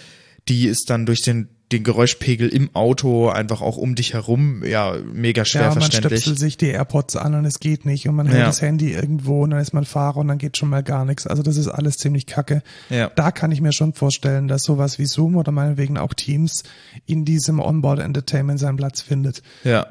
Die 0.49 0.65
ist 0.67 0.89
dann 0.89 1.05
durch 1.05 1.21
den 1.21 1.47
den 1.71 1.83
Geräuschpegel 1.83 2.49
im 2.49 2.75
Auto 2.75 3.29
einfach 3.29 3.61
auch 3.61 3.77
um 3.77 3.95
dich 3.95 4.13
herum, 4.13 4.63
ja, 4.65 4.95
mega 5.13 5.45
schwer 5.45 5.61
ja, 5.61 5.67
man 5.69 5.77
verständlich. 5.79 6.21
stöpselt 6.21 6.39
sich 6.39 6.57
die 6.57 6.67
AirPods 6.67 7.15
an 7.15 7.33
und 7.33 7.45
es 7.45 7.59
geht 7.59 7.85
nicht 7.85 8.07
und 8.07 8.15
man 8.15 8.27
hält 8.27 8.39
Ja. 8.39 8.45
das 8.45 8.61
Handy 8.61 8.91
irgendwo 8.91 9.43
und 9.43 9.51
dann 9.51 9.59
ist 9.61 9.73
man 9.73 9.85
Fahrer 9.85 10.17
und 10.17 10.27
dann 10.27 10.37
geht 10.37 10.57
schon 10.57 10.69
mal 10.69 10.83
gar 10.83 11.05
nichts. 11.05 11.27
Also 11.27 11.43
das 11.43 11.57
ist 11.57 11.67
alles 11.67 11.97
ziemlich 11.97 12.25
kacke. 12.25 12.61
Ja. 12.89 13.09
Da 13.15 13.31
kann 13.31 13.51
ich 13.51 13.61
mir 13.61 13.71
schon 13.71 13.93
vorstellen, 13.93 14.47
dass 14.47 14.63
sowas 14.63 14.99
wie 14.99 15.05
Zoom 15.05 15.37
oder 15.37 15.51
meinetwegen 15.51 15.97
auch 15.97 16.13
Teams 16.13 16.63
in 17.05 17.23
diesem 17.25 17.59
Onboard 17.59 17.99
Entertainment 17.99 18.59
seinen 18.59 18.77
Platz 18.77 19.01
findet. 19.01 19.41
Ja. 19.63 19.87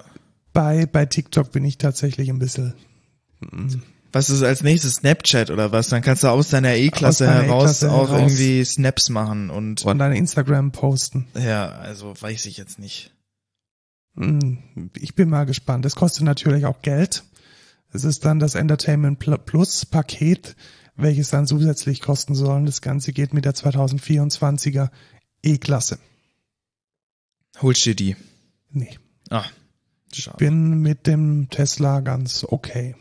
Bei, 0.53 0.85
bei 0.87 1.07
TikTok 1.07 1.53
bin 1.53 1.65
ich 1.65 1.79
tatsächlich 1.79 2.29
ein 2.29 2.39
bisschen 2.39 2.75
Was 4.13 4.29
ist 4.31 4.43
als 4.43 4.63
nächstes? 4.63 4.97
Snapchat 4.97 5.51
oder 5.51 5.71
was? 5.73 5.89
Dann 5.89 6.03
kannst 6.03 6.25
du 6.25 6.29
aus 6.29 6.49
deiner 6.51 6.75
E-Klasse 6.75 7.29
heraus 7.29 7.63
E-Klasse 7.83 7.93
auch 7.93 8.09
heraus. 8.11 8.21
irgendwie 8.33 8.65
Snaps 8.65 9.09
machen 9.09 9.51
und 9.51 9.85
und 9.85 9.99
deine 9.99 10.17
Instagram 10.19 10.73
posten. 10.73 11.27
ja, 11.35 11.69
also 11.69 12.15
weiß 12.21 12.47
ich 12.47 12.57
jetzt 12.57 12.79
nicht. 12.79 13.13
Hm, 14.17 14.91
Ich 14.97 15.15
bin 15.15 15.29
mal 15.29 15.45
gespannt. 15.47 15.87
Es 15.87 15.95
kostet 15.95 16.25
natürlich 16.25 16.67
auch 16.67 16.83
Geld. 16.83 17.23
Es 17.93 18.05
ist 18.05 18.25
dann 18.25 18.41
das 18.41 18.55
Entertainment 18.57 19.21
Pl- 19.23 19.39
Plus 19.39 19.87
Paket, 19.87 20.57
welches 20.97 21.31
dann 21.31 21.47
zusätzlich 21.47 22.01
kosten 22.01 22.35
soll. 22.35 22.65
Das 22.67 22.83
Ganze 22.83 23.13
geht 23.13 23.33
mit 23.33 23.45
der 23.45 23.55
2024er 23.55 24.91
E-Klasse. 25.43 25.99
Holst 27.63 27.85
dir 27.85 27.95
die? 27.95 28.17
Nee, 28.71 28.97
Ah, 29.31 29.45
schade. 30.13 30.37
bin 30.39 30.81
mit 30.81 31.07
dem 31.07 31.49
Tesla 31.51 32.01
ganz 32.01 32.45
okay. 32.49 32.95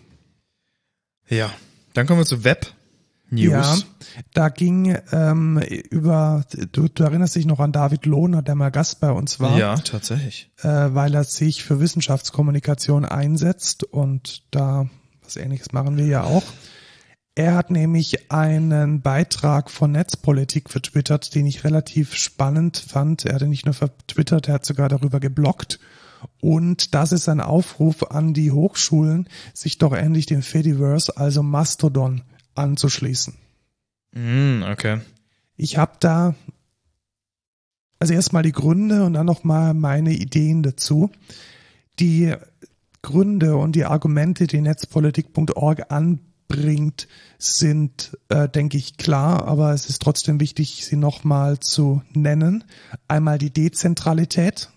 Ja, 1.30 1.52
dann 1.94 2.08
kommen 2.08 2.20
wir 2.20 2.26
zu 2.26 2.44
Web 2.44 2.74
News. 3.30 3.52
Ja, 3.52 3.78
da 4.34 4.50
ging 4.50 4.98
ähm, 5.12 5.60
über, 5.90 6.44
du, 6.72 6.88
du 6.88 7.04
erinnerst 7.04 7.36
dich 7.36 7.46
noch 7.46 7.60
an 7.60 7.72
David 7.72 8.06
Lohner, 8.06 8.42
der 8.42 8.56
mal 8.56 8.72
Gast 8.72 9.00
bei 9.00 9.12
uns 9.12 9.40
war. 9.40 9.58
ja 9.58 9.76
tatsächlich. 9.76 10.50
äh, 10.62 10.68
weil 10.68 11.14
er 11.14 11.24
sich 11.24 11.64
für 11.64 11.80
Wissenschaftskommunikation 11.80 13.06
einsetzt 13.06 13.84
und 13.84 14.44
da 14.52 14.90
was 15.24 15.36
ähnliches 15.36 15.72
machen 15.72 15.98
wir 15.98 16.08
ja 16.08 16.24
auch. 16.24 16.44
Er 17.36 17.56
hat 17.56 17.70
nämlich 17.70 18.32
einen 18.32 19.02
Beitrag 19.02 19.70
von 19.70 19.92
Netzpolitik 19.92 20.70
vertwittert, 20.70 21.36
den 21.36 21.46
ich 21.46 21.64
relativ 21.64 22.16
spannend 22.16 22.78
fand. 22.78 23.26
Er 23.26 23.36
hatte 23.36 23.48
nicht 23.48 23.66
nur 23.66 23.76
vertwittert, 23.76 24.48
er 24.48 24.56
hat 24.56 24.66
sogar 24.66 24.90
darüber 24.90 25.20
geblockt. 25.20 25.80
Und 26.41 26.93
das 26.95 27.11
ist 27.11 27.30
ein 27.30 27.41
Aufruf 27.41 28.03
an 28.03 28.34
die 28.34 28.51
Hochschulen, 28.51 29.28
sich 29.53 29.78
doch 29.78 29.93
endlich 29.93 30.26
dem 30.26 30.41
Fediverse, 30.41 31.15
also 31.17 31.43
Mastodon, 31.43 32.24
anzuschließen. 32.55 33.36
Mm, 34.13 34.63
okay. 34.63 35.01
Ich 35.55 35.78
habe 35.78 35.93
da 35.99 36.36
also 37.99 38.13
erstmal 38.13 38.43
die 38.43 38.53
Gründe 38.53 39.03
und 39.03 39.13
dann 39.13 39.26
nochmal 39.26 39.74
meine 39.74 40.13
Ideen 40.13 40.63
dazu. 40.63 41.11
Die 41.99 42.34
Gründe 43.01 43.57
und 43.57 43.76
die 43.76 43.86
Argumente, 43.86 44.47
die 44.47 44.61
netzpolitik.org 44.61 45.91
anbringt, 45.91 47.07
sind, 47.38 48.17
äh, 48.30 48.47
denke 48.47 48.78
ich, 48.78 48.95
klar, 48.97 49.45
aber 49.45 49.74
es 49.74 49.89
ist 49.89 50.01
trotzdem 50.01 50.39
wichtig, 50.39 50.86
sie 50.86 50.95
nochmal 50.95 51.59
zu 51.59 52.01
nennen. 52.13 52.63
Einmal 53.09 53.38
die 53.38 53.51
Dezentralität, 53.51 54.70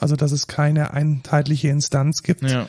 also 0.00 0.16
dass 0.16 0.32
es 0.32 0.46
keine 0.46 0.92
einheitliche 0.92 1.68
Instanz 1.68 2.22
gibt 2.22 2.42
Ja. 2.42 2.68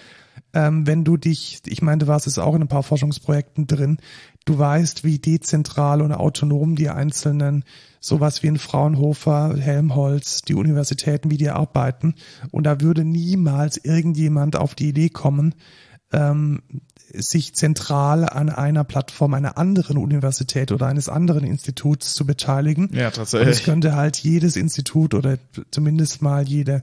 ähm, 0.54 0.86
wenn 0.88 1.04
du 1.04 1.18
dich, 1.18 1.62
ich 1.66 1.82
meine, 1.82 2.00
du 2.00 2.08
warst 2.08 2.26
jetzt 2.26 2.38
auch 2.40 2.56
in 2.56 2.62
ein 2.62 2.68
paar 2.68 2.84
Forschungsprojekten 2.84 3.68
drin, 3.68 3.98
du 4.46 4.58
weißt, 4.58 5.04
wie 5.04 5.20
dezentral 5.20 6.02
und 6.02 6.12
autonom 6.14 6.76
die 6.76 6.90
einzelnen, 6.90 7.64
sowas 8.00 8.42
wie 8.44 8.48
in 8.48 8.58
Fraunhofer, 8.58 9.56
Helmholtz, 9.58 10.42
die 10.42 10.56
Universitäten, 10.56 11.30
wie 11.32 11.38
die 11.38 11.50
arbeiten. 11.52 12.16
Und 12.52 12.64
da 12.66 12.82
würde 12.82 13.06
niemals 13.06 13.78
irgendjemand 13.78 14.56
auf 14.56 14.74
die 14.74 14.90
Idee 14.90 15.10
kommen, 15.10 15.54
ähm, 16.12 16.62
sich 17.14 17.54
zentral 17.54 18.28
an 18.28 18.50
einer 18.50 18.84
Plattform 18.84 19.34
einer 19.34 19.58
anderen 19.58 19.98
Universität 19.98 20.72
oder 20.72 20.88
eines 20.88 21.10
anderen 21.10 21.44
Instituts 21.44 22.14
zu 22.14 22.26
beteiligen. 22.26 22.90
Ja, 22.94 23.08
Und 23.08 23.12
es 23.12 23.16
tatsächlich. 23.18 23.64
könnte 23.64 23.96
halt 23.96 24.18
jedes 24.18 24.56
Institut 24.56 25.14
oder 25.14 25.38
zumindest 25.72 26.22
mal 26.22 26.48
jede 26.48 26.82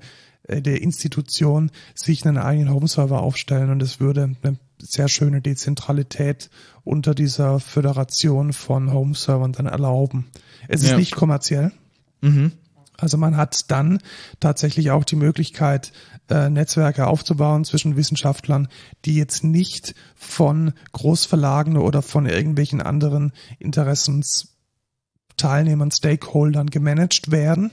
der 0.49 0.82
Institution 0.82 1.70
sich 1.94 2.26
einen 2.26 2.38
eigenen 2.38 2.72
Home-Server 2.72 3.20
aufstellen 3.20 3.70
und 3.70 3.82
es 3.82 4.01
würde 4.01 4.34
eine 4.42 4.59
sehr 4.78 5.09
schöne 5.09 5.40
Dezentralität 5.40 6.51
unter 6.84 7.14
dieser 7.14 7.61
Föderation 7.61 8.53
von 8.53 8.92
Home-Servern 8.92 9.53
dann 9.53 9.66
erlauben. 9.66 10.26
Es 10.68 10.82
ist 10.82 10.90
Ja. 10.90 10.96
nicht 10.96 11.14
kommerziell. 11.14 11.72
Mhm. 12.20 12.53
Also 13.01 13.16
man 13.16 13.36
hat 13.36 13.70
dann 13.70 14.01
tatsächlich 14.40 14.90
auch 14.90 15.05
die 15.05 15.14
Möglichkeit, 15.16 15.92
äh, 16.30 16.51
Netzwerke 16.51 17.07
aufzubauen 17.07 17.64
zwischen 17.64 17.96
Wissenschaftlern, 17.96 18.66
die 19.05 19.14
jetzt 19.14 19.44
nicht 19.44 19.94
von 20.16 20.72
Großverlagen 20.92 21.76
oder 21.76 22.03
von 22.03 22.26
irgendwelchen 22.26 22.82
anderen 22.82 23.32
Interessensteilnehmern, 23.61 25.92
Stakeholdern 25.92 26.70
gemanagt 26.70 27.30
werden. 27.30 27.70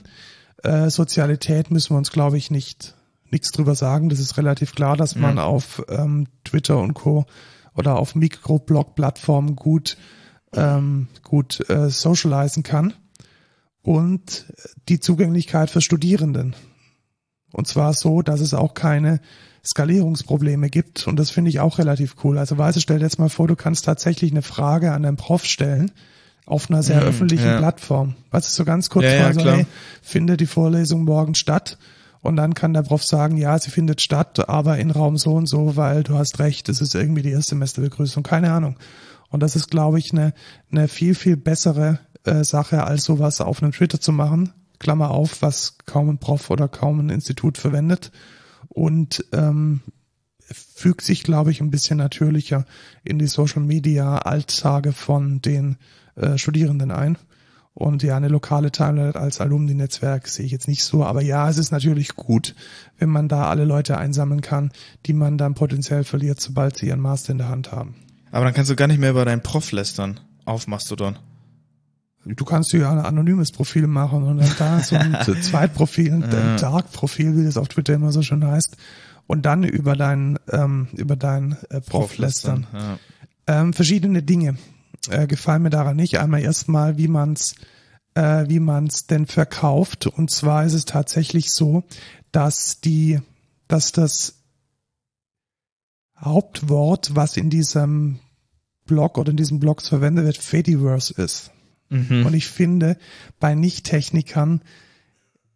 Äh, 0.62 0.90
Sozialität 0.90 1.70
müssen 1.70 1.90
wir 1.94 1.98
uns, 1.98 2.10
glaube 2.10 2.36
ich, 2.38 2.50
nicht 2.50 2.94
nichts 3.30 3.50
drüber 3.50 3.74
sagen. 3.74 4.08
Das 4.08 4.20
ist 4.20 4.36
relativ 4.38 4.74
klar, 4.74 4.96
dass 4.96 5.16
man 5.16 5.34
Mhm. 5.34 5.38
auf 5.40 5.82
ähm, 5.88 6.28
Twitter 6.44 6.78
und 6.78 6.94
Co. 6.94 7.26
oder 7.74 7.96
auf 7.98 8.14
Mikroblog-Plattformen 8.14 9.56
gut 9.56 9.96
ähm, 10.54 11.08
gut 11.22 11.68
äh, 11.68 11.90
socialisen 11.90 12.62
kann 12.62 12.94
und 13.82 14.46
die 14.88 15.00
Zugänglichkeit 15.00 15.70
für 15.70 15.80
Studierenden. 15.80 16.54
Und 17.52 17.66
zwar 17.66 17.92
so, 17.94 18.22
dass 18.22 18.40
es 18.40 18.54
auch 18.54 18.74
keine 18.74 19.20
Skalierungsprobleme 19.64 20.70
gibt. 20.70 21.06
Und 21.06 21.16
das 21.18 21.30
finde 21.30 21.50
ich 21.50 21.60
auch 21.60 21.78
relativ 21.78 22.16
cool. 22.24 22.38
Also 22.38 22.56
Weiße, 22.56 22.80
stell 22.80 22.98
dir 22.98 23.04
jetzt 23.04 23.18
mal 23.18 23.28
vor, 23.28 23.48
du 23.48 23.56
kannst 23.56 23.84
tatsächlich 23.84 24.30
eine 24.30 24.42
Frage 24.42 24.92
an 24.92 25.02
deinen 25.02 25.16
Prof 25.16 25.44
stellen 25.44 25.90
auf 26.46 26.70
einer 26.70 26.82
sehr 26.82 27.02
Mhm, 27.02 27.08
öffentlichen 27.08 27.46
ja. 27.46 27.58
Plattform. 27.58 28.14
Was 28.30 28.46
ist 28.46 28.54
so 28.54 28.64
ganz 28.64 28.88
kurz 28.88 29.04
Ja, 29.04 29.22
mal 29.22 29.34
so, 29.34 29.40
hey, 29.44 29.66
findet 30.00 30.40
die 30.40 30.46
Vorlesung 30.46 31.04
morgen 31.04 31.34
statt? 31.34 31.76
Und 32.22 32.36
dann 32.36 32.54
kann 32.54 32.72
der 32.72 32.82
Prof 32.82 33.04
sagen, 33.04 33.36
ja, 33.36 33.58
sie 33.58 33.70
findet 33.70 34.00
statt, 34.00 34.48
aber 34.48 34.78
in 34.78 34.90
Raum 34.90 35.16
so 35.16 35.34
und 35.34 35.46
so, 35.46 35.76
weil 35.76 36.02
du 36.02 36.16
hast 36.18 36.38
recht, 36.40 36.68
es 36.68 36.80
ist 36.80 36.94
irgendwie 36.94 37.22
die 37.22 37.30
Erstsemesterbegrüßung, 37.30 38.22
keine 38.22 38.52
Ahnung. 38.52 38.76
Und 39.28 39.42
das 39.42 39.54
ist, 39.54 39.70
glaube 39.70 39.98
ich, 39.98 40.12
eine, 40.12 40.32
eine 40.70 40.88
viel, 40.88 41.14
viel 41.14 41.36
bessere 41.36 42.00
äh, 42.24 42.42
Sache, 42.42 42.84
als 42.84 43.04
sowas 43.04 43.40
auf 43.40 43.62
einem 43.62 43.72
Twitter 43.72 44.00
zu 44.00 44.12
machen. 44.12 44.52
Klammer 44.78 45.10
auf, 45.10 45.42
was 45.42 45.78
kaum 45.86 46.08
ein 46.08 46.18
Prof 46.18 46.50
oder 46.50 46.68
kaum 46.68 47.00
ein 47.00 47.10
Institut 47.10 47.58
verwendet. 47.58 48.10
Und 48.68 49.24
ähm, 49.32 49.82
fügt 50.40 51.02
sich, 51.02 51.22
glaube 51.22 51.50
ich, 51.50 51.60
ein 51.60 51.70
bisschen 51.70 51.98
natürlicher 51.98 52.66
in 53.04 53.18
die 53.18 53.26
Social 53.26 53.62
Media 53.62 54.18
Alltage 54.18 54.92
von 54.92 55.40
den 55.42 55.76
äh, 56.16 56.38
Studierenden 56.38 56.90
ein. 56.90 57.18
Und 57.74 58.02
ja, 58.02 58.16
eine 58.16 58.28
lokale 58.28 58.72
Timeline 58.72 59.14
als 59.14 59.38
Alumni-Netzwerk 59.38 60.28
sehe 60.28 60.46
ich 60.46 60.52
jetzt 60.52 60.66
nicht 60.66 60.82
so. 60.82 61.04
Aber 61.04 61.20
ja, 61.20 61.46
es 61.50 61.58
ist 61.58 61.72
natürlich 61.72 62.16
gut, 62.16 62.54
wenn 62.98 63.10
man 63.10 63.28
da 63.28 63.50
alle 63.50 63.66
Leute 63.66 63.98
einsammeln 63.98 64.40
kann, 64.40 64.72
die 65.04 65.12
man 65.12 65.36
dann 65.36 65.52
potenziell 65.52 66.02
verliert, 66.02 66.40
sobald 66.40 66.78
sie 66.78 66.86
ihren 66.86 67.00
Master 67.00 67.32
in 67.32 67.38
der 67.38 67.50
Hand 67.50 67.72
haben. 67.72 67.94
Aber 68.30 68.46
dann 68.46 68.54
kannst 68.54 68.70
du 68.70 68.76
gar 68.76 68.86
nicht 68.86 68.98
mehr 68.98 69.10
über 69.10 69.26
deinen 69.26 69.42
Prof 69.42 69.72
lästern 69.72 70.20
auf 70.46 70.66
Mastodon. 70.66 71.18
Du 72.24 72.44
kannst 72.46 72.72
dir 72.72 72.80
ja 72.80 72.92
ein 72.92 72.98
anonymes 72.98 73.52
Profil 73.52 73.86
machen 73.86 74.22
und 74.22 74.38
dann 74.38 74.50
da 74.58 74.80
so 74.80 74.96
ein 74.96 75.16
Zweitprofil, 75.42 76.12
ein. 76.12 76.56
Dark-Profil, 76.58 77.36
wie 77.36 77.44
das 77.44 77.58
auf 77.58 77.68
Twitter 77.68 77.92
immer 77.92 78.10
so 78.10 78.22
schön 78.22 78.44
heißt. 78.44 78.76
Und 79.26 79.44
dann 79.44 79.64
über 79.64 79.96
dein, 79.96 80.38
ähm, 80.50 80.88
über 80.94 81.14
dein 81.14 81.56
äh, 81.68 81.82
Prof 81.82 82.16
lästern. 82.16 82.66
Ja. 82.72 82.98
Ähm, 83.48 83.74
verschiedene 83.74 84.22
Dinge 84.22 84.56
äh, 85.08 85.26
gefallen 85.26 85.62
mir 85.62 85.70
daran 85.70 85.96
nicht. 85.96 86.18
Einmal 86.18 86.42
erstmal, 86.42 86.98
wie 86.98 87.08
man's, 87.08 87.54
äh, 88.14 88.44
wie 88.48 88.60
man's 88.60 89.06
denn 89.06 89.26
verkauft. 89.26 90.06
Und 90.06 90.30
zwar 90.30 90.64
ist 90.64 90.74
es 90.74 90.84
tatsächlich 90.84 91.50
so, 91.50 91.84
dass 92.32 92.80
die, 92.80 93.20
dass 93.68 93.92
das 93.92 94.42
Hauptwort, 96.18 97.14
was 97.14 97.36
in 97.36 97.50
diesem 97.50 98.20
Blog 98.86 99.18
oder 99.18 99.30
in 99.30 99.36
diesen 99.36 99.60
Blogs 99.60 99.88
verwendet 99.88 100.24
wird, 100.24 100.38
Fediverse 100.38 101.14
ist. 101.14 101.50
Mhm. 101.88 102.26
Und 102.26 102.34
ich 102.34 102.46
finde, 102.46 102.96
bei 103.38 103.54
Nicht-Technikern 103.54 104.62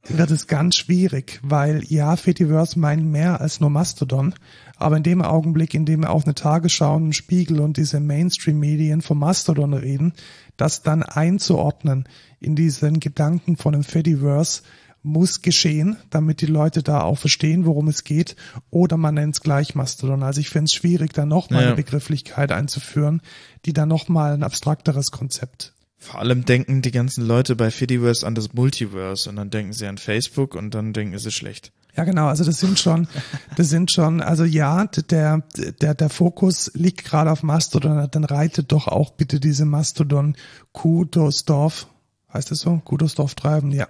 wird 0.07 0.31
es 0.31 0.47
ganz 0.47 0.77
schwierig, 0.77 1.41
weil 1.43 1.85
ja, 1.85 2.17
Fediverse 2.17 2.79
meint 2.79 3.05
mehr 3.05 3.41
als 3.41 3.61
nur 3.61 3.71
Mastodon, 3.71 4.35
aber 4.81 4.97
in 4.97 5.03
dem 5.03 5.22
Augenblick, 5.22 5.74
in 5.74 5.85
dem 5.85 6.05
auch 6.05 6.24
eine 6.24 6.35
Tagesschau, 6.35 6.97
ein 6.99 7.12
Spiegel 7.12 7.61
und 7.61 7.76
diese 7.76 8.01
Mainstream-Medien 8.01 9.03
vom 9.03 9.18
Mastodon 9.18 9.74
reden, 9.74 10.12
das 10.57 10.83
dann 10.83 11.03
einzuordnen 11.03 12.09
in 12.41 12.57
diesen 12.57 13.01
Gedanken 13.01 13.57
von 13.57 13.74
einem 13.74 13.85
Fediverse 13.85 14.62
muss 15.03 15.41
geschehen, 15.41 15.97
damit 16.11 16.43
die 16.43 16.47
Leute 16.47 16.83
da 16.83 17.03
auch 17.03 17.16
verstehen, 17.18 17.64
worum 17.64 17.89
es 17.89 18.05
geht, 18.05 18.37
oder 18.68 18.97
man 18.99 19.14
nennt 19.14 19.35
es 19.35 19.41
gleich 19.41 19.74
Mastodon. 19.74 20.22
Also 20.22 20.41
ich 20.41 20.51
finde 20.51 20.66
es 20.66 20.74
schwierig, 20.74 21.14
da 21.14 21.24
nochmal 21.24 21.62
Ja. 21.62 21.66
eine 21.68 21.76
Begrifflichkeit 21.76 22.53
einzuführen, 22.53 23.22
die 23.64 23.72
dann 23.72 23.89
nochmal 23.89 24.35
ein 24.35 24.43
abstrakteres 24.43 25.11
Konzept 25.11 25.72
Vor 25.97 26.18
allem 26.20 26.45
denken 26.45 26.81
die 26.83 26.91
ganzen 26.93 27.26
Leute 27.26 27.57
bei 27.57 27.70
Fediverse 27.70 28.26
an 28.26 28.35
das 28.35 28.53
Multiverse 28.55 29.28
und 29.28 29.37
dann 29.37 29.51
denken 29.51 29.72
sie 29.72 29.87
an 29.87 29.99
Facebook 29.99 30.55
und 30.55 30.74
dann 30.74 30.93
denken 30.93 31.18
sie 31.18 31.31
schlecht. 31.31 31.72
Ja, 31.97 32.05
genau. 32.05 32.26
Also 32.26 32.45
das 32.45 32.61
sind 32.61 32.78
schon, 32.78 33.09
das 33.57 33.68
sind 33.68 33.91
schon, 33.91 34.20
also 34.20 34.45
ja, 34.45 34.86
der, 34.86 35.43
der, 35.80 35.95
der 35.95 36.09
Fokus 36.09 36.70
liegt 36.74 37.05
gerade 37.05 37.30
auf 37.30 37.43
Mastodon. 37.43 38.09
Dann 38.11 38.24
reitet 38.24 38.72
doch 38.72 38.88
auch 38.88 39.11
bitte 39.11 39.41
diese 39.41 39.64
Mastodon 39.64 40.36
Kudosdorf, 40.72 41.88
heißt 42.32 42.53
es 42.53 42.61
so? 42.61 42.80
Kudosdorf 42.84 43.34
treiben, 43.34 43.72
ja. 43.72 43.88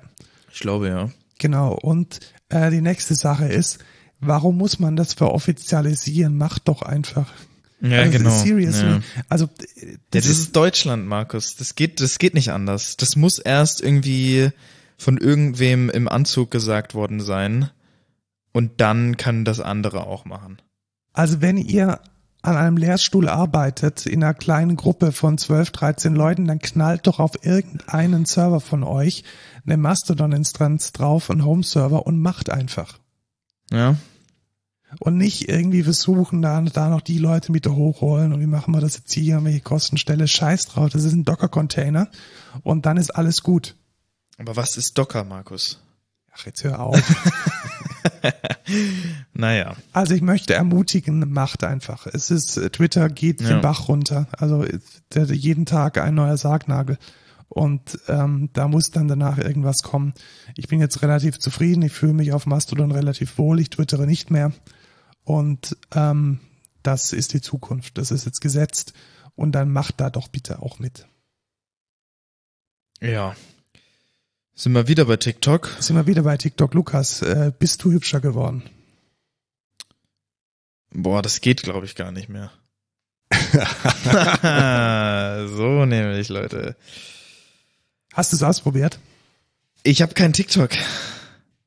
Ich 0.53 0.61
glaube, 0.61 0.89
ja. 0.89 1.11
Genau. 1.39 1.75
Und 1.75 2.21
äh, 2.49 2.71
die 2.71 2.81
nächste 2.81 3.15
Sache 3.15 3.47
ist, 3.47 3.79
warum 4.21 4.57
muss 4.57 4.79
man 4.79 4.97
das 4.97 5.15
veroffizialisieren? 5.15 6.37
Macht 6.37 6.69
doch 6.69 6.83
einfach. 6.83 7.33
Ja, 7.81 8.01
also, 8.01 8.19
genau. 8.19 8.31
Seriously. 8.31 8.91
Ja. 8.91 9.01
Also 9.29 9.49
Das, 9.57 9.67
ja, 9.83 9.97
das 10.11 10.27
ist 10.27 10.57
Deutschland, 10.57 11.07
Markus. 11.07 11.57
Das 11.57 11.75
geht, 11.75 12.01
das 12.01 12.19
geht 12.19 12.35
nicht 12.35 12.51
anders. 12.51 12.97
Das 12.97 13.17
muss 13.17 13.39
erst 13.39 13.81
irgendwie 13.81 14.51
von 14.99 15.17
irgendwem 15.17 15.89
im 15.89 16.09
Anzug 16.09 16.51
gesagt 16.51 16.95
worden 16.95 17.21
sein. 17.21 17.71
Und 18.53 18.81
dann 18.81 19.17
kann 19.17 19.45
das 19.45 19.61
andere 19.61 20.07
auch 20.07 20.25
machen. 20.25 20.61
Also 21.13 21.41
wenn 21.41 21.57
ihr 21.57 22.01
an 22.43 22.57
einem 22.57 22.77
Lehrstuhl 22.77 23.29
arbeitet, 23.29 24.07
in 24.07 24.25
einer 24.25 24.35
kleinen 24.35 24.77
Gruppe 24.77 25.13
von 25.13 25.37
12, 25.37 25.71
13 25.73 26.15
Leuten, 26.15 26.47
dann 26.47 26.59
knallt 26.59 27.07
doch 27.07 27.21
auf 27.21 27.45
irgendeinen 27.45 28.25
Server 28.25 28.61
von 28.61 28.83
euch 28.83 29.25
eine 29.67 29.77
Mastodon-Instanz 29.77 30.93
drauf, 30.93 31.31
einen 31.31 31.45
Home-Server 31.45 32.07
und 32.07 32.21
macht 32.21 32.49
einfach. 32.49 32.99
Ja. 33.71 33.97
Und 34.99 35.19
nicht 35.19 35.49
irgendwie 35.49 35.83
versuchen, 35.83 36.43
da, 36.43 36.61
da 36.63 36.89
noch 36.89 37.03
die 37.03 37.19
Leute 37.19 37.53
mit 37.53 37.69
hochholen 37.69 38.33
und 38.33 38.41
wie 38.41 38.47
machen 38.47 38.75
wir 38.75 38.81
das 38.81 38.97
jetzt 38.97 39.13
hier, 39.13 39.45
welche 39.45 39.61
Kostenstelle, 39.61 40.27
scheiß 40.27 40.67
drauf, 40.67 40.91
das 40.91 41.05
ist 41.05 41.13
ein 41.13 41.25
Docker-Container 41.25 42.09
und 42.63 42.87
dann 42.87 42.97
ist 42.97 43.15
alles 43.15 43.43
gut. 43.43 43.77
Aber 44.39 44.57
was 44.57 44.77
ist 44.77 44.97
Docker, 44.97 45.25
Markus? 45.25 45.79
Ach, 46.33 46.47
jetzt 46.47 46.65
hör 46.65 46.81
auf. 46.81 46.99
naja. 49.33 49.77
Also 49.93 50.15
ich 50.15 50.23
möchte 50.23 50.55
ermutigen, 50.55 51.31
macht 51.33 51.65
einfach. 51.65 52.07
Es 52.07 52.31
ist, 52.31 52.55
Twitter 52.73 53.09
geht 53.09 53.41
Ja. 53.41 53.49
den 53.49 53.61
Bach 53.61 53.89
runter. 53.89 54.29
Also 54.33 54.65
der, 55.15 55.25
jeden 55.25 55.67
Tag 55.67 55.99
ein 55.99 56.15
neuer 56.15 56.37
Sargnagel. 56.37 56.99
Und 57.49 57.99
ähm, 58.07 58.51
da 58.53 58.69
muss 58.69 58.93
dann 58.93 59.09
danach 59.09 59.39
irgendwas 59.39 59.83
kommen. 59.83 60.15
Ich 60.57 60.69
bin 60.69 60.79
jetzt 60.79 61.03
relativ 61.03 61.39
zufrieden. 61.41 61.83
Ich 61.83 61.93
fühle 61.93 62.13
mich 62.13 62.33
auf 62.33 62.47
Mastodon 62.47 62.93
relativ 62.93 63.39
wohl. 63.39 63.59
Ich 63.61 63.71
twittere 63.71 64.07
nicht 64.07 64.31
mehr. 64.31 64.53
Und 65.25 65.77
ähm, 65.93 66.39
das 66.85 67.13
ist 67.13 67.33
die 67.33 67.41
Zukunft. 67.41 67.99
Das 67.99 68.13
ist 68.13 68.25
jetzt 68.25 68.41
gesetzt. 68.41 68.93
Und 69.35 69.53
dann 69.53 69.73
macht 69.73 70.01
da 70.01 70.11
doch 70.11 70.29
bitte 70.29 70.63
auch 70.63 70.79
mit. 70.79 71.07
Ja. 73.01 73.35
Sind 74.61 74.75
wir 74.75 74.89
wieder 74.89 75.07
bei 75.07 75.17
TikTok? 75.17 75.75
Sind 75.81 75.97
wir 75.97 76.07
wieder 76.07 76.25
bei 76.25 76.37
TikTok. 76.37 76.75
Lukas, 76.75 77.23
äh, 77.23 77.51
bist 77.59 77.83
du 77.83 77.93
hübscher 77.93 78.21
geworden? 78.21 78.63
Boah, 80.93 81.23
das 81.23 81.41
geht, 81.41 81.63
glaube 81.63 81.87
ich, 81.87 81.95
gar 81.95 82.13
nicht 82.13 82.29
mehr. 82.29 82.51
so 85.49 85.87
nämlich, 85.87 86.29
Leute. 86.29 86.77
Hast 88.13 88.33
du 88.33 88.37
es 88.37 88.43
ausprobiert? 88.43 89.01
Ich 89.83 90.03
habe 90.03 90.13
kein 90.13 90.35
TikTok. 90.35 90.73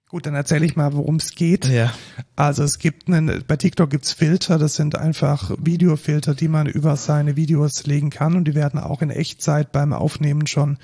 Gut, 0.07 0.27
dann 0.27 0.35
erzähle 0.35 0.67
ich 0.67 0.75
mal, 0.75 0.93
worum 0.93 1.15
es 1.15 1.33
geht. 1.33 1.65
Ja. 1.65 1.91
Also 2.35 2.61
es 2.61 2.77
gibt 2.77 3.07
einen, 3.07 3.43
bei 3.47 3.57
TikTok 3.57 3.89
gibt's 3.89 4.13
Filter, 4.13 4.59
das 4.59 4.75
sind 4.75 4.95
einfach 4.95 5.49
Videofilter, 5.57 6.35
die 6.35 6.47
man 6.47 6.67
über 6.67 6.95
seine 6.95 7.37
Videos 7.37 7.87
legen 7.87 8.11
kann 8.11 8.35
und 8.35 8.43
die 8.43 8.53
werden 8.53 8.79
auch 8.79 9.01
in 9.01 9.09
Echtzeit 9.09 9.71
beim 9.71 9.93
Aufnehmen 9.93 10.45
schon 10.45 10.77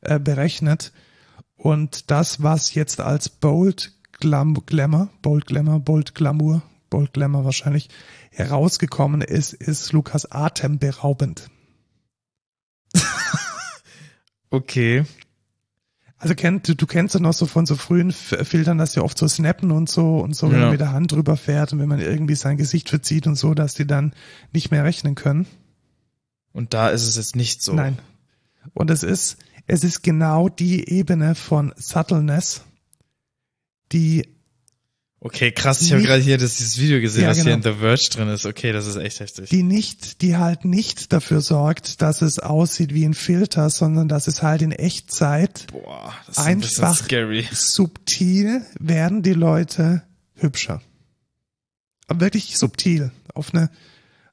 äh, 0.00 0.18
berechnet. 0.18 0.90
Und 1.62 2.10
das, 2.10 2.42
was 2.42 2.74
jetzt 2.74 3.00
als 3.00 3.28
Bold 3.28 3.92
Glam 4.18 4.54
Glamour, 4.66 5.10
Bold 5.22 5.46
Glamour, 5.46 5.78
Bold 5.78 6.12
Glamour, 6.12 6.62
Bold 6.90 7.12
Glamour 7.12 7.44
wahrscheinlich 7.44 7.88
herausgekommen 8.32 9.20
ist, 9.20 9.52
ist 9.52 9.92
Lukas 9.92 10.30
atemberaubend. 10.30 11.50
Okay. 14.50 15.04
Also 16.18 16.34
kennt, 16.34 16.68
du, 16.68 16.76
du 16.76 16.86
kennst 16.86 17.14
ja 17.14 17.20
noch 17.20 17.32
so 17.32 17.46
von 17.46 17.64
so 17.64 17.74
frühen 17.74 18.12
Filtern, 18.12 18.76
dass 18.76 18.92
die 18.92 19.00
oft 19.00 19.16
so 19.16 19.26
snappen 19.26 19.70
und 19.70 19.88
so 19.88 20.18
und 20.18 20.36
so, 20.36 20.48
wenn 20.50 20.56
Ja. 20.58 20.64
man 20.64 20.70
mit 20.72 20.80
der 20.80 20.92
Hand 20.92 21.10
drüber 21.10 21.38
fährt 21.38 21.72
und 21.72 21.78
wenn 21.78 21.88
man 21.88 22.00
irgendwie 22.00 22.34
sein 22.34 22.58
Gesicht 22.58 22.90
verzieht 22.90 23.26
und 23.26 23.36
so, 23.36 23.54
dass 23.54 23.72
die 23.74 23.86
dann 23.86 24.12
nicht 24.52 24.70
mehr 24.70 24.84
rechnen 24.84 25.14
können. 25.14 25.46
Und 26.52 26.74
da 26.74 26.90
ist 26.90 27.08
es 27.08 27.16
jetzt 27.16 27.34
nicht 27.34 27.62
so. 27.62 27.72
Nein. 27.72 27.98
Und 28.74 28.90
es 28.90 29.02
ist, 29.02 29.38
es 29.66 29.84
ist 29.84 30.02
genau 30.02 30.48
die 30.48 30.88
Ebene 30.88 31.34
von 31.34 31.72
Subtleness, 31.76 32.62
die, 33.92 34.28
Okay, 35.24 35.52
krass. 35.52 35.80
Ich 35.82 35.92
habe 35.92 36.02
gerade 36.02 36.20
hier 36.20 36.36
das, 36.36 36.56
dieses 36.56 36.78
Video 36.80 37.00
gesehen, 37.00 37.22
Ja, 37.22 37.28
was 37.30 37.40
hier 37.40 37.52
in 37.54 37.60
genau. 37.60 37.76
The 37.76 37.80
Verge 37.80 38.08
drin 38.10 38.28
ist. 38.28 38.44
Okay, 38.44 38.72
das 38.72 38.86
ist 38.88 38.96
echt 38.96 39.20
heftig. 39.20 39.50
die 39.50 39.62
nicht, 39.62 40.20
die 40.20 40.36
halt 40.36 40.64
nicht 40.64 41.12
dafür 41.12 41.40
sorgt, 41.40 42.02
dass 42.02 42.22
es 42.22 42.40
aussieht 42.40 42.92
wie 42.92 43.04
ein 43.04 43.14
Filter, 43.14 43.70
sondern 43.70 44.08
dass 44.08 44.26
es 44.26 44.42
halt 44.42 44.62
in 44.62 44.72
Echtzeit 44.72 45.68
Boah, 45.70 46.12
das 46.26 46.38
ist 46.38 46.44
ein 46.44 46.56
einfach 46.56 46.96
scary. 46.96 47.46
subtil 47.52 48.66
werden 48.80 49.22
die 49.22 49.34
Leute 49.34 50.02
hübscher. 50.34 50.82
Aber 52.08 52.20
wirklich 52.22 52.58
subtil. 52.58 53.12
Auf 53.32 53.54
eine, 53.54 53.70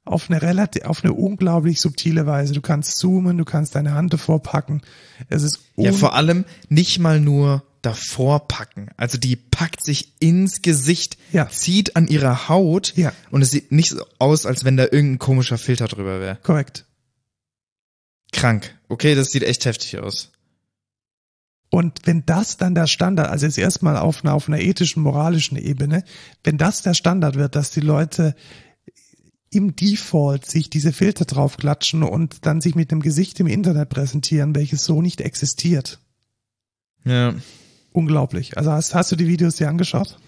auf 0.09 0.29
eine 0.29 0.41
relativ, 0.41 0.83
auf 0.85 1.03
eine 1.03 1.13
unglaublich 1.13 1.79
subtile 1.79 2.25
Weise. 2.25 2.53
Du 2.53 2.61
kannst 2.61 2.97
zoomen, 2.97 3.37
du 3.37 3.45
kannst 3.45 3.75
deine 3.75 3.93
Hand 3.93 4.11
davor 4.13 4.41
packen. 4.41 4.81
Es 5.29 5.43
ist 5.43 5.59
Ja, 5.75 5.91
vor 5.93 6.15
allem 6.15 6.45
nicht 6.67 6.99
mal 6.99 7.19
nur 7.19 7.63
davor 7.81 8.47
packen. 8.47 8.89
Also 8.97 9.17
die 9.17 9.35
packt 9.35 9.83
sich 9.83 10.13
ins 10.19 10.61
Gesicht, 10.61 11.17
Ja. 11.31 11.47
zieht 11.49 11.95
an 11.95 12.07
ihrer 12.07 12.49
Haut 12.49 12.93
Ja. 12.97 13.13
und 13.31 13.41
es 13.41 13.51
sieht 13.51 13.71
nicht 13.71 13.91
so 13.91 14.03
aus, 14.17 14.45
als 14.45 14.65
wenn 14.65 14.75
da 14.77 14.83
irgendein 14.83 15.19
komischer 15.19 15.57
Filter 15.57 15.87
drüber 15.87 16.19
wäre. 16.19 16.37
korrekt. 16.43 16.85
Krank. 18.31 18.75
Okay, 18.89 19.15
das 19.15 19.29
sieht 19.31 19.43
echt 19.43 19.65
heftig 19.65 19.97
aus. 19.99 20.31
Und 21.71 21.99
wenn 22.05 22.25
das 22.25 22.57
dann 22.57 22.73
der 22.73 22.87
Standard, 22.87 23.29
also 23.29 23.45
jetzt 23.45 23.57
erstmal 23.59 23.95
auf 23.97 24.23
einer, 24.23 24.33
auf 24.33 24.47
einer 24.47 24.59
ethischen, 24.59 25.03
moralischen 25.03 25.55
Ebene, 25.57 26.03
wenn 26.43 26.57
das 26.57 26.81
der 26.81 26.95
Standard 26.95 27.35
wird, 27.35 27.55
dass 27.55 27.69
die 27.71 27.79
Leute 27.81 28.35
im 29.51 29.75
Default 29.75 30.45
sich 30.45 30.69
diese 30.69 30.93
Filter 30.93 31.25
draufklatschen 31.25 32.03
und 32.03 32.45
dann 32.45 32.61
sich 32.61 32.75
mit 32.75 32.91
dem 32.91 33.01
Gesicht 33.01 33.39
im 33.39 33.47
Internet 33.47 33.89
präsentieren, 33.89 34.55
welches 34.55 34.85
so 34.85 35.01
nicht 35.01 35.21
existiert. 35.21 35.99
Ja. 37.03 37.33
Unglaublich. 37.91 38.57
Also 38.57 38.71
hast, 38.71 38.93
hast 38.93 39.11
du 39.11 39.15
die 39.15 39.27
Videos 39.27 39.55
dir 39.55 39.69
angeschaut? 39.69 40.19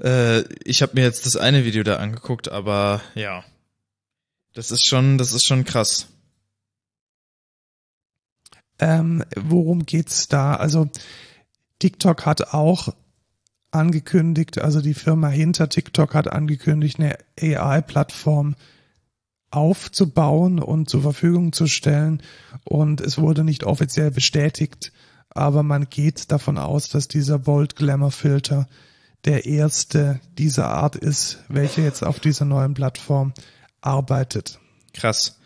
Äh, 0.00 0.42
ich 0.64 0.82
habe 0.82 0.92
mir 0.94 1.02
jetzt 1.02 1.26
das 1.26 1.36
eine 1.36 1.64
Video 1.64 1.82
da 1.82 1.96
angeguckt, 1.96 2.50
aber 2.50 3.00
ja. 3.14 3.44
Das 4.52 4.70
ist 4.70 4.86
schon, 4.86 5.16
das 5.16 5.32
ist 5.32 5.46
schon 5.46 5.64
krass. 5.64 6.08
Ähm, 8.78 9.24
worum 9.36 9.86
geht's 9.86 10.28
da? 10.28 10.56
Also 10.56 10.90
TikTok 11.78 12.26
hat 12.26 12.52
auch 12.52 12.94
angekündigt, 13.72 14.60
also 14.60 14.80
die 14.80 14.94
Firma 14.94 15.28
hinter 15.28 15.68
TikTok 15.68 16.14
hat 16.14 16.32
angekündigt, 16.32 17.00
eine 17.00 17.18
AI-Plattform 17.40 18.54
aufzubauen 19.50 20.58
und 20.58 20.88
zur 20.88 21.02
Verfügung 21.02 21.52
zu 21.52 21.66
stellen. 21.66 22.22
Und 22.64 23.00
es 23.00 23.18
wurde 23.18 23.44
nicht 23.44 23.64
offiziell 23.64 24.10
bestätigt, 24.10 24.92
aber 25.30 25.62
man 25.62 25.88
geht 25.88 26.30
davon 26.32 26.58
aus, 26.58 26.88
dass 26.88 27.08
dieser 27.08 27.38
Bold 27.38 27.76
Glamour 27.76 28.10
Filter 28.10 28.66
der 29.24 29.46
erste 29.46 30.20
dieser 30.38 30.68
Art 30.68 30.96
ist, 30.96 31.38
welcher 31.48 31.82
jetzt 31.82 32.02
auf 32.02 32.18
dieser 32.18 32.44
neuen 32.44 32.74
Plattform 32.74 33.32
arbeitet. 33.80 34.58
Krass. 34.94 35.38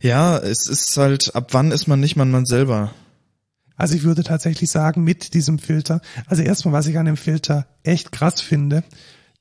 Ja, 0.00 0.36
es 0.36 0.66
ist 0.66 0.96
halt, 0.96 1.34
ab 1.34 1.48
wann 1.52 1.70
ist 1.70 1.86
man 1.86 2.00
nicht 2.00 2.16
mal 2.16 2.24
man 2.24 2.44
selber? 2.44 2.92
Also 3.82 3.96
ich 3.96 4.04
würde 4.04 4.22
tatsächlich 4.22 4.70
sagen, 4.70 5.02
mit 5.02 5.34
diesem 5.34 5.58
Filter, 5.58 6.02
also 6.26 6.40
erstmal, 6.40 6.72
was 6.72 6.86
ich 6.86 6.98
an 6.98 7.06
dem 7.06 7.16
Filter 7.16 7.66
echt 7.82 8.12
krass 8.12 8.40
finde, 8.40 8.84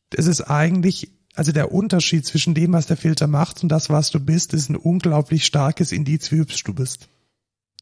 es 0.09 0.25
ist 0.25 0.41
eigentlich, 0.41 1.11
also 1.35 1.51
der 1.51 1.71
Unterschied 1.71 2.25
zwischen 2.25 2.55
dem, 2.55 2.73
was 2.73 2.87
der 2.87 2.97
Filter 2.97 3.27
macht 3.27 3.61
und 3.61 3.69
das, 3.69 3.91
was 3.91 4.09
du 4.09 4.19
bist, 4.19 4.55
ist 4.55 4.67
ein 4.69 4.75
unglaublich 4.75 5.45
starkes 5.45 5.91
Indiz, 5.91 6.31
wie 6.31 6.37
hübsch 6.37 6.63
du 6.63 6.73
bist. 6.73 7.07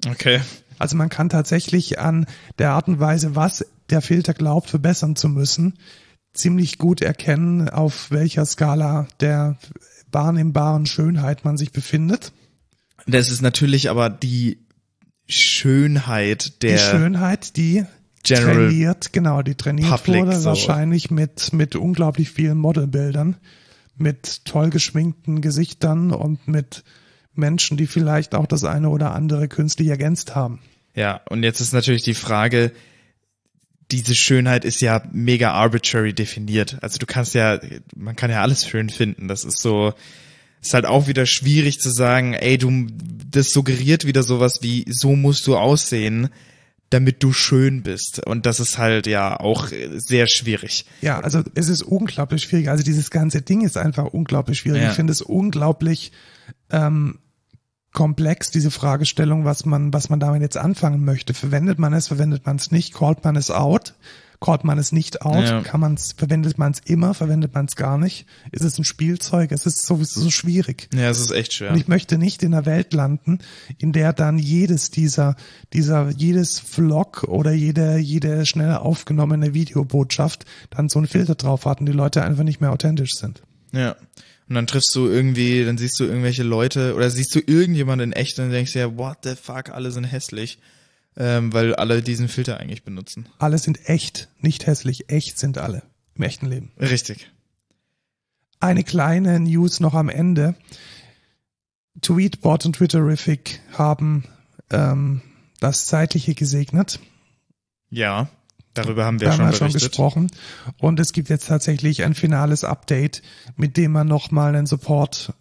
Okay. 0.06 0.42
Also 0.80 0.98
man 0.98 1.08
kann 1.08 1.30
tatsächlich 1.30 1.98
an 1.98 2.26
der 2.58 2.72
Art 2.72 2.90
und 2.90 3.00
Weise, 3.00 3.38
was 3.38 3.66
der 3.90 4.02
Filter 4.02 4.34
glaubt, 4.34 4.70
verbessern 4.70 5.16
zu 5.16 5.30
müssen, 5.30 5.80
ziemlich 6.34 6.78
gut 6.78 7.02
erkennen, 7.02 7.70
auf 7.70 8.12
welcher 8.12 8.46
Skala 8.46 9.08
der 9.22 9.58
wahrnehmbaren 10.12 10.88
Schönheit 10.88 11.46
man 11.46 11.56
sich 11.56 11.72
befindet. 11.72 12.34
Das 13.08 13.30
ist 13.32 13.42
natürlich 13.42 13.90
aber 13.90 14.10
die 14.10 14.68
Schönheit 15.30 16.62
der 16.64 16.74
die 16.74 16.80
Schönheit, 16.80 17.56
die 17.56 17.86
General 18.24 18.68
trainiert, 18.68 19.14
genau, 19.14 19.42
die 19.42 19.56
trainiert 19.56 19.90
Public, 19.90 20.26
wurde 20.26 20.36
so. 20.40 20.50
wahrscheinlich 20.50 21.10
mit, 21.10 21.54
mit 21.54 21.76
unglaublich 21.76 22.30
vielen 22.30 22.58
Modelbildern, 22.58 23.38
mit 23.96 24.46
toll 24.46 24.70
geschminkten 24.70 25.42
Gesichtern 25.42 26.12
und 26.12 26.48
mit, 26.48 26.84
Menschen, 27.40 27.78
die 27.78 27.88
vielleicht 27.88 28.36
auch 28.36 28.46
das 28.46 28.64
eine 28.64 28.90
oder 28.90 29.14
andere 29.14 29.48
künstlich 29.48 29.88
ergänzt 29.88 30.36
haben. 30.36 30.60
Ja, 30.96 31.22
und 31.30 31.44
jetzt 31.44 31.62
ist 31.62 31.74
natürlich 31.74 32.04
die 32.04 32.14
Frage, 32.14 32.72
diese 33.92 34.14
Schönheit 34.14 34.66
ist 34.66 34.82
ja 34.82 35.02
mega 35.12 35.52
arbitrary 35.52 36.14
definiert. 36.14 36.78
Also 36.82 37.00
du 37.00 37.08
kannst 37.08 37.34
ja, 37.34 37.60
man 37.96 38.16
kann 38.16 38.30
ja 38.30 38.42
alles 38.42 38.68
schön 38.68 38.90
finden. 38.90 39.28
Das 39.28 39.44
ist 39.44 39.60
so, 39.60 39.94
ist 40.62 40.74
halt 40.74 40.86
auch 40.86 41.08
wieder 41.08 41.26
schwierig 41.26 41.80
zu 41.80 41.90
sagen, 41.90 42.34
ey, 42.34 42.58
du, 42.58 42.88
das 43.30 43.52
suggeriert 43.52 44.06
wieder 44.06 44.24
sowas 44.24 44.60
wie, 44.62 44.86
so 44.90 45.16
musst 45.16 45.48
du 45.48 45.58
aussehen, 45.58 46.30
damit 46.90 47.22
du 47.22 47.34
schön 47.34 47.84
bist. 47.84 48.26
Und 48.26 48.46
das 48.46 48.60
ist 48.60 48.78
halt 48.78 49.06
ja 49.06 49.40
auch 49.40 49.68
sehr 49.68 50.28
schwierig. 50.28 50.86
Ja, 51.02 51.20
also 51.20 51.44
es 51.56 51.70
ist 51.70 51.84
unglaublich 51.84 52.44
schwierig. 52.44 52.70
Also 52.70 52.84
dieses 52.84 53.12
ganze 53.12 53.42
Ding 53.42 53.62
ist 53.62 53.78
einfach 53.78 54.06
unglaublich 54.06 54.60
schwierig. 54.60 54.82
Ja. 54.82 54.90
Ich 54.90 54.96
finde 54.96 55.14
es 55.14 55.22
unglaublich 55.22 56.12
ähm, 56.72 57.20
komplex, 57.94 58.50
diese 58.50 58.72
Fragestellung, 58.72 59.46
was 59.46 59.66
man, 59.66 59.94
was 59.94 60.10
man 60.10 60.20
damit 60.20 60.42
jetzt 60.42 60.58
anfangen 60.58 61.06
möchte. 61.06 61.34
Verwendet 61.34 61.80
man 61.80 61.94
es, 61.94 62.08
verwendet 62.08 62.46
man 62.46 62.56
es 62.56 62.72
nicht, 62.72 62.94
callt 62.94 63.24
man 63.24 63.36
es 63.36 63.52
out? 63.52 63.94
Callt 64.42 64.64
man 64.64 64.78
es 64.78 64.94
nicht 64.94 65.22
out? 65.22 65.44
Ja. 65.44 65.62
Kann 65.62 65.82
man 65.82 65.96
es, 65.96 66.14
verwendet 66.14 66.58
man 66.58 66.72
es 66.72 66.80
immer, 66.86 67.14
verwendet 67.14 67.54
man 67.54 67.66
es 67.66 67.76
gar 67.76 67.98
nicht? 67.98 68.26
Ist 68.52 68.64
es 68.64 68.78
ein 68.78 68.86
Spielzeug? 68.86 69.52
Es 69.52 69.66
ist 69.66 69.86
sowieso 69.86 70.22
so 70.22 70.30
schwierig. 70.30 70.88
Ja, 70.94 71.10
es 71.10 71.20
ist 71.20 71.32
echt 71.32 71.54
schwer. 71.54 71.72
Und 71.72 71.78
ich 71.78 71.90
möchte 71.90 72.18
nicht 72.18 72.42
in 72.42 72.54
einer 72.54 72.66
Welt 72.66 72.94
landen, 72.94 73.40
in 73.78 73.92
der 73.92 74.14
dann 74.14 74.38
jedes 74.38 74.92
dieser, 74.92 75.36
dieser, 75.74 76.10
jedes 76.12 76.60
Vlog 76.60 77.24
oder 77.24 77.52
jede, 77.52 77.98
jede 77.98 78.46
schnell 78.46 78.76
aufgenommene 78.76 79.54
Videobotschaft 79.54 80.46
dann 80.70 80.88
so 80.88 81.00
einen 81.00 81.08
Filter 81.08 81.36
drauf 81.36 81.66
hat 81.66 81.82
und 81.82 81.88
die 81.88 81.92
Leute 81.92 82.24
einfach 82.24 82.44
nicht 82.44 82.62
mehr 82.62 82.72
authentisch 82.72 83.16
sind. 83.16 83.42
Ja. 83.74 83.98
Und 84.48 84.56
dann 84.56 84.68
triffst 84.68 84.96
du 84.96 85.08
irgendwie, 85.08 85.66
dann 85.66 85.78
siehst 85.78 86.00
du 86.00 86.06
irgendwelche 86.06 86.44
Leute 86.44 86.96
oder 86.96 87.10
siehst 87.10 87.36
du 87.36 87.40
irgendjemanden 87.40 88.12
in 88.12 88.18
echt 88.18 88.40
und 88.40 88.50
denkst 88.50 88.74
dir, 88.74 88.98
what 88.98 89.18
the 89.24 89.36
fuck, 89.36 89.70
alle 89.70 89.92
sind 89.92 90.06
hässlich. 90.06 90.60
Ähm, 91.20 91.52
weil 91.52 91.76
alle 91.76 92.02
diesen 92.02 92.30
Filter 92.30 92.60
eigentlich 92.60 92.84
benutzen. 92.84 93.28
Alle 93.40 93.58
sind 93.58 93.90
echt, 93.90 94.30
nicht 94.40 94.66
hässlich. 94.68 95.10
Echt 95.10 95.38
sind 95.38 95.58
alle 95.58 95.84
im 96.16 96.24
echten 96.24 96.48
Leben. 96.48 96.72
Richtig. 96.80 97.30
Eine 98.62 98.84
kleine 98.84 99.40
News 99.40 99.82
noch 99.82 99.94
am 99.94 100.10
Ende. 100.10 100.56
Tweetbot 102.02 102.66
und 102.66 102.78
Twitterific 102.78 103.62
haben 103.74 104.24
ähm, 104.70 105.22
das 105.60 105.86
Zeitliche 105.86 106.36
gesegnet. 106.36 107.00
Ja. 107.90 108.30
Darüber 108.74 109.04
haben 109.04 109.20
wir, 109.20 109.32
schon, 109.34 109.46
wir 109.46 109.54
schon 109.54 109.74
gesprochen. 109.74 110.32
Und 110.78 111.00
es 111.00 111.12
gibt 111.12 111.30
jetzt 111.30 111.48
tatsächlich 111.48 112.04
ein 112.04 112.14
finales 112.14 112.64
Update, 112.64 113.22
mit 113.58 113.76
dem 113.76 113.92
man 113.92 114.08
nochmal 114.08 114.56
einen 114.56 114.68
Support 114.68 115.34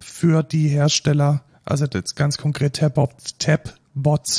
für 0.00 0.42
die 0.42 0.68
Hersteller, 0.68 1.42
also 1.64 1.84
jetzt 1.84 2.14
ganz 2.16 2.38
konkret 2.38 2.76
Tab-Bots 2.76 3.36
Tab 3.38 3.74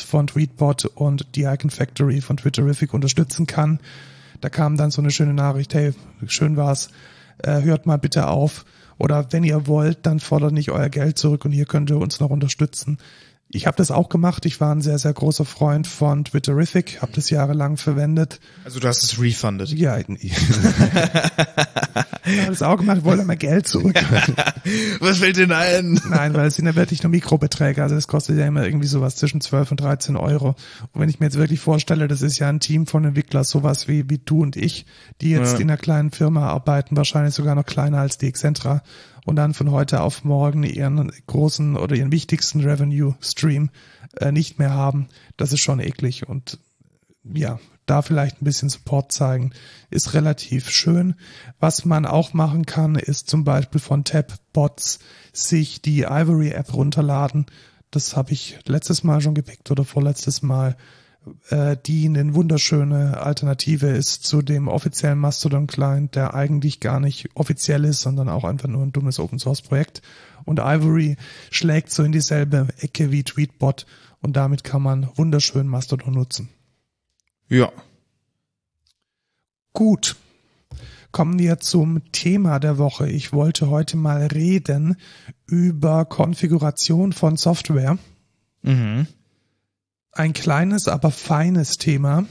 von 0.02 0.28
Tweetbot 0.28 0.86
und 0.86 1.36
die 1.36 1.44
Icon 1.44 1.70
Factory 1.70 2.22
von 2.22 2.38
Twitterific 2.38 2.94
unterstützen 2.94 3.48
kann. 3.48 3.80
Da 4.42 4.50
kam 4.50 4.78
dann 4.78 4.92
so 4.92 5.02
eine 5.02 5.12
schöne 5.12 5.34
Nachricht, 5.34 5.74
hey, 5.74 5.94
schön 6.28 6.58
war's, 6.58 6.90
äh, 7.40 7.62
hört 7.62 7.86
mal 7.86 7.98
bitte 7.98 8.28
auf. 8.28 8.66
Oder 9.00 9.32
wenn 9.32 9.44
ihr 9.44 9.68
wollt, 9.68 10.06
dann 10.06 10.20
fordert 10.20 10.54
nicht 10.54 10.72
euer 10.72 10.90
Geld 10.90 11.18
zurück 11.18 11.46
und 11.46 11.52
hier 11.52 11.66
könnt 11.66 11.90
ihr 11.90 11.98
uns 11.98 12.20
noch 12.20 12.30
unterstützen. 12.30 12.98
Ich 13.50 13.66
habe 13.66 13.78
das 13.78 13.92
auch 13.92 14.10
gemacht. 14.10 14.46
Ich 14.46 14.60
war 14.60 14.76
ein 14.76 14.82
sehr, 14.82 15.00
sehr 15.00 15.14
großer 15.14 15.46
Freund 15.46 15.88
von 15.88 16.26
Twitterific, 16.26 17.02
habe 17.02 17.14
das 17.14 17.30
jahrelang 17.30 17.78
verwendet. 17.78 18.42
Also 18.66 18.82
du 18.82 18.88
hast 18.90 19.04
es 19.04 19.22
refunded? 19.22 19.70
Ja, 19.70 19.98
ich 19.98 20.06
habe 22.40 22.48
das 22.48 22.62
auch 22.62 22.76
gemacht, 22.76 23.06
wollte 23.06 23.24
mal 23.24 23.38
Geld 23.38 23.66
zurück. 23.66 23.96
Was 25.00 25.20
fällt 25.20 25.38
denn 25.38 25.54
ein? 25.54 25.98
Nein, 26.10 26.34
weil 26.34 26.48
es 26.48 26.56
sind 26.56 26.66
ja 26.66 26.76
wirklich 26.76 27.04
nur 27.04 27.10
Mikrobeträge. 27.10 27.82
Also 27.82 27.96
es 27.96 28.10
kostet 28.10 28.38
ja 28.38 28.46
immer 28.46 28.66
irgendwie 28.66 28.88
sowas 28.88 29.16
zwischen 29.16 29.40
12 29.40 29.72
und 29.72 29.80
13 29.80 30.18
Euro. 30.18 30.56
Und 30.92 31.02
wenn 31.02 31.08
ich 31.08 31.22
mir 31.22 31.28
jetzt 31.28 31.38
wirklich 31.38 31.62
vorstelle, 31.62 32.10
das 32.10 32.22
ist 32.22 32.40
ja 32.40 32.50
ein 32.50 32.60
Team 32.60 32.86
von 32.86 33.06
Entwicklern, 33.06 33.46
sowas 33.46 33.88
wie, 33.88 34.10
wie 34.10 34.18
du 34.18 34.42
und 34.42 34.58
ich, 34.58 34.86
die 35.22 35.30
jetzt 35.30 35.54
ja. 35.54 35.60
in 35.60 35.70
einer 35.70 35.78
kleinen 35.78 36.12
Firma 36.12 36.48
arbeiten, 36.48 36.98
wahrscheinlich 36.98 37.34
sogar 37.34 37.56
noch 37.56 37.66
kleiner 37.66 38.00
als 38.00 38.18
die 38.18 38.28
Excentra 38.28 38.82
und 39.28 39.36
dann 39.36 39.54
von 39.54 39.72
heute 39.72 40.02
auf 40.02 40.24
morgen 40.24 40.64
ihren 40.64 41.12
großen 41.28 41.76
oder 41.76 41.98
ihren 41.98 42.14
wichtigsten 42.14 42.62
Revenue 42.62 43.16
Stream 43.20 43.72
äh, 44.22 44.32
nicht 44.32 44.58
mehr 44.58 44.74
haben, 44.74 45.10
das 45.36 45.52
ist 45.52 45.60
schon 45.60 45.82
eklig 45.82 46.30
und 46.30 46.60
ja, 47.26 47.60
da 47.86 48.02
vielleicht 48.02 48.42
ein 48.42 48.46
bisschen 48.46 48.70
Support 48.70 49.12
zeigen, 49.12 49.52
ist 49.90 50.14
relativ 50.14 50.70
schön. 50.70 51.16
Was 51.60 51.84
man 51.84 52.06
auch 52.06 52.34
machen 52.34 52.66
kann, 52.66 52.96
ist 52.96 53.30
zum 53.30 53.44
Beispiel 53.44 53.82
von 53.82 54.06
Tab-Bots 54.06 55.00
sich 55.34 55.82
die 55.82 56.04
Ivory 56.04 56.52
App 56.52 56.74
runterladen. 56.74 57.48
Das 57.92 58.16
habe 58.16 58.32
ich 58.32 58.60
letztes 58.66 59.04
Mal 59.04 59.20
schon 59.20 59.36
gepickt 59.36 59.70
oder 59.72 59.84
vorletztes 59.84 60.42
Mal 60.42 60.78
die 61.52 62.06
eine 62.06 62.36
wunderschöne 62.36 63.22
Alternative 63.22 63.88
ist 63.88 64.24
zu 64.24 64.42
dem 64.42 64.68
offiziellen 64.68 65.20
Mastodon-Client, 65.20 66.16
der 66.16 66.34
eigentlich 66.34 66.80
gar 66.80 67.00
nicht 67.00 67.30
offiziell 67.36 67.86
ist, 67.86 68.02
sondern 68.02 68.30
auch 68.30 68.44
einfach 68.44 68.68
nur 68.68 68.84
ein 68.84 68.92
dummes 68.92 69.20
Open-Source-Projekt. 69.20 70.02
Und 70.46 70.60
Ivory 70.60 71.18
schlägt 71.52 71.92
so 71.92 72.04
in 72.04 72.12
dieselbe 72.12 72.68
Ecke 72.80 73.12
wie 73.12 73.24
Tweetbot 73.24 73.86
und 74.22 74.38
damit 74.38 74.64
kann 74.64 74.82
man 74.82 75.10
wunderschön 75.16 75.68
Mastodon 75.68 76.14
nutzen. 76.14 76.50
Ja. 77.50 77.72
Gut. 79.74 80.16
Kommen 81.12 81.40
wir 81.40 81.60
zum 81.60 82.12
Thema 82.12 82.60
der 82.60 82.78
Woche. 82.78 83.10
Ich 83.10 83.34
wollte 83.34 83.70
heute 83.70 83.98
mal 83.98 84.26
reden 84.28 84.98
über 85.46 86.06
Konfiguration 86.06 87.14
von 87.14 87.38
Software. 87.38 87.98
Mhm 88.62 89.08
ein 90.18 90.34
kleines, 90.34 90.88
aber 90.88 91.12
feines 91.12 91.78
Thema, 91.78 92.26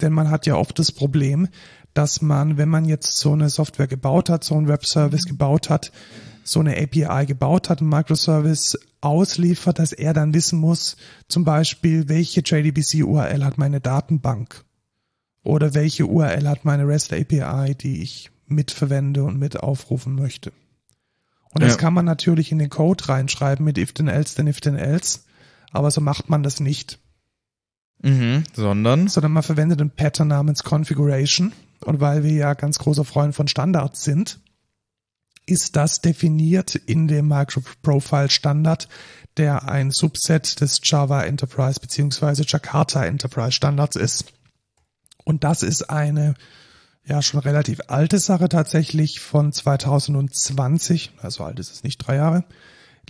denn 0.00 0.12
man 0.12 0.30
hat 0.30 0.46
ja 0.46 0.56
oft 0.56 0.78
das 0.78 0.92
Problem, 0.92 1.48
dass 1.94 2.22
man, 2.22 2.56
wenn 2.56 2.68
man 2.68 2.84
jetzt 2.84 3.18
so 3.18 3.32
eine 3.32 3.50
Software 3.50 3.86
gebaut 3.86 4.30
hat, 4.30 4.44
so 4.44 4.56
einen 4.56 4.68
Webservice 4.68 5.24
gebaut 5.24 5.70
hat, 5.70 5.92
so 6.44 6.60
eine 6.60 6.76
API 6.76 7.26
gebaut 7.26 7.68
hat, 7.68 7.80
einen 7.80 7.90
Microservice 7.90 8.78
ausliefert, 9.00 9.78
dass 9.78 9.92
er 9.92 10.12
dann 10.12 10.34
wissen 10.34 10.58
muss, 10.58 10.96
zum 11.28 11.44
Beispiel, 11.44 12.08
welche 12.08 12.40
JDBC-URL 12.40 13.44
hat 13.44 13.58
meine 13.58 13.80
Datenbank 13.80 14.64
oder 15.42 15.74
welche 15.74 16.06
URL 16.06 16.48
hat 16.48 16.64
meine 16.64 16.86
REST 16.86 17.12
API, 17.12 17.74
die 17.74 18.02
ich 18.02 18.30
mitverwende 18.46 19.24
und 19.24 19.38
mit 19.38 19.58
aufrufen 19.60 20.14
möchte. 20.14 20.52
Und 21.52 21.62
ja. 21.62 21.68
das 21.68 21.78
kann 21.78 21.94
man 21.94 22.04
natürlich 22.04 22.52
in 22.52 22.58
den 22.58 22.70
Code 22.70 23.08
reinschreiben 23.08 23.64
mit 23.64 23.78
if 23.78 23.92
then 23.92 24.08
else, 24.08 24.36
then 24.36 24.46
if 24.46 24.60
then 24.60 24.76
else, 24.76 25.20
aber 25.72 25.90
so 25.90 26.00
macht 26.00 26.28
man 26.28 26.42
das 26.42 26.60
nicht. 26.60 26.98
Mhm, 28.02 28.44
sondern? 28.54 29.08
Sondern 29.08 29.32
man 29.32 29.42
verwendet 29.42 29.80
einen 29.80 29.90
Pattern 29.90 30.28
namens 30.28 30.62
Configuration. 30.64 31.52
Und 31.84 32.00
weil 32.00 32.24
wir 32.24 32.32
ja 32.32 32.54
ganz 32.54 32.78
großer 32.78 33.04
Freund 33.04 33.34
von 33.34 33.48
Standards 33.48 34.04
sind, 34.04 34.40
ist 35.46 35.76
das 35.76 36.00
definiert 36.00 36.74
in 36.74 37.08
dem 37.08 37.28
Microprofile 37.28 38.30
Standard, 38.30 38.88
der 39.36 39.68
ein 39.68 39.90
Subset 39.90 40.60
des 40.60 40.80
Java 40.82 41.22
Enterprise 41.24 41.80
beziehungsweise 41.80 42.44
Jakarta 42.46 43.04
Enterprise 43.04 43.52
Standards 43.52 43.96
ist. 43.96 44.32
Und 45.24 45.44
das 45.44 45.62
ist 45.62 45.90
eine 45.90 46.34
ja 47.04 47.22
schon 47.22 47.40
relativ 47.40 47.80
alte 47.88 48.18
Sache 48.18 48.48
tatsächlich 48.48 49.20
von 49.20 49.52
2020, 49.52 51.12
also 51.22 51.44
alt 51.44 51.58
ist 51.58 51.72
es 51.72 51.82
nicht, 51.82 51.98
drei 51.98 52.16
Jahre 52.16 52.44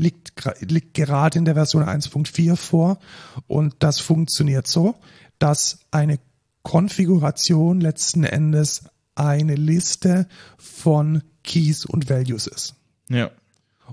liegt, 0.01 0.33
liegt 0.61 0.95
gerade 0.95 1.39
in 1.39 1.45
der 1.45 1.55
Version 1.55 1.85
1.4 1.85 2.57
vor 2.57 2.99
und 3.47 3.75
das 3.81 4.01
funktioniert 4.01 4.67
so, 4.67 4.97
dass 5.39 5.81
eine 5.91 6.19
Konfiguration 6.63 7.81
letzten 7.81 8.25
Endes 8.25 8.85
eine 9.15 9.55
Liste 9.55 10.27
von 10.59 11.23
Keys 11.45 11.85
und 11.85 12.09
Values 12.09 12.47
ist. 12.47 12.75
Ja. 13.09 13.31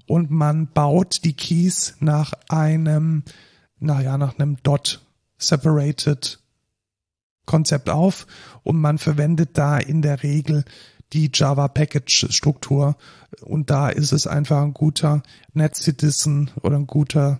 Und 0.05 0.29
man 0.29 0.67
baut 0.67 1.23
die 1.23 1.33
Keys 1.33 1.95
nach 1.99 2.33
einem, 2.49 3.23
naja, 3.79 4.17
nach 4.17 4.37
einem 4.37 4.57
dot 4.63 5.01
separated 5.37 6.39
Konzept 7.45 7.89
auf 7.89 8.27
und 8.63 8.79
man 8.79 8.97
verwendet 8.97 9.57
da 9.57 9.77
in 9.77 10.01
der 10.01 10.21
Regel 10.23 10.65
die 11.13 11.29
Java 11.33 11.67
Package 11.67 12.27
Struktur. 12.29 12.95
Und 13.41 13.69
da 13.69 13.89
ist 13.89 14.11
es 14.11 14.27
einfach 14.27 14.61
ein 14.61 14.73
guter 14.73 15.23
Net 15.53 15.75
Citizen 15.75 16.51
oder 16.61 16.77
ein 16.77 16.87
guter 16.87 17.39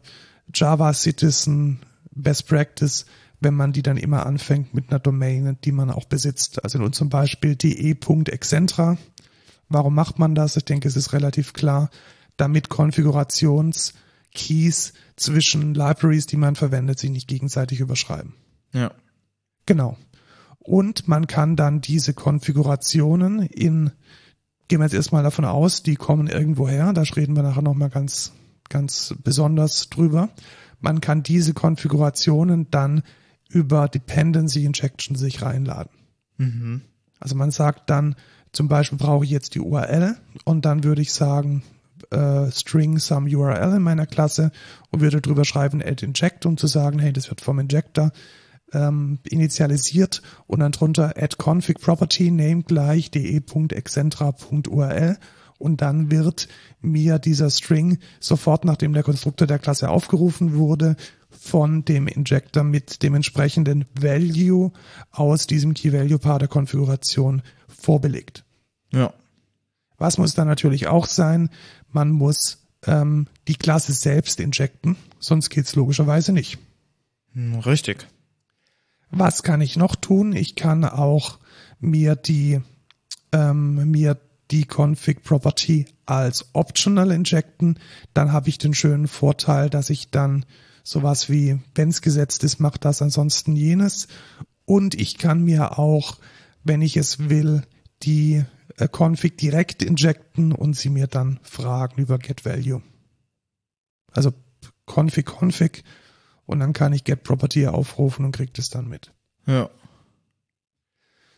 Java 0.53 0.93
Citizen 0.93 1.79
Best 2.11 2.47
Practice, 2.47 3.05
wenn 3.39 3.53
man 3.53 3.73
die 3.73 3.83
dann 3.83 3.97
immer 3.97 4.25
anfängt 4.25 4.73
mit 4.73 4.89
einer 4.89 4.99
Domain, 4.99 5.57
die 5.63 5.71
man 5.71 5.91
auch 5.91 6.05
besitzt. 6.05 6.63
Also 6.63 6.79
in 6.79 6.83
unserem 6.83 7.09
Beispiel 7.09 7.55
de.excentra. 7.55 8.97
Warum 9.69 9.95
macht 9.95 10.17
man 10.17 10.33
das? 10.33 10.57
Ich 10.57 10.65
denke, 10.65 10.87
es 10.87 10.95
ist 10.95 11.13
relativ 11.13 11.53
klar, 11.53 11.91
damit 12.37 12.69
Konfigurationskeys 12.69 14.93
zwischen 15.17 15.73
Libraries, 15.73 16.25
die 16.25 16.37
man 16.37 16.55
verwendet, 16.55 16.99
sich 16.99 17.09
nicht 17.09 17.27
gegenseitig 17.27 17.81
überschreiben. 17.81 18.33
Ja. 18.73 18.91
Genau. 19.65 19.97
Und 20.67 21.07
man 21.07 21.27
kann 21.27 21.55
dann 21.55 21.81
diese 21.81 22.13
Konfigurationen 22.13 23.41
in, 23.41 23.91
gehen 24.67 24.79
wir 24.79 24.85
jetzt 24.85 24.93
erstmal 24.93 25.23
davon 25.23 25.45
aus, 25.45 25.81
die 25.81 25.95
kommen 25.95 26.27
irgendwo 26.27 26.67
her, 26.67 26.93
da 26.93 27.01
reden 27.01 27.35
wir 27.35 27.43
nachher 27.43 27.61
nochmal 27.61 27.89
ganz 27.89 28.33
ganz 28.69 29.15
besonders 29.23 29.89
drüber. 29.89 30.29
Man 30.79 31.01
kann 31.01 31.23
diese 31.23 31.53
Konfigurationen 31.53 32.69
dann 32.69 33.03
über 33.49 33.87
Dependency 33.87 34.65
Injection 34.65 35.15
sich 35.15 35.41
reinladen. 35.41 35.91
Mhm. 36.37 36.81
Also 37.19 37.35
man 37.35 37.51
sagt 37.51 37.89
dann, 37.89 38.15
zum 38.51 38.67
Beispiel 38.67 38.97
brauche 38.97 39.25
ich 39.25 39.31
jetzt 39.31 39.55
die 39.55 39.59
URL 39.59 40.17
und 40.45 40.65
dann 40.65 40.83
würde 40.83 41.01
ich 41.01 41.13
sagen, 41.13 41.63
äh, 42.11 42.51
string 42.51 42.99
some 42.99 43.29
URL 43.29 43.77
in 43.77 43.81
meiner 43.81 44.05
Klasse 44.05 44.51
und 44.91 45.01
würde 45.01 45.21
drüber 45.21 45.45
schreiben 45.45 45.81
add 45.81 46.05
inject, 46.05 46.45
um 46.45 46.57
zu 46.57 46.67
sagen, 46.67 46.99
hey, 46.99 47.11
das 47.11 47.29
wird 47.29 47.41
vom 47.41 47.59
Injector 47.59 48.11
ähm, 48.73 49.19
initialisiert 49.29 50.21
und 50.45 50.59
dann 50.59 50.71
drunter 50.71 51.13
add 51.17 51.37
config 51.37 51.79
property 51.79 52.31
name 52.31 52.63
gleich 52.63 53.11
de.excentra.url 53.11 55.17
und 55.57 55.81
dann 55.81 56.11
wird 56.11 56.47
mir 56.81 57.19
dieser 57.19 57.49
String 57.49 57.99
sofort, 58.19 58.65
nachdem 58.65 58.93
der 58.93 59.03
Konstruktor 59.03 59.47
der 59.47 59.59
Klasse 59.59 59.89
aufgerufen 59.89 60.55
wurde, 60.55 60.95
von 61.29 61.85
dem 61.85 62.07
Injector 62.07 62.63
mit 62.63 63.03
dem 63.03 63.15
entsprechenden 63.15 63.85
Value 63.99 64.71
aus 65.11 65.47
diesem 65.47 65.73
Key-Value-Paar 65.73 66.39
der 66.39 66.47
Konfiguration 66.47 67.41
vorbelegt. 67.67 68.43
Ja. 68.91 69.13
Was 69.97 70.17
muss 70.17 70.33
dann 70.33 70.47
natürlich 70.47 70.87
auch 70.87 71.05
sein? 71.05 71.49
Man 71.91 72.11
muss 72.11 72.65
ähm, 72.85 73.27
die 73.47 73.55
Klasse 73.55 73.93
selbst 73.93 74.39
injecten, 74.39 74.95
sonst 75.19 75.49
geht's 75.49 75.75
logischerweise 75.75 76.31
nicht. 76.31 76.59
Hm, 77.33 77.59
Richtig. 77.59 78.07
Was 79.09 79.43
kann 79.43 79.61
ich 79.61 79.77
noch 79.77 79.95
tun? 79.95 80.33
Ich 80.33 80.55
kann 80.55 80.83
auch 80.85 81.39
mir 81.79 82.15
die 82.15 82.61
ähm, 83.31 83.91
mir 83.91 84.17
die 84.51 84.65
Config 84.65 85.23
Property 85.23 85.85
als 86.05 86.45
optional 86.53 87.11
injecten. 87.11 87.79
Dann 88.13 88.31
habe 88.31 88.49
ich 88.49 88.57
den 88.57 88.73
schönen 88.73 89.07
Vorteil, 89.07 89.69
dass 89.69 89.89
ich 89.89 90.09
dann 90.09 90.45
sowas 90.83 91.29
wie, 91.29 91.59
wenn 91.75 91.89
es 91.89 92.01
gesetzt 92.01 92.43
ist, 92.43 92.59
macht 92.59 92.85
das 92.85 93.01
ansonsten 93.01 93.55
jenes. 93.55 94.07
Und 94.65 94.95
ich 94.95 95.17
kann 95.17 95.43
mir 95.43 95.77
auch, 95.77 96.17
wenn 96.63 96.81
ich 96.81 96.95
es 96.95 97.29
will, 97.29 97.63
die 98.03 98.43
äh, 98.77 98.87
Config 98.87 99.37
direkt 99.37 99.83
injecten 99.83 100.53
und 100.53 100.75
sie 100.75 100.89
mir 100.89 101.07
dann 101.07 101.39
fragen 101.43 102.01
über 102.01 102.17
get 102.17 102.45
value. 102.45 102.81
Also 104.11 104.33
Config 104.85 105.25
Config 105.25 105.83
und 106.47 106.59
dann 106.59 106.73
kann 106.73 106.93
ich 106.93 107.03
get 107.03 107.23
property 107.23 107.67
aufrufen 107.67 108.25
und 108.25 108.31
kriegt 108.31 108.57
es 108.57 108.69
dann 108.69 108.87
mit. 108.87 109.13
Ja. 109.45 109.69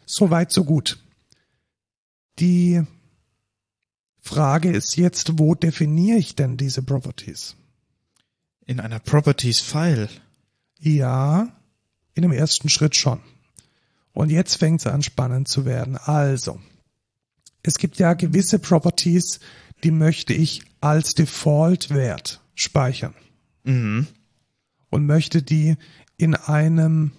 Soweit, 0.05 0.53
so 0.53 0.64
gut. 0.64 1.03
Die 2.39 2.82
Frage 4.22 4.72
ist 4.72 4.95
jetzt, 4.95 5.38
wo 5.38 5.55
definiere 5.55 6.18
ich 6.18 6.36
denn 6.36 6.55
diese 6.55 6.82
Properties? 6.82 7.55
In 8.66 8.80
einer 8.80 8.99
Properties 8.99 9.60
File. 9.60 10.10
Ja, 10.80 11.49
in 12.14 12.22
dem 12.22 12.32
ersten 12.32 12.70
Schritt 12.70 12.95
schon. 12.95 13.20
Und 14.14 14.30
jetzt 14.30 14.55
fängt 14.55 14.80
es 14.82 14.88
an 14.88 15.03
spannend 15.03 15.47
zu 15.47 15.66
werden. 15.66 15.97
Also, 15.97 16.60
es 17.64 17.78
gibt 17.78 17.99
ja 17.99 18.14
gewisse 18.14 18.60
Properties, 18.60 19.39
die 19.84 19.91
möchte 19.91 20.34
ich 20.34 20.62
als 20.82 21.14
Default-Wert 21.14 22.41
speichern 22.55 23.14
Mhm. 23.64 24.07
Und 24.89 25.05
möchte 25.05 25.41
die 25.41 25.77
in 26.17 26.35
einem 26.35 27.11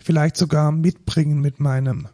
vielleicht 0.00 0.36
sogar 0.36 0.72
mitbringen 0.72 1.40
mit 1.40 1.60
meinem 1.60 2.08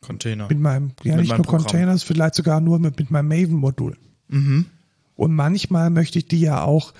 Container. 0.00 0.48
mit 0.48 0.58
meinem 0.58 0.92
ja 1.02 1.12
Mit 1.12 1.22
nicht 1.22 1.28
meinem 1.30 1.38
nur 1.38 1.46
Programm. 1.46 1.62
Containers, 1.62 2.02
vielleicht 2.02 2.34
sogar 2.34 2.60
nur 2.60 2.78
mit, 2.78 2.98
mit 2.98 3.10
meinem 3.10 3.28
Maven-Modul. 3.28 3.96
Mhm. 4.28 4.66
Und 5.16 5.34
manchmal 5.34 5.90
möchte 5.90 6.18
ich 6.18 6.26
die 6.26 6.40
ja 6.40 6.62
auch 6.62 6.92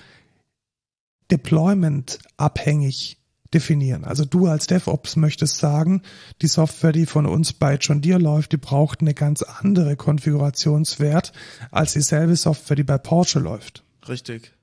deployment 1.31 2.19
abhängig 2.37 3.17
definieren. 3.53 4.03
Also 4.03 4.25
du 4.25 4.47
als 4.47 4.67
DevOps 4.67 5.15
möchtest 5.15 5.57
sagen, 5.57 6.01
die 6.41 6.47
Software, 6.47 6.91
die 6.91 7.05
von 7.05 7.25
uns 7.25 7.53
bei 7.53 7.75
John 7.75 8.01
Deere 8.01 8.19
läuft, 8.19 8.51
die 8.51 8.57
braucht 8.57 9.01
eine 9.01 9.13
ganz 9.13 9.43
andere 9.43 9.95
Konfigurationswert 9.95 11.31
als 11.71 11.93
dieselbe 11.93 12.35
Software, 12.35 12.75
die 12.75 12.83
bei 12.83 12.97
Porsche 12.97 13.39
läuft. 13.39 13.83
Richtig. 14.07 14.54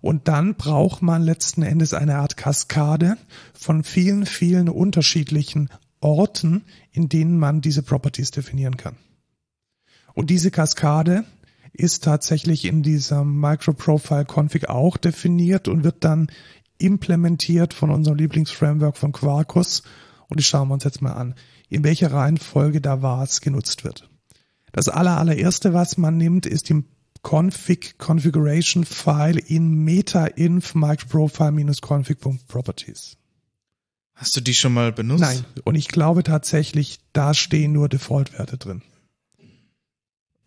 Und 0.00 0.28
dann 0.28 0.54
braucht 0.54 1.02
man 1.02 1.22
letzten 1.22 1.62
Endes 1.62 1.94
eine 1.94 2.16
Art 2.16 2.36
Kaskade 2.36 3.16
von 3.54 3.84
vielen, 3.84 4.26
vielen 4.26 4.68
unterschiedlichen 4.68 5.68
Orten, 6.00 6.64
in 6.92 7.08
denen 7.08 7.38
man 7.38 7.60
diese 7.60 7.82
Properties 7.82 8.30
definieren 8.30 8.76
kann. 8.76 8.96
Und 10.14 10.30
diese 10.30 10.50
Kaskade 10.50 11.24
ist 11.72 12.04
tatsächlich 12.04 12.64
in 12.64 12.82
dieser 12.82 13.24
Microprofile-Config 13.24 14.68
auch 14.68 14.96
definiert 14.96 15.68
und 15.68 15.84
wird 15.84 16.04
dann 16.04 16.28
implementiert 16.78 17.74
von 17.74 17.90
unserem 17.90 18.16
Lieblingsframework 18.18 18.96
von 18.96 19.12
Quarkus. 19.12 19.82
Und 20.28 20.38
die 20.40 20.44
schauen 20.44 20.68
wir 20.68 20.74
uns 20.74 20.84
jetzt 20.84 21.02
mal 21.02 21.12
an, 21.12 21.34
in 21.68 21.84
welcher 21.84 22.12
Reihenfolge 22.12 22.80
da 22.80 23.02
was 23.02 23.40
genutzt 23.40 23.84
wird. 23.84 24.08
Das 24.72 24.88
aller, 24.88 25.18
allererste, 25.18 25.72
was 25.72 25.98
man 25.98 26.16
nimmt, 26.16 26.46
ist 26.46 26.68
die 26.68 26.84
config 27.22 27.96
configuration 27.98 28.84
file 28.84 29.38
in 29.38 29.84
meta-inf 29.84 30.74
microprofile-config.properties. 30.74 33.16
Hast 34.14 34.36
du 34.36 34.40
die 34.40 34.54
schon 34.54 34.74
mal 34.74 34.92
benutzt? 34.92 35.20
Nein. 35.20 35.44
Und 35.64 35.76
ich 35.76 35.88
glaube 35.88 36.24
tatsächlich, 36.24 36.98
da 37.12 37.34
stehen 37.34 37.72
nur 37.72 37.88
Default-Werte 37.88 38.58
drin. 38.58 38.82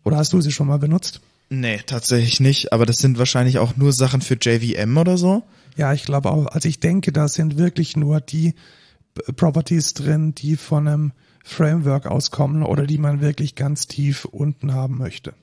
Oder 0.04 0.18
hast 0.18 0.32
du 0.32 0.40
sie 0.40 0.52
schon 0.52 0.66
mal 0.66 0.78
benutzt? 0.78 1.20
Nee, 1.48 1.80
tatsächlich 1.86 2.40
nicht. 2.40 2.72
Aber 2.72 2.86
das 2.86 2.96
sind 2.96 3.18
wahrscheinlich 3.18 3.58
auch 3.58 3.76
nur 3.76 3.92
Sachen 3.92 4.20
für 4.20 4.36
JVM 4.40 4.96
oder 4.96 5.16
so. 5.16 5.44
Ja, 5.76 5.92
ich 5.92 6.04
glaube 6.04 6.30
auch. 6.30 6.46
Also 6.46 6.68
ich 6.68 6.80
denke, 6.80 7.12
da 7.12 7.28
sind 7.28 7.56
wirklich 7.56 7.96
nur 7.96 8.20
die 8.20 8.54
Properties 9.36 9.94
drin, 9.94 10.34
die 10.34 10.56
von 10.56 10.88
einem 10.88 11.12
Framework 11.44 12.06
auskommen 12.06 12.62
oder 12.62 12.86
die 12.86 12.98
man 12.98 13.20
wirklich 13.20 13.54
ganz 13.54 13.86
tief 13.86 14.24
unten 14.24 14.74
haben 14.74 14.98
möchte. 14.98 15.34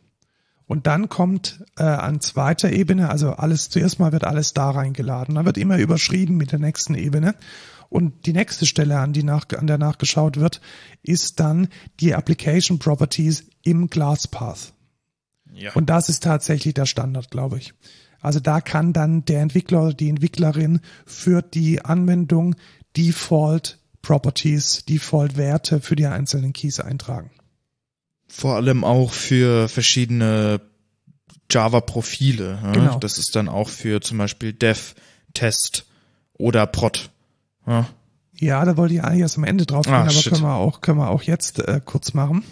Und 0.70 0.86
dann 0.86 1.10
kommt 1.10 1.66
äh, 1.78 1.84
an 1.84 2.22
zweiter 2.22 2.72
Ebene, 2.72 3.10
also 3.10 3.32
alles 3.32 3.72
zuerst 3.72 3.98
mal 4.00 4.12
wird 4.12 4.24
alles 4.24 4.54
da 4.54 4.70
reingeladen. 4.70 5.34
Dann 5.34 5.46
wird 5.46 5.58
immer 5.58 5.80
überschrieben 5.80 6.38
mit 6.38 6.52
der 6.52 6.60
nächsten 6.60 6.94
Ebene. 6.94 7.34
Und 7.90 8.28
die 8.28 8.34
nächste 8.34 8.68
Stelle, 8.68 9.00
an, 9.00 9.12
die 9.12 9.24
nach, 9.24 9.48
an 9.58 9.66
der 9.66 9.80
nachgeschaut 9.80 10.38
wird, 10.38 10.62
ist 11.02 11.40
dann 11.40 11.70
die 12.00 12.14
Application 12.14 12.78
Properties 12.78 13.46
im 13.64 13.90
ClassPath. 13.90 14.74
Ja. 15.52 15.74
Und 15.74 15.90
das 15.90 16.08
ist 16.08 16.22
tatsächlich 16.22 16.76
der 16.76 16.86
Standard, 16.86 17.32
glaube 17.32 17.58
ich. 17.58 17.74
Also 18.22 18.40
da 18.40 18.62
kann 18.62 18.94
dann 18.94 19.26
der 19.26 19.42
Entwickler 19.42 19.86
oder 19.86 19.94
die 19.96 20.10
Entwicklerin 20.10 20.82
für 21.04 21.42
die 21.42 21.84
Anwendung 21.84 22.56
Default 22.96 23.80
Properties, 24.04 24.86
Default 24.86 25.36
Werte 25.36 25.82
für 25.82 25.96
die 25.96 26.06
einzelnen 26.06 26.54
Keys 26.54 26.80
eintragen. 26.80 27.32
Vor 28.30 28.56
allem 28.56 28.84
auch 28.84 29.12
für 29.12 29.68
verschiedene 29.68 30.62
Java-Profile. 31.52 32.60
Ja? 32.64 32.72
Genau. 32.72 32.98
Das 33.00 33.18
ist 33.18 33.36
dann 33.36 33.50
auch 33.50 33.70
für 33.70 34.02
zum 34.02 34.18
Beispiel 34.20 34.54
Dev, 34.54 34.94
Test 35.34 35.86
oder 36.34 36.66
Prod. 36.68 37.10
Ja? 37.68 37.88
Ja, 38.36 38.64
da 38.64 38.78
wollte 38.78 38.94
ich 38.94 39.04
eigentlich 39.04 39.22
erst 39.22 39.38
am 39.38 39.44
Ende 39.44 39.66
drauf 39.66 39.86
gehen, 39.86 39.94
Ah, 39.94 40.02
aber 40.02 40.12
shit. 40.12 40.32
können 40.32 40.44
wir 40.44 40.56
auch, 40.56 40.80
können 40.82 41.00
wir 41.00 41.10
auch 41.10 41.24
jetzt 41.24 41.60
äh, 41.60 41.82
kurz 41.84 42.14
machen. 42.14 42.44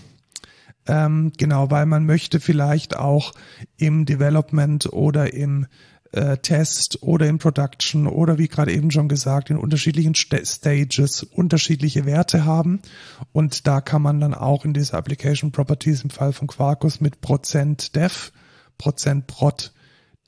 Ähm, 0.85 1.31
genau, 1.37 1.69
weil 1.71 1.85
man 1.85 2.05
möchte 2.05 2.39
vielleicht 2.39 2.95
auch 2.95 3.33
im 3.77 4.05
Development 4.05 4.91
oder 4.91 5.33
im 5.33 5.67
äh, 6.17 6.37
Test 6.39 6.99
oder 7.01 7.27
im 7.27 7.37
Production 7.37 8.07
oder 8.07 8.37
wie 8.37 8.47
gerade 8.47 8.73
eben 8.73 8.91
schon 8.91 9.07
gesagt, 9.07 9.49
in 9.49 9.57
unterschiedlichen 9.57 10.15
St 10.15 10.45
Stages 10.45 11.23
unterschiedliche 11.23 12.05
Werte 12.05 12.43
haben. 12.43 12.81
Und 13.31 13.67
da 13.67 13.79
kann 13.81 14.01
man 14.01 14.19
dann 14.19 14.33
auch 14.33 14.65
in 14.65 14.73
diese 14.73 14.95
Application 14.95 15.51
Properties 15.51 16.03
im 16.03 16.09
Fall 16.09 16.33
von 16.33 16.47
Quarkus 16.47 16.99
mit 16.99 17.21
Prozent 17.21 17.95
Dev, 17.95 18.31
Prozent 18.77 19.27
Prod 19.27 19.71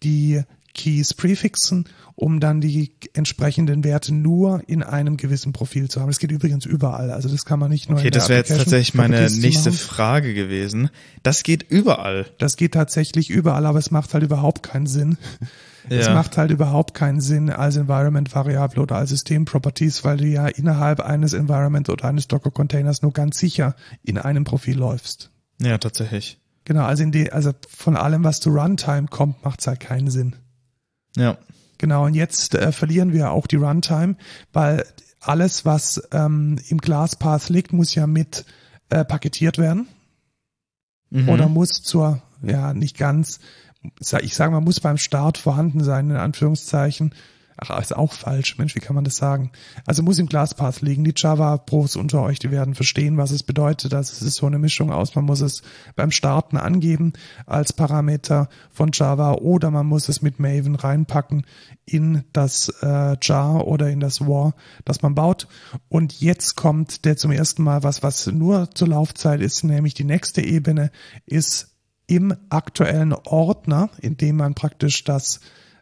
die 0.03 0.43
Keys 0.73 1.13
prefixen, 1.13 1.85
um 2.15 2.39
dann 2.39 2.61
die 2.61 2.93
entsprechenden 3.13 3.83
Werte 3.83 4.13
nur 4.13 4.61
in 4.67 4.83
einem 4.83 5.17
gewissen 5.17 5.51
Profil 5.51 5.89
zu 5.89 5.99
haben. 5.99 6.07
Das 6.07 6.19
geht 6.19 6.31
übrigens 6.31 6.65
überall. 6.65 7.11
Also 7.11 7.27
das 7.27 7.45
kann 7.45 7.59
man 7.59 7.69
nicht 7.69 7.89
nur 7.89 7.97
Okay, 7.97 8.07
in 8.07 8.11
der 8.11 8.21
das 8.21 8.29
wäre 8.29 8.39
jetzt 8.39 8.49
tatsächlich 8.49 8.93
meine 8.93 9.29
nächste. 9.29 9.71
Frage 9.71 10.33
gewesen. 10.33 10.89
Das 11.23 11.43
geht 11.43 11.63
überall. 11.69 12.27
Das 12.37 12.55
geht 12.55 12.73
tatsächlich 12.73 13.29
überall, 13.29 13.65
aber 13.65 13.79
es 13.79 13.91
macht 13.91 14.13
halt 14.13 14.23
überhaupt 14.23 14.63
keinen 14.63 14.87
Sinn. 14.87 15.17
Es 15.87 16.07
Ja. 16.07 16.13
macht 16.13 16.37
halt 16.37 16.51
überhaupt 16.51 16.93
keinen 16.93 17.21
Sinn 17.21 17.49
als 17.49 17.75
Environment-Variable 17.77 18.81
oder 18.81 18.95
als 18.97 19.09
System-Properties, 19.11 20.03
weil 20.03 20.17
du 20.17 20.25
ja 20.25 20.47
innerhalb 20.47 20.99
eines 20.99 21.33
Environment 21.33 21.87
oder 21.89 22.05
eines 22.05 22.27
Docker-Containers 22.27 23.01
nur 23.01 23.13
ganz 23.13 23.37
sicher 23.39 23.75
in 24.03 24.17
einem 24.17 24.43
Profil 24.43 24.77
läufst. 24.77 25.31
Ja, 25.61 25.77
tatsächlich. 25.77 26.39
Genau, 26.65 26.83
also 26.83 27.05
die, 27.05 27.31
also 27.31 27.51
von 27.69 27.95
allem, 27.95 28.23
was 28.23 28.39
zu 28.41 28.49
Runtime 28.49 29.07
kommt, 29.07 29.43
macht 29.43 29.61
es 29.61 29.67
halt 29.67 29.79
keinen 29.79 30.09
Sinn. 30.09 30.35
Ja. 31.15 31.37
Genau, 31.77 32.05
und 32.05 32.13
jetzt 32.13 32.55
äh, 32.55 32.71
verlieren 32.71 33.13
wir 33.13 33.31
auch 33.31 33.47
die 33.47 33.55
Runtime, 33.55 34.15
weil 34.53 34.85
alles, 35.21 35.65
was 35.65 36.01
ähm, 36.11 36.59
im 36.67 36.77
Glasspath 36.79 37.49
liegt, 37.49 37.73
muss 37.73 37.95
ja 37.95 38.05
mit 38.07 38.45
äh, 38.89 39.05
paketiert 39.05 39.57
werden 39.57 39.87
Mhm. 41.11 41.27
oder 41.29 41.47
muss 41.49 41.69
zur, 41.81 42.21
ja, 42.43 42.73
nicht 42.75 42.97
ganz, 42.97 43.39
ich 43.99 44.35
sage 44.35 44.51
mal, 44.51 44.61
muss 44.61 44.79
beim 44.79 44.97
Start 44.97 45.37
vorhanden 45.37 45.83
sein, 45.83 46.09
in 46.09 46.17
Anführungszeichen. 46.17 47.13
Ach, 47.61 47.81
ist 47.81 47.95
auch 47.95 48.13
falsch. 48.13 48.57
Mensch, 48.57 48.75
wie 48.75 48.79
kann 48.79 48.95
man 48.95 49.03
das 49.03 49.17
sagen? 49.17 49.51
Also 49.85 50.01
muss 50.01 50.17
im 50.17 50.27
Glasspath 50.27 50.81
liegen. 50.81 51.03
Die 51.03 51.13
Java-Pros 51.13 51.97
unter 51.97 52.21
euch, 52.21 52.39
die 52.39 52.51
werden 52.51 52.73
verstehen, 52.73 53.17
was 53.17 53.31
es 53.31 53.43
bedeutet. 53.43 53.93
Also 53.93 54.13
es 54.13 54.21
ist 54.21 54.35
so 54.35 54.45
eine 54.45 54.59
Mischung 54.59 54.93
aus, 54.93 55.15
man 55.15 55.25
muss 55.25 55.41
es 55.41 55.61
beim 55.97 56.11
Starten 56.11 56.55
angeben 56.55 57.11
als 57.45 57.73
Parameter 57.73 58.47
von 58.71 58.91
Java 58.93 59.33
oder 59.33 59.71
man 59.71 59.87
muss 59.87 60.07
es 60.07 60.21
mit 60.21 60.39
Maven 60.39 60.75
reinpacken 60.75 61.45
in 61.85 62.23
das 62.31 62.69
äh, 62.81 63.17
Jar 63.21 63.67
oder 63.67 63.89
in 63.89 63.99
das 63.99 64.21
War, 64.21 64.53
das 64.85 65.01
man 65.01 65.15
baut. 65.15 65.47
Und 65.89 66.21
jetzt 66.21 66.55
kommt 66.55 67.03
der 67.03 67.17
zum 67.17 67.31
ersten 67.31 67.63
Mal 67.63 67.83
was, 67.83 68.03
was 68.03 68.27
nur 68.27 68.71
zur 68.71 68.87
Laufzeit 68.87 69.41
ist, 69.41 69.65
nämlich 69.65 69.93
die 69.95 70.05
nächste 70.05 70.41
Ebene 70.41 70.91
ist 71.25 71.68
im 72.09 72.35
aktuellen 72.49 73.13
Ordner, 73.13 73.89
in 74.01 74.17
dem 74.17 74.37
man 74.37 74.55
praktisch 74.55 75.03
das 75.03 75.41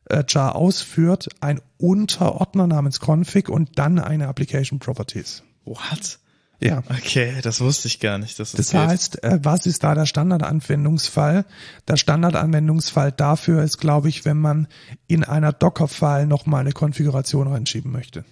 äh, 0.09 0.23
Jar 0.27 0.55
ausführt, 0.55 1.29
ein 1.39 1.61
Unterordner 1.77 2.67
namens 2.67 2.99
Config 2.99 3.49
und 3.49 3.79
dann 3.79 3.97
eine 3.97 4.27
Application 4.27 4.79
Properties. 4.79 5.43
What? 5.63 6.19
Ja. 6.59 6.81
Okay, 6.89 7.35
das 7.43 7.61
wusste 7.61 7.87
ich 7.87 7.99
gar 7.99 8.17
nicht. 8.17 8.39
Dass 8.39 8.51
das 8.51 8.67
das 8.67 8.73
heißt, 8.73 9.23
äh, 9.23 9.39
was 9.41 9.65
ist 9.67 9.83
da 9.83 9.95
der 9.95 10.05
Standardanwendungsfall? 10.05 11.45
Der 11.87 11.97
Standardanwendungsfall 11.97 13.11
dafür 13.11 13.63
ist, 13.63 13.77
glaube 13.77 14.09
ich, 14.09 14.25
wenn 14.25 14.37
man 14.37 14.67
in 15.07 15.23
einer 15.23 15.53
Docker-File 15.53 16.25
nochmal 16.25 16.61
eine 16.61 16.71
Konfiguration 16.73 17.47
reinschieben 17.47 17.91
möchte. 17.91 18.25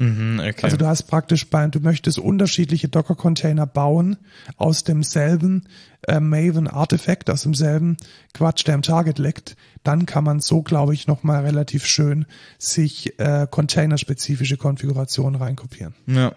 Mhm, 0.00 0.40
okay. 0.40 0.62
Also 0.62 0.78
du 0.78 0.86
hast 0.86 1.02
praktisch 1.02 1.50
bei, 1.50 1.66
du 1.66 1.78
möchtest 1.78 2.18
unterschiedliche 2.18 2.88
Docker-Container 2.88 3.66
bauen 3.66 4.16
aus 4.56 4.82
demselben 4.82 5.68
äh, 6.08 6.20
Maven-Artefakt, 6.20 7.28
aus 7.28 7.42
demselben 7.42 7.98
Quatsch, 8.32 8.66
der 8.66 8.76
im 8.76 8.82
Target 8.82 9.18
liegt. 9.18 9.56
Dann 9.82 10.06
kann 10.06 10.24
man 10.24 10.40
so, 10.40 10.62
glaube 10.62 10.94
ich, 10.94 11.06
nochmal 11.06 11.44
relativ 11.44 11.84
schön 11.84 12.24
sich 12.56 13.18
äh, 13.20 13.46
containerspezifische 13.50 14.56
Konfigurationen 14.56 15.38
reinkopieren. 15.38 15.94
Ja. 16.06 16.32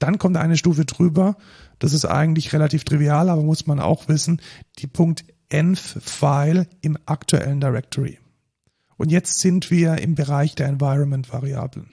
Dann 0.00 0.18
kommt 0.18 0.36
eine 0.36 0.56
Stufe 0.56 0.86
drüber. 0.86 1.36
Das 1.78 1.92
ist 1.92 2.04
eigentlich 2.04 2.52
relativ 2.52 2.82
trivial, 2.82 3.28
aber 3.28 3.44
muss 3.44 3.68
man 3.68 3.78
auch 3.78 4.08
wissen, 4.08 4.40
die 4.80 4.88
Punkt 4.88 5.24
env-File 5.50 6.66
im 6.80 6.98
aktuellen 7.06 7.60
Directory. 7.60 8.18
Und 8.96 9.12
jetzt 9.12 9.38
sind 9.38 9.70
wir 9.70 9.98
im 9.98 10.16
Bereich 10.16 10.56
der 10.56 10.66
Environment-Variablen. 10.66 11.90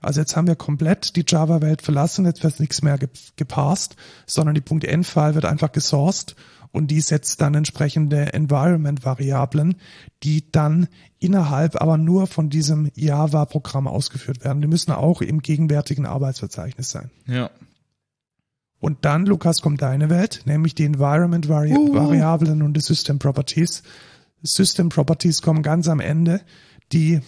Also 0.00 0.20
jetzt 0.20 0.36
haben 0.36 0.46
wir 0.46 0.56
komplett 0.56 1.16
die 1.16 1.24
Java-Welt 1.26 1.82
verlassen, 1.82 2.24
jetzt 2.24 2.42
wird 2.42 2.58
nichts 2.60 2.82
mehr 2.82 2.98
gepasst, 3.36 3.96
sondern 4.26 4.54
die 4.54 4.86
.env-File 4.86 5.34
wird 5.34 5.44
einfach 5.44 5.72
gesourced 5.72 6.36
und 6.72 6.90
die 6.90 7.00
setzt 7.00 7.40
dann 7.40 7.54
entsprechende 7.54 8.32
Environment-Variablen, 8.32 9.76
die 10.22 10.50
dann 10.50 10.88
innerhalb 11.18 11.80
aber 11.80 11.98
nur 11.98 12.26
von 12.26 12.48
diesem 12.48 12.90
Java-Programm 12.94 13.86
ausgeführt 13.86 14.44
werden. 14.44 14.62
Die 14.62 14.68
müssen 14.68 14.92
auch 14.92 15.20
im 15.20 15.42
gegenwärtigen 15.42 16.06
Arbeitsverzeichnis 16.06 16.90
sein. 16.90 17.10
Ja. 17.26 17.50
Und 18.78 19.04
dann, 19.04 19.26
Lukas, 19.26 19.60
kommt 19.60 19.82
deine 19.82 20.08
Welt, 20.08 20.42
nämlich 20.46 20.74
die 20.74 20.84
Environment-Variablen 20.84 22.62
uh. 22.62 22.64
und 22.64 22.74
die 22.74 22.80
System 22.80 23.18
Properties. 23.18 23.82
System 24.42 24.88
Properties 24.88 25.42
kommen 25.42 25.62
ganz 25.62 25.86
am 25.88 26.00
Ende. 26.00 26.40
Die 26.92 27.20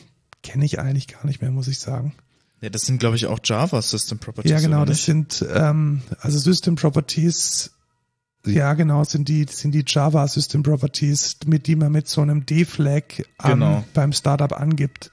kenne 0.43 0.65
ich 0.65 0.79
eigentlich 0.79 1.09
gar 1.09 1.27
nicht 1.27 1.43
mehr, 1.43 1.51
muss 1.51 1.69
ich 1.69 1.79
sagen. 1.79 2.15
Ja, 2.63 2.71
das 2.71 2.83
sind, 2.83 2.99
glaube 2.99 3.17
ich, 3.17 3.27
auch 3.27 3.41
Java 3.43 3.83
System 3.83 4.19
Properties. 4.19 4.51
Ja, 4.51 4.61
genau, 4.61 4.85
das 4.85 5.05
sind 5.05 5.45
ähm, 5.53 6.03
also 6.21 6.39
System 6.39 6.77
Properties, 6.77 7.73
ja 8.47 8.73
genau, 8.75 9.03
sind 9.03 9.29
die, 9.29 9.47
sind 9.51 9.73
die 9.73 9.85
Java 9.87 10.27
System 10.29 10.63
Properties, 10.63 11.39
mit 11.45 11.67
die 11.67 11.75
man 11.75 11.91
mit 11.91 12.09
so 12.09 12.21
einem 12.21 12.47
D-Flag 12.47 13.25
genau. 13.43 13.85
beim 13.95 14.13
Startup 14.13 14.53
angibt. 14.53 15.11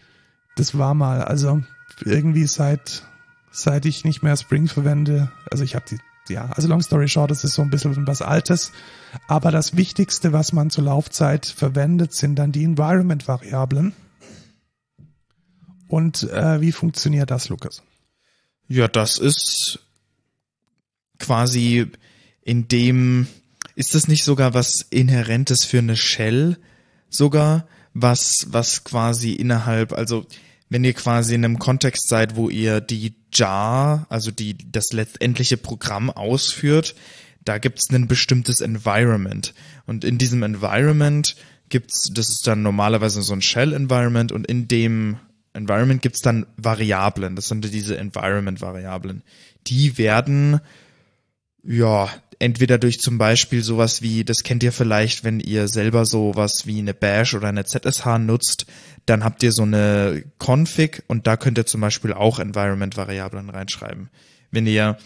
Das 0.57 0.77
war 0.77 0.93
mal, 0.93 1.23
also 1.23 1.61
irgendwie 2.05 2.45
seit 2.45 3.03
seit 3.51 3.87
ich 3.87 4.05
nicht 4.05 4.21
mehr 4.21 4.37
Spring 4.37 4.67
verwende, 4.67 5.31
also 5.49 5.63
ich 5.63 5.73
habe 5.73 5.85
die 5.89 5.97
ja, 6.31 6.47
also 6.51 6.67
long 6.67 6.83
story 6.83 7.07
short, 7.07 7.31
das 7.31 7.43
ist 7.43 7.55
so 7.55 7.63
ein 7.63 7.71
bisschen 7.71 8.05
was 8.05 8.21
Altes. 8.21 8.71
Aber 9.27 9.49
das 9.49 9.75
Wichtigste, 9.75 10.31
was 10.31 10.53
man 10.53 10.69
zur 10.69 10.83
Laufzeit 10.83 11.47
verwendet, 11.47 12.13
sind 12.13 12.35
dann 12.35 12.51
die 12.51 12.63
Environment-Variablen. 12.63 13.93
Und 15.89 16.23
äh, 16.23 16.61
wie 16.61 16.71
funktioniert 16.71 17.31
das, 17.31 17.49
Lukas? 17.49 17.81
Ja, 18.67 18.87
das 18.87 19.17
ist 19.17 19.79
quasi 21.17 21.87
in 22.43 22.67
dem, 22.67 23.27
ist 23.75 23.95
das 23.95 24.07
nicht 24.07 24.23
sogar 24.23 24.53
was 24.53 24.85
Inhärentes 24.91 25.65
für 25.65 25.79
eine 25.79 25.97
Shell 25.97 26.57
sogar, 27.09 27.67
was, 27.93 28.45
was 28.49 28.83
quasi 28.83 29.33
innerhalb, 29.33 29.91
also 29.91 30.27
wenn 30.69 30.83
ihr 30.83 30.93
quasi 30.93 31.33
in 31.33 31.43
einem 31.43 31.57
Kontext 31.57 32.07
seid, 32.07 32.35
wo 32.35 32.49
ihr 32.49 32.81
die 32.81 33.15
Jar, 33.33 34.05
also 34.09 34.29
die, 34.29 34.55
das 34.71 34.91
letztendliche 34.91 35.57
Programm 35.57 36.11
ausführt, 36.11 36.93
da 37.43 37.57
gibt's 37.57 37.89
ein 37.89 38.07
bestimmtes 38.07 38.61
Environment. 38.61 39.55
Und 39.87 40.03
in 40.03 40.19
diesem 40.19 40.43
Environment 40.43 41.35
gibt's, 41.69 42.11
das 42.13 42.29
ist 42.29 42.45
dann 42.45 42.61
normalerweise 42.61 43.23
so 43.23 43.33
ein 43.33 43.41
Shell-Environment 43.41 44.31
und 44.31 44.45
in 44.45 44.67
dem 44.67 45.17
Environment 45.53 46.01
gibt's 46.01 46.21
dann 46.21 46.45
Variablen. 46.57 47.35
Das 47.35 47.47
sind 47.47 47.65
diese 47.73 47.97
Environment-Variablen. 47.97 49.23
Die 49.67 49.97
werden, 49.97 50.61
ja, 51.63 52.09
entweder 52.39 52.77
durch 52.77 52.99
zum 52.99 53.17
Beispiel 53.17 53.61
sowas 53.61 54.01
wie, 54.01 54.23
das 54.23 54.43
kennt 54.43 54.63
ihr 54.63 54.71
vielleicht, 54.71 55.23
wenn 55.23 55.39
ihr 55.39 55.67
selber 55.67 56.05
sowas 56.05 56.65
wie 56.65 56.79
eine 56.79 56.93
Bash 56.93 57.33
oder 57.33 57.49
eine 57.49 57.65
ZSH 57.65 58.17
nutzt, 58.19 58.65
dann 59.05 59.23
habt 59.23 59.43
ihr 59.43 59.51
so 59.51 59.63
eine 59.63 60.23
Config 60.37 61.03
und 61.07 61.27
da 61.27 61.35
könnt 61.35 61.57
ihr 61.57 61.65
zum 61.65 61.81
Beispiel 61.81 62.13
auch 62.13 62.39
Environment-Variablen 62.39 63.49
reinschreiben. 63.49 64.09
Wenn 64.51 64.67
ihr 64.67 64.97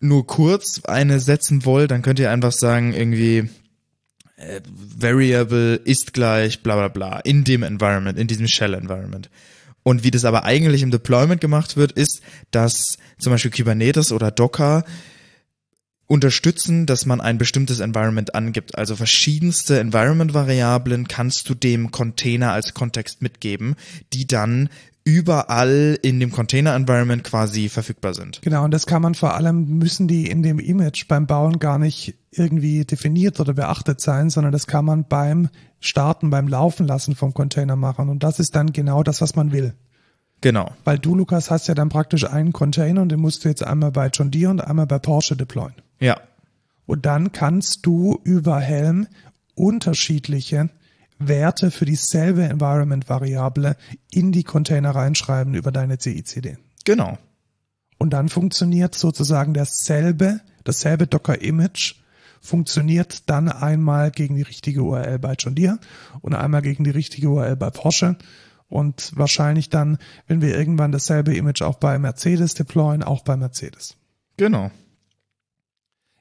nur 0.00 0.26
kurz 0.26 0.84
eine 0.84 1.18
setzen 1.18 1.64
wollt, 1.64 1.90
dann 1.90 2.02
könnt 2.02 2.18
ihr 2.18 2.30
einfach 2.30 2.52
sagen, 2.52 2.92
irgendwie, 2.92 3.48
äh, 4.36 4.60
Variable 4.66 5.76
ist 5.76 6.12
gleich 6.12 6.62
bla 6.62 6.76
bla 6.76 6.88
bla 6.88 7.20
in 7.20 7.44
dem 7.44 7.62
Environment, 7.62 8.18
in 8.18 8.26
diesem 8.26 8.48
Shell-Environment. 8.48 9.30
Und 9.82 10.02
wie 10.02 10.10
das 10.10 10.24
aber 10.24 10.44
eigentlich 10.44 10.82
im 10.82 10.90
Deployment 10.90 11.40
gemacht 11.40 11.76
wird, 11.76 11.92
ist, 11.92 12.22
dass 12.50 12.96
zum 13.18 13.32
Beispiel 13.32 13.50
Kubernetes 13.50 14.12
oder 14.12 14.30
Docker 14.30 14.84
unterstützen, 16.06 16.86
dass 16.86 17.06
man 17.06 17.20
ein 17.20 17.38
bestimmtes 17.38 17.80
Environment 17.80 18.34
angibt. 18.34 18.76
Also 18.76 18.96
verschiedenste 18.96 19.78
Environment-Variablen 19.80 21.08
kannst 21.08 21.48
du 21.48 21.54
dem 21.54 21.90
Container 21.90 22.52
als 22.52 22.74
Kontext 22.74 23.22
mitgeben, 23.22 23.76
die 24.12 24.26
dann 24.26 24.68
überall 25.04 25.98
in 26.00 26.18
dem 26.18 26.32
Container-Environment 26.32 27.22
quasi 27.22 27.68
verfügbar 27.68 28.14
sind. 28.14 28.40
Genau, 28.40 28.64
und 28.64 28.70
das 28.70 28.86
kann 28.86 29.02
man 29.02 29.14
vor 29.14 29.34
allem, 29.34 29.78
müssen 29.78 30.08
die 30.08 30.28
in 30.30 30.42
dem 30.42 30.58
Image 30.58 31.06
beim 31.08 31.26
Bauen 31.26 31.58
gar 31.58 31.78
nicht 31.78 32.14
irgendwie 32.30 32.84
definiert 32.86 33.38
oder 33.38 33.52
beachtet 33.52 34.00
sein, 34.00 34.30
sondern 34.30 34.52
das 34.52 34.66
kann 34.66 34.86
man 34.86 35.04
beim 35.06 35.50
Starten, 35.78 36.30
beim 36.30 36.48
Laufen 36.48 36.86
lassen 36.86 37.14
vom 37.14 37.34
Container 37.34 37.76
machen. 37.76 38.08
Und 38.08 38.22
das 38.22 38.40
ist 38.40 38.56
dann 38.56 38.72
genau 38.72 39.02
das, 39.02 39.20
was 39.20 39.36
man 39.36 39.52
will. 39.52 39.74
Genau. 40.40 40.72
Weil 40.84 40.98
du, 40.98 41.14
Lukas, 41.14 41.50
hast 41.50 41.68
ja 41.68 41.74
dann 41.74 41.90
praktisch 41.90 42.24
einen 42.24 42.52
Container 42.52 43.02
und 43.02 43.10
den 43.10 43.20
musst 43.20 43.44
du 43.44 43.50
jetzt 43.50 43.64
einmal 43.64 43.92
bei 43.92 44.08
John 44.08 44.30
Deere 44.30 44.50
und 44.50 44.60
einmal 44.60 44.86
bei 44.86 44.98
Porsche 44.98 45.36
deployen. 45.36 45.74
Ja. 46.00 46.18
Und 46.86 47.06
dann 47.06 47.32
kannst 47.32 47.84
du 47.86 48.20
über 48.24 48.58
Helm 48.58 49.06
unterschiedliche 49.54 50.70
Werte 51.28 51.70
für 51.70 51.84
dieselbe 51.84 52.44
Environment-Variable 52.44 53.76
in 54.10 54.32
die 54.32 54.44
Container 54.44 54.90
reinschreiben 54.90 55.54
über 55.54 55.72
deine 55.72 55.98
CICD. 55.98 56.58
Genau. 56.84 57.18
Und 57.98 58.10
dann 58.10 58.28
funktioniert 58.28 58.94
sozusagen 58.94 59.54
dasselbe, 59.54 60.40
dasselbe 60.64 61.06
Docker-Image 61.06 61.96
funktioniert 62.40 63.30
dann 63.30 63.48
einmal 63.48 64.10
gegen 64.10 64.36
die 64.36 64.42
richtige 64.42 64.82
URL 64.82 65.18
bei 65.18 65.34
John 65.38 65.54
Deere 65.54 65.78
und 66.20 66.34
einmal 66.34 66.60
gegen 66.60 66.84
die 66.84 66.90
richtige 66.90 67.30
URL 67.30 67.56
bei 67.56 67.70
Porsche 67.70 68.18
und 68.68 69.12
wahrscheinlich 69.16 69.70
dann, 69.70 69.98
wenn 70.26 70.42
wir 70.42 70.56
irgendwann 70.56 70.92
dasselbe 70.92 71.34
Image 71.34 71.62
auch 71.62 71.76
bei 71.76 71.98
Mercedes 71.98 72.54
deployen, 72.54 73.02
auch 73.02 73.22
bei 73.22 73.36
Mercedes. 73.36 73.96
Genau. 74.36 74.70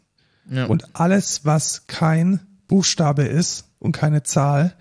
Ja. 0.50 0.66
und 0.66 0.94
alles, 0.94 1.44
was 1.46 1.86
kein 1.86 2.40
Buchstabe 2.68 3.22
ist 3.22 3.64
und 3.78 3.92
keine 3.92 4.22
Zahl, 4.24 4.74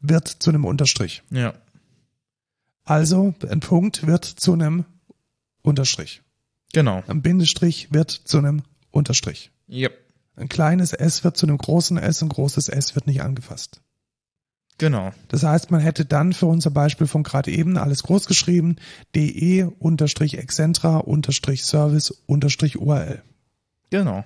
wird 0.00 0.28
zu 0.28 0.50
einem 0.50 0.64
Unterstrich. 0.64 1.22
ja. 1.30 1.54
Also 2.84 3.34
ein 3.50 3.58
Punkt 3.60 4.06
wird 4.06 4.24
zu 4.24 4.52
einem 4.52 4.84
Unterstrich. 5.62 6.22
Genau. 6.72 7.02
Ein 7.08 7.20
Bindestrich 7.22 7.92
wird 7.92 8.10
zu 8.12 8.38
einem 8.38 8.62
Unterstrich. 8.92 9.50
Yep. 9.68 9.92
Ein 10.36 10.48
kleines 10.48 10.92
S 10.92 11.24
wird 11.24 11.36
zu 11.36 11.46
einem 11.46 11.58
großen 11.58 11.96
S, 11.98 12.22
ein 12.22 12.28
großes 12.28 12.68
S 12.68 12.94
wird 12.94 13.08
nicht 13.08 13.22
angefasst. 13.22 13.80
Genau. 14.78 15.12
Das 15.28 15.42
heißt, 15.42 15.70
man 15.70 15.80
hätte 15.80 16.04
dann 16.04 16.32
für 16.32 16.46
unser 16.46 16.70
Beispiel 16.70 17.06
von 17.06 17.22
gerade 17.22 17.50
eben 17.50 17.78
alles 17.78 18.02
groß 18.02 18.26
geschrieben, 18.26 18.76
de 19.14 19.64
unterstrich 19.78 20.36
excentra 20.36 20.98
unterstrich 20.98 21.64
service 21.64 22.10
unterstrich 22.26 22.78
URL. 22.78 23.22
Genau. 23.90 24.24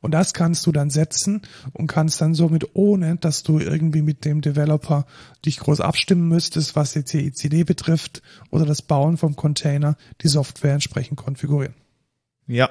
Und 0.00 0.12
das 0.12 0.32
kannst 0.32 0.64
du 0.66 0.72
dann 0.72 0.90
setzen 0.90 1.42
und 1.72 1.88
kannst 1.88 2.20
dann 2.20 2.34
somit, 2.34 2.74
ohne 2.74 3.16
dass 3.16 3.42
du 3.42 3.58
irgendwie 3.58 4.02
mit 4.02 4.24
dem 4.24 4.40
Developer 4.40 5.06
dich 5.44 5.58
groß 5.58 5.80
abstimmen 5.80 6.28
müsstest, 6.28 6.76
was 6.76 6.92
die 6.92 7.04
CICD 7.04 7.64
betrifft 7.64 8.22
oder 8.50 8.64
das 8.64 8.82
Bauen 8.82 9.16
vom 9.16 9.34
Container, 9.34 9.96
die 10.22 10.28
Software 10.28 10.74
entsprechend 10.74 11.18
konfigurieren. 11.18 11.74
Ja. 12.46 12.70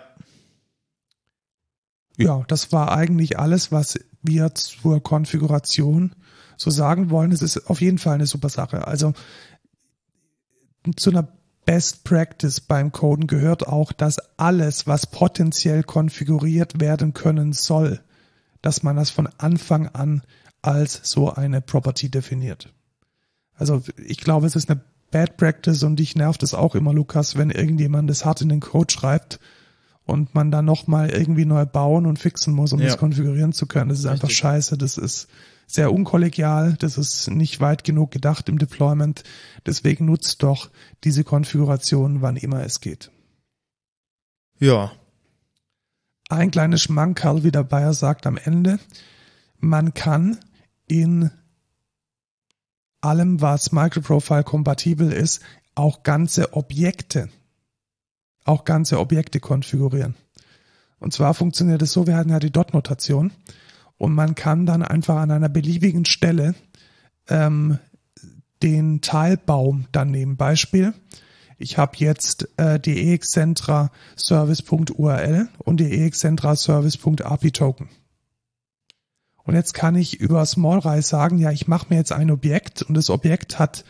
Ja, 2.17 2.43
das 2.47 2.71
war 2.71 2.93
eigentlich 2.93 3.37
alles, 3.37 3.71
was 3.71 3.99
wir 4.23 4.55
zur 4.55 5.03
Konfiguration 5.03 6.15
so 6.57 6.69
sagen 6.71 7.09
wollen. 7.09 7.31
Es 7.31 7.41
ist 7.41 7.69
auf 7.69 7.79
jeden 7.81 7.97
Fall 7.99 8.15
eine 8.15 8.25
super 8.27 8.49
Sache. 8.49 8.87
Also 8.87 9.13
zu 10.95 11.11
einer 11.11 11.27
Best 11.65 12.03
Practice 12.05 12.61
beim 12.61 12.91
Coden 12.91 13.27
gehört 13.27 13.67
auch, 13.67 13.91
dass 13.91 14.17
alles, 14.37 14.87
was 14.87 15.05
potenziell 15.07 15.83
konfiguriert 15.83 16.79
werden 16.79 17.13
können 17.13 17.51
soll, 17.53 17.99
dass 18.61 18.83
man 18.83 18.95
das 18.95 19.09
von 19.09 19.27
Anfang 19.37 19.87
an 19.89 20.23
als 20.61 21.01
so 21.03 21.31
eine 21.33 21.61
Property 21.61 22.09
definiert. 22.09 22.73
Also 23.55 23.81
ich 23.97 24.17
glaube, 24.19 24.47
es 24.47 24.55
ist 24.55 24.69
eine 24.69 24.81
Bad 25.11 25.37
Practice 25.37 25.83
und 25.83 25.97
dich 25.97 26.15
nervt 26.15 26.41
es 26.43 26.53
auch 26.53 26.73
immer, 26.75 26.93
Lukas, 26.93 27.37
wenn 27.37 27.49
irgendjemand 27.49 28.09
das 28.09 28.23
hart 28.25 28.41
in 28.41 28.49
den 28.49 28.59
Code 28.59 28.93
schreibt 28.93 29.39
und 30.05 30.35
man 30.35 30.51
dann 30.51 30.65
nochmal 30.65 31.09
irgendwie 31.09 31.45
neu 31.45 31.65
bauen 31.65 32.05
und 32.05 32.17
fixen 32.19 32.53
muss, 32.53 32.71
um 32.71 32.79
Ja. 32.79 32.87
das 32.87 32.97
konfigurieren 32.97 33.51
zu 33.51 33.65
können. 33.67 33.89
Das 33.89 33.99
ist 33.99 34.05
einfach 34.05 34.29
Richtig. 34.29 34.37
scheiße. 34.39 34.77
Das 34.77 34.97
ist 34.97 35.27
sehr 35.67 35.93
unkollegial. 35.93 36.75
Das 36.79 36.97
ist 36.97 37.29
nicht 37.29 37.59
weit 37.59 37.83
genug 37.83 38.11
gedacht 38.11 38.49
im 38.49 38.57
Deployment. 38.57 39.23
Deswegen 39.65 40.05
nutzt 40.05 40.41
doch 40.41 40.71
diese 41.03 41.23
Konfiguration, 41.23 42.21
wann 42.21 42.37
immer 42.37 42.63
es 42.63 42.79
geht. 42.79 43.11
Ja. 44.59 44.91
Ein 46.29 46.51
kleines 46.51 46.81
Schmankerl, 46.81 47.43
wie 47.43 47.51
der 47.51 47.63
Bayer 47.63 47.93
sagt 47.93 48.25
am 48.25 48.37
Ende. 48.37 48.79
Man 49.59 49.93
kann 49.93 50.39
in 50.87 51.31
allem, 53.01 53.41
was 53.41 53.71
Microprofile 53.71 54.43
kompatibel 54.43 55.11
ist, 55.11 55.41
auch 55.75 56.03
ganze 56.03 56.53
Objekte, 56.53 57.29
auch 58.45 58.65
ganze 58.65 58.99
Objekte 58.99 59.39
konfigurieren. 59.39 60.15
Und 60.99 61.13
zwar 61.13 61.33
funktioniert 61.33 61.81
es 61.81 61.91
so, 61.91 62.07
wir 62.07 62.15
hatten 62.15 62.31
ja 62.31 62.39
die 62.39 62.51
Dot-Notation 62.51 63.31
und 63.97 64.13
man 64.13 64.35
kann 64.35 64.65
dann 64.65 64.83
einfach 64.83 65.17
an 65.17 65.31
einer 65.31 65.49
beliebigen 65.49 66.05
Stelle 66.05 66.55
ähm, 67.29 67.79
den 68.63 69.01
Teilbaum 69.01 69.85
dann 69.91 70.11
nehmen. 70.11 70.37
Beispiel, 70.37 70.93
ich 71.57 71.77
habe 71.77 71.97
jetzt 71.97 72.49
äh, 72.57 72.79
die 72.79 73.13
excentra 73.13 73.91
service.url 74.15 75.49
und 75.57 75.79
die 75.79 76.05
excentra 76.05 76.55
service.api-token. 76.55 77.89
Und 79.43 79.55
jetzt 79.55 79.73
kann 79.73 79.95
ich 79.95 80.19
über 80.19 80.45
Smallrise 80.45 81.07
sagen, 81.07 81.37
ja, 81.39 81.51
ich 81.51 81.67
mache 81.67 81.87
mir 81.89 81.95
jetzt 81.95 82.11
ein 82.11 82.31
Objekt 82.31 82.81
und 82.81 82.95
das 82.95 83.09
Objekt 83.09 83.59
hat, 83.59 83.85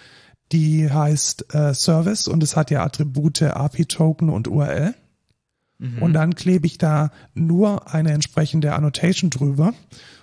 die 0.52 0.90
heißt 0.90 1.54
äh, 1.54 1.74
Service 1.74 2.28
und 2.28 2.44
es 2.44 2.56
hat 2.56 2.72
ja 2.72 2.84
Attribute 2.84 3.42
API-Token 3.42 4.30
und 4.30 4.48
URL. 4.48 4.94
Und 5.80 6.14
dann 6.14 6.34
klebe 6.34 6.66
ich 6.66 6.80
da 6.80 7.12
nur 7.36 7.94
eine 7.94 8.12
entsprechende 8.12 8.74
Annotation 8.74 9.30
drüber 9.30 9.76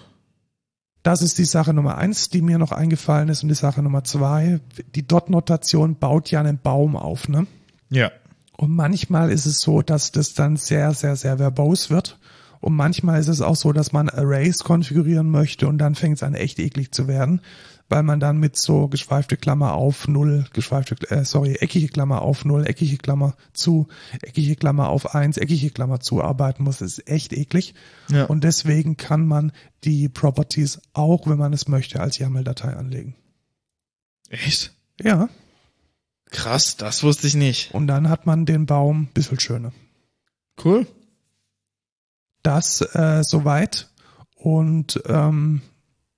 Das 1.04 1.22
ist 1.22 1.38
die 1.38 1.46
Sache 1.46 1.74
Nummer 1.74 1.98
eins, 1.98 2.30
die 2.30 2.42
mir 2.42 2.58
noch 2.58 2.72
eingefallen 2.72 3.30
ist, 3.30 3.44
und 3.44 3.50
die 3.50 3.56
Sache 3.56 3.84
Nummer 3.84 4.04
zwei. 4.04 4.60
Die 4.96 5.08
Dot-Notation 5.08 5.98
baut 5.98 6.32
ja 6.32 6.40
einen 6.40 6.58
Baum 6.58 6.96
auf, 6.96 7.30
ne? 7.30 7.46
Ja. 7.90 8.12
Und 8.58 8.72
manchmal 8.72 9.32
ist 9.32 9.46
es 9.46 9.60
so, 9.60 9.82
dass 9.82 10.12
das 10.12 10.34
dann 10.34 10.58
sehr, 10.58 10.94
sehr, 10.94 11.16
sehr 11.16 11.38
verbose 11.38 11.90
wird. 11.90 12.18
Und 12.60 12.74
manchmal 12.76 13.20
ist 13.20 13.28
es 13.28 13.42
auch 13.42 13.56
so, 13.56 13.74
dass 13.74 13.92
man 13.92 14.10
Arrays 14.10 14.64
konfigurieren 14.64 15.30
möchte 15.30 15.68
und 15.68 15.78
dann 15.78 15.94
fängt 15.94 16.18
es 16.18 16.24
an 16.24 16.34
echt 16.34 16.58
eklig 16.58 16.92
zu 16.92 17.08
werden, 17.08 17.42
weil 17.88 18.04
man 18.04 18.20
dann 18.20 18.38
mit 18.38 18.58
so 18.58 18.88
geschweifte 18.88 19.38
Klammer 19.38 19.74
auf 19.74 20.08
null, 20.08 20.46
geschweifte, 20.54 20.96
äh, 21.10 21.24
sorry, 21.24 21.56
eckige 21.56 21.88
Klammer 21.88 22.22
auf 22.22 22.44
null, 22.46 22.66
eckige 22.68 22.98
Klammer 22.98 23.36
zu, 23.54 23.88
eckige 24.22 24.56
Klammer 24.56 24.90
auf 24.90 25.14
eins, 25.14 25.38
eckige 25.38 25.70
Klammer 25.70 26.00
zu 26.00 26.24
arbeiten 26.24 26.64
muss. 26.64 26.80
Das 26.80 26.98
ist 26.98 27.08
echt 27.08 27.32
eklig. 27.34 27.76
Ja. 28.10 28.26
Und 28.26 28.44
deswegen 28.44 28.98
kann 28.98 29.28
man 29.28 29.52
die 29.84 30.10
Properties 30.10 30.82
auch, 30.94 31.28
wenn 31.28 31.38
man 31.38 31.54
es 31.54 31.68
möchte, 31.68 32.00
als 32.00 32.18
YAML-Datei 32.18 32.76
anlegen. 32.76 33.16
Echt? 34.30 34.74
Ja. 35.00 35.30
Krass, 36.32 36.78
das 36.78 37.04
wusste 37.04 37.28
ich 37.28 37.36
nicht. 37.36 37.74
Und 37.74 37.88
dann 37.88 38.10
hat 38.10 38.26
man 38.26 38.46
den 38.46 38.66
Baum 38.66 39.04
ein 39.04 39.14
bisschen 39.14 39.40
schöner. 39.40 39.72
Cool. 40.64 40.88
das 42.42 42.82
äh, 42.82 43.24
soweit. 43.24 43.90
Und 44.36 45.02
ähm, 45.08 45.62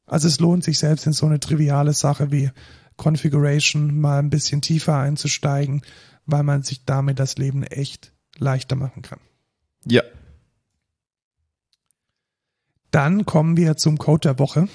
also 0.08 0.28
es 0.28 0.40
lohnt 0.40 0.64
sich 0.64 0.80
selbst 0.80 1.06
in 1.06 1.14
so 1.14 1.26
eine 1.26 1.40
triviale 1.40 1.94
Sache 1.94 2.32
wie 2.32 2.50
Configuration 2.96 4.00
mal 4.00 4.20
ein 4.20 4.30
bisschen 4.30 4.62
tiefer 4.62 4.98
einzusteigen, 4.98 5.84
weil 6.26 6.44
man 6.44 6.64
sich 6.64 6.84
damit 6.86 7.20
das 7.20 7.38
Leben 7.38 7.64
echt 7.64 8.12
leichter 8.38 8.76
machen 8.76 9.04
kann. 9.04 9.20
Ja. 9.86 10.02
Dann 12.90 13.26
kommen 13.26 13.58
wir 13.58 13.78
zum 13.78 13.98
Code 13.98 14.22
der 14.22 14.40
Woche. 14.40 14.68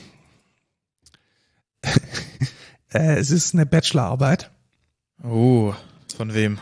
äh, 2.93 3.17
es 3.17 3.31
ist 3.31 3.55
eine 3.55 3.67
Bachelorarbeit 3.67 4.51
Oh, 5.25 5.73
von 6.17 6.35
wem? 6.35 6.59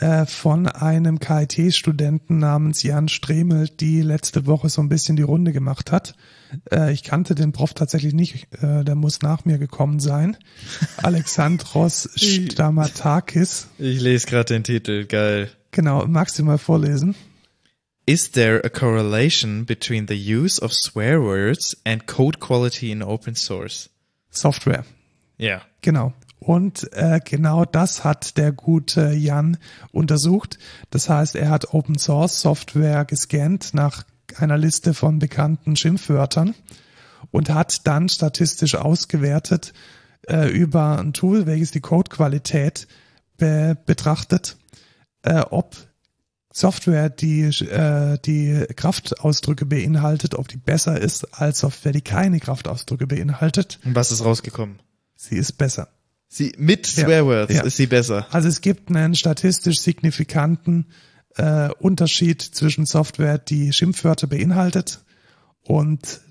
Äh, 0.00 0.26
von 0.26 0.66
einem 0.66 1.18
KIT-Studenten 1.18 2.38
namens 2.38 2.82
Jan 2.82 3.08
Stremel, 3.08 3.68
die 3.68 4.00
letzte 4.02 4.46
Woche 4.46 4.68
so 4.68 4.80
ein 4.80 4.88
bisschen 4.88 5.16
die 5.16 5.22
Runde 5.22 5.52
gemacht 5.52 5.92
hat. 5.92 6.14
Äh, 6.70 6.92
ich 6.92 7.02
kannte 7.02 7.34
den 7.34 7.52
Prof 7.52 7.74
tatsächlich 7.74 8.14
nicht, 8.14 8.48
äh, 8.62 8.84
der 8.84 8.94
muss 8.94 9.22
nach 9.22 9.44
mir 9.44 9.58
gekommen 9.58 10.00
sein. 10.00 10.36
Alexandros 10.96 12.08
Stamatakis. 12.16 13.68
Ich 13.78 14.00
lese 14.00 14.26
gerade 14.26 14.54
den 14.54 14.64
Titel, 14.64 15.06
geil. 15.06 15.50
Genau, 15.70 16.06
magst 16.06 16.38
du 16.38 16.44
mal 16.44 16.58
vorlesen? 16.58 17.14
Is 18.04 18.32
there 18.32 18.64
a 18.64 18.68
correlation 18.68 19.64
between 19.64 20.08
the 20.08 20.14
use 20.14 20.60
of 20.60 20.72
swear 20.72 21.22
words 21.22 21.76
and 21.84 22.06
code 22.06 22.40
quality 22.40 22.90
in 22.90 23.02
open 23.02 23.36
source? 23.36 23.90
Software. 24.30 24.84
Ja. 25.38 25.62
Genau. 25.82 26.12
Und 26.42 26.92
äh, 26.92 27.20
genau 27.24 27.64
das 27.64 28.02
hat 28.02 28.36
der 28.36 28.50
gute 28.50 29.12
Jan 29.12 29.58
untersucht. 29.92 30.58
Das 30.90 31.08
heißt, 31.08 31.36
er 31.36 31.50
hat 31.50 31.72
Open 31.72 31.98
Source 31.98 32.40
Software 32.40 33.04
gescannt 33.04 33.74
nach 33.74 34.02
einer 34.36 34.58
Liste 34.58 34.92
von 34.92 35.20
bekannten 35.20 35.76
Schimpfwörtern 35.76 36.56
und 37.30 37.50
hat 37.50 37.86
dann 37.86 38.08
statistisch 38.08 38.74
ausgewertet 38.74 39.72
äh, 40.28 40.48
über 40.48 40.98
ein 40.98 41.12
Tool, 41.12 41.46
welches 41.46 41.70
die 41.70 41.80
Codequalität 41.80 42.88
be 43.36 43.76
betrachtet, 43.86 44.56
äh, 45.22 45.42
ob 45.48 45.76
Software, 46.52 47.08
die 47.08 47.42
äh, 47.44 48.18
die 48.18 48.66
Kraftausdrücke 48.74 49.64
beinhaltet, 49.64 50.34
ob 50.34 50.48
die 50.48 50.56
besser 50.56 51.00
ist 51.00 51.40
als 51.40 51.60
Software, 51.60 51.92
die 51.92 52.02
keine 52.02 52.40
Kraftausdrücke 52.40 53.06
beinhaltet. 53.06 53.78
Und 53.84 53.94
was 53.94 54.10
ist 54.10 54.24
rausgekommen? 54.24 54.80
Sie 55.14 55.36
ist 55.36 55.52
besser. 55.52 55.88
Sie 56.34 56.54
mit 56.56 56.86
Swearwords 56.86 57.52
ja. 57.52 57.62
ist 57.62 57.76
sie 57.76 57.86
besser. 57.86 58.26
Also 58.30 58.48
es 58.48 58.62
gibt 58.62 58.88
einen 58.88 59.14
statistisch 59.14 59.80
signifikanten 59.80 60.86
äh, 61.36 61.68
Unterschied 61.78 62.40
zwischen 62.40 62.86
Software, 62.86 63.36
die 63.36 63.74
Schimpfwörter 63.74 64.28
beinhaltet 64.28 65.00
und 65.62 66.22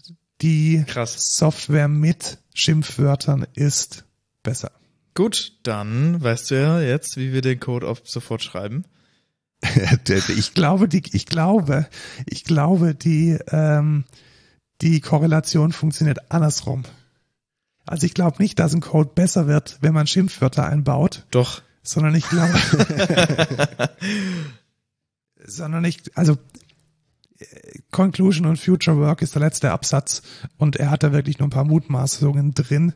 die 0.41 0.83
Krass. 0.87 1.35
Software 1.35 1.87
mit 1.87 2.39
Schimpfwörtern 2.55 3.45
ist 3.53 4.05
besser. 4.41 4.71
Gut, 5.13 5.53
dann 5.61 6.19
weißt 6.19 6.49
du 6.49 6.55
ja 6.55 6.81
jetzt, 6.81 7.17
wie 7.17 7.31
wir 7.31 7.41
den 7.41 7.59
Code 7.59 7.87
auf 7.87 8.01
sofort 8.03 8.41
schreiben. 8.41 8.85
ich 10.35 10.55
glaube, 10.55 10.87
die, 10.87 11.03
ich 11.11 11.27
glaube, 11.27 11.87
ich 12.25 12.43
glaube, 12.43 12.95
die, 12.95 13.37
ähm, 13.51 14.05
die 14.81 14.99
Korrelation 14.99 15.73
funktioniert 15.73 16.31
andersrum. 16.31 16.85
Also 17.85 18.05
ich 18.05 18.13
glaube 18.13 18.41
nicht, 18.41 18.59
dass 18.59 18.73
ein 18.73 18.81
Code 18.81 19.11
besser 19.13 19.47
wird, 19.47 19.77
wenn 19.81 19.93
man 19.93 20.07
Schimpfwörter 20.07 20.65
einbaut. 20.65 21.25
Doch. 21.31 21.61
Sondern 21.83 22.15
ich 22.15 22.29
glaube, 22.29 22.53
sondern 25.45 25.83
ich, 25.85 26.15
also 26.15 26.37
Conclusion 27.91 28.45
und 28.45 28.59
Future 28.59 28.97
Work 28.97 29.21
ist 29.21 29.35
der 29.35 29.41
letzte 29.41 29.71
Absatz 29.71 30.21
und 30.57 30.75
er 30.75 30.91
hat 30.91 31.03
da 31.03 31.11
wirklich 31.11 31.39
nur 31.39 31.47
ein 31.47 31.51
paar 31.51 31.65
Mutmaßungen 31.65 32.53
drin. 32.53 32.93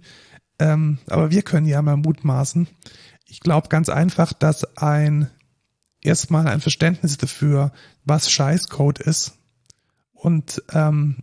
Ähm, 0.59 0.99
aber 1.07 1.31
wir 1.31 1.41
können 1.41 1.67
ja 1.67 1.81
mal 1.81 1.97
mutmaßen. 1.97 2.67
Ich 3.25 3.39
glaube 3.39 3.69
ganz 3.69 3.89
einfach, 3.89 4.33
dass 4.33 4.77
ein 4.77 5.29
erstmal 6.01 6.47
ein 6.47 6.61
Verständnis 6.61 7.17
dafür, 7.17 7.71
was 8.03 8.29
Scheißcode 8.29 8.99
ist 8.99 9.33
und 10.13 10.61
ähm, 10.71 11.17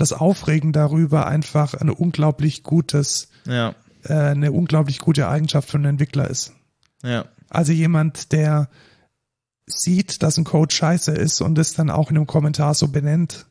das 0.00 0.12
Aufregen 0.12 0.72
darüber 0.72 1.26
einfach 1.26 1.74
ein 1.74 1.90
unglaublich 1.90 2.62
gutes, 2.62 3.28
Ja. 3.46 3.74
äh, 4.04 4.12
eine 4.14 4.52
unglaublich 4.52 4.98
gute 4.98 5.28
Eigenschaft 5.28 5.68
für 5.70 5.76
einen 5.76 5.86
Entwickler 5.86 6.28
ist. 6.28 6.52
Ja. 7.02 7.26
Also 7.50 7.72
jemand, 7.72 8.32
der 8.32 8.68
sieht, 9.66 10.22
dass 10.22 10.38
ein 10.38 10.44
Code 10.44 10.74
scheiße 10.74 11.12
ist 11.12 11.40
und 11.40 11.58
es 11.58 11.74
dann 11.74 11.90
auch 11.90 12.10
in 12.10 12.16
einem 12.16 12.26
Kommentar 12.26 12.74
so 12.74 12.88
benennt 12.88 13.46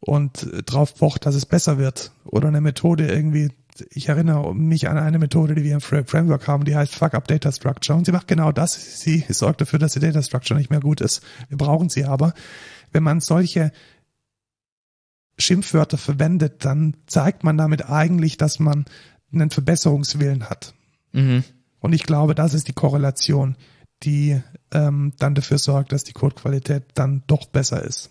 und 0.00 0.48
drauf 0.66 0.94
pocht, 0.94 1.26
dass 1.26 1.34
es 1.34 1.46
besser 1.46 1.78
wird 1.78 2.12
oder 2.24 2.48
eine 2.48 2.60
Methode 2.60 3.06
irgendwie, 3.08 3.50
ich 3.90 4.08
erinnere 4.08 4.54
mich 4.54 4.88
an 4.88 4.96
eine 4.98 5.18
Methode, 5.18 5.54
die 5.54 5.64
wir 5.64 5.74
im 5.74 5.80
Fra- 5.80 6.04
Framework 6.04 6.48
haben, 6.48 6.64
die 6.64 6.74
heißt 6.76 6.94
Fuck 6.94 7.14
Up 7.14 7.28
Data 7.28 7.52
Structure 7.52 7.98
und 7.98 8.04
sie 8.06 8.12
macht 8.12 8.28
genau 8.28 8.52
das. 8.52 9.00
Sie 9.00 9.24
sorgt 9.28 9.60
dafür, 9.60 9.78
dass 9.78 9.92
die 9.92 10.00
Data 10.00 10.22
Structure 10.22 10.58
nicht 10.58 10.70
mehr 10.70 10.80
gut 10.80 11.00
ist. 11.00 11.22
Wir 11.48 11.58
brauchen 11.58 11.88
sie 11.88 12.04
aber. 12.04 12.32
Wenn 12.92 13.02
man 13.02 13.20
solche 13.20 13.72
Schimpfwörter 15.38 15.98
verwendet, 15.98 16.64
dann 16.64 16.96
zeigt 17.06 17.44
man 17.44 17.56
damit 17.56 17.88
eigentlich, 17.88 18.36
dass 18.36 18.58
man 18.58 18.86
einen 19.32 19.50
Verbesserungswillen 19.50 20.48
hat. 20.48 20.74
Mhm. 21.12 21.44
Und 21.80 21.92
ich 21.92 22.02
glaube, 22.04 22.34
das 22.34 22.54
ist 22.54 22.68
die 22.68 22.72
Korrelation, 22.72 23.56
die 24.02 24.40
ähm, 24.72 25.12
dann 25.18 25.34
dafür 25.34 25.58
sorgt, 25.58 25.92
dass 25.92 26.04
die 26.04 26.12
Codequalität 26.12 26.84
dann 26.94 27.22
doch 27.26 27.46
besser 27.46 27.82
ist. 27.82 28.10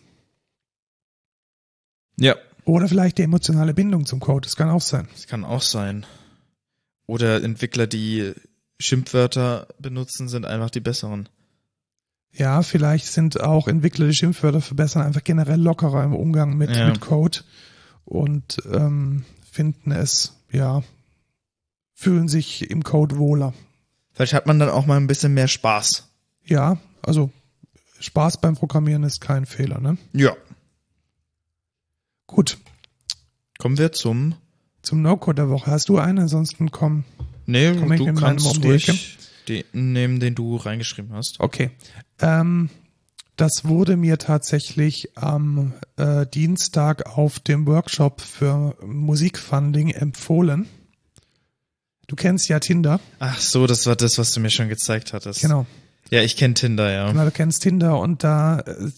Ja. 2.20 2.36
Oder 2.66 2.88
vielleicht 2.88 3.18
die 3.18 3.24
emotionale 3.24 3.74
Bindung 3.74 4.06
zum 4.06 4.20
Code, 4.20 4.46
das 4.46 4.56
kann 4.56 4.70
auch 4.70 4.82
sein. 4.82 5.08
Das 5.14 5.28
kann 5.28 5.46
auch 5.46 5.62
sein. 5.62 6.06
Oder 7.06 7.42
Entwickler, 7.44 7.88
die 7.88 8.34
Schimpfwörter 8.80 9.68
benutzen, 9.80 10.28
sind 10.28 10.46
einfach 10.46 10.70
die 10.70 10.82
besseren. 10.82 11.30
Ja, 12.34 12.62
vielleicht 12.62 13.08
sind 13.08 13.42
auch 13.42 13.68
Entwickler, 13.68 14.08
die 14.08 14.14
Schimpfwörter 14.14 14.62
verbessern, 14.62 15.02
einfach 15.04 15.24
generell 15.24 15.60
lockerer 15.60 16.04
im 16.04 16.14
Umgang 16.16 16.56
mit, 16.58 16.70
Ja. 16.76 16.88
mit 16.90 17.02
Code 17.02 17.40
und 18.06 18.58
ähm, 18.72 19.26
finden 19.52 19.92
es, 19.92 20.34
ja, 20.52 20.84
fühlen 21.94 22.28
sich 22.28 22.70
im 22.70 22.84
Code 22.84 23.18
wohler. 23.18 23.54
Vielleicht 24.14 24.34
hat 24.34 24.46
man 24.46 24.60
dann 24.60 24.70
auch 24.70 24.86
mal 24.86 24.98
ein 24.98 25.08
bisschen 25.08 25.34
mehr 25.34 25.48
Spaß. 25.48 26.08
Ja, 26.46 26.78
also 27.02 27.32
Spaß 28.00 28.40
beim 28.42 28.56
Programmieren 28.56 29.04
ist 29.04 29.20
kein 29.22 29.46
Fehler, 29.48 29.80
ne? 29.80 29.98
Ja. 30.14 30.36
Gut, 32.28 32.58
Kommen 33.58 33.78
wir 33.80 33.92
zum. 33.92 34.36
zum 34.84 35.02
No-Code 35.02 35.36
der 35.36 35.50
Woche. 35.50 35.72
Hast 35.72 35.90
du 35.90 35.98
einen? 35.98 36.20
Ansonsten 36.20 36.70
komm. 36.72 37.04
Nee, 37.48 37.74
Komm 37.74 37.96
du 37.96 38.14
kannst 38.14 38.46
um 38.46 38.62
ruhig 38.64 39.18
den 39.48 39.64
nehmen, 39.74 40.20
den 40.20 40.36
du 40.36 40.56
reingeschrieben 40.56 41.14
hast. 41.14 41.40
Okay. 41.40 41.72
Ähm, 42.20 42.70
das 43.36 43.66
wurde 43.66 43.98
mir 43.98 44.18
tatsächlich 44.18 45.16
am 45.16 45.74
äh, 45.98 46.26
Dienstag 46.26 47.06
auf 47.18 47.40
dem 47.40 47.68
Workshop 47.68 48.22
für 48.22 48.76
Musikfunding 48.84 49.90
empfohlen. 49.90 50.68
Du 52.08 52.16
kennst 52.16 52.50
ja 52.50 52.60
Tinder. 52.60 53.00
Ach 53.20 53.40
so, 53.40 53.68
das 53.68 53.86
war 53.86 53.96
das, 53.96 54.18
was 54.18 54.34
du 54.34 54.40
mir 54.40 54.50
schon 54.50 54.70
gezeigt 54.70 55.14
hattest. 55.14 55.42
Genau. 55.42 55.68
Ja, 56.10 56.22
ich 56.22 56.38
kenne 56.38 56.54
Tinder, 56.54 56.92
ja. 56.92 57.12
Genau, 57.12 57.26
du 57.26 57.32
kennst 57.32 57.64
Tinder 57.64 58.00
und 58.00 58.24
da 58.24 58.60
äh, 58.62 58.90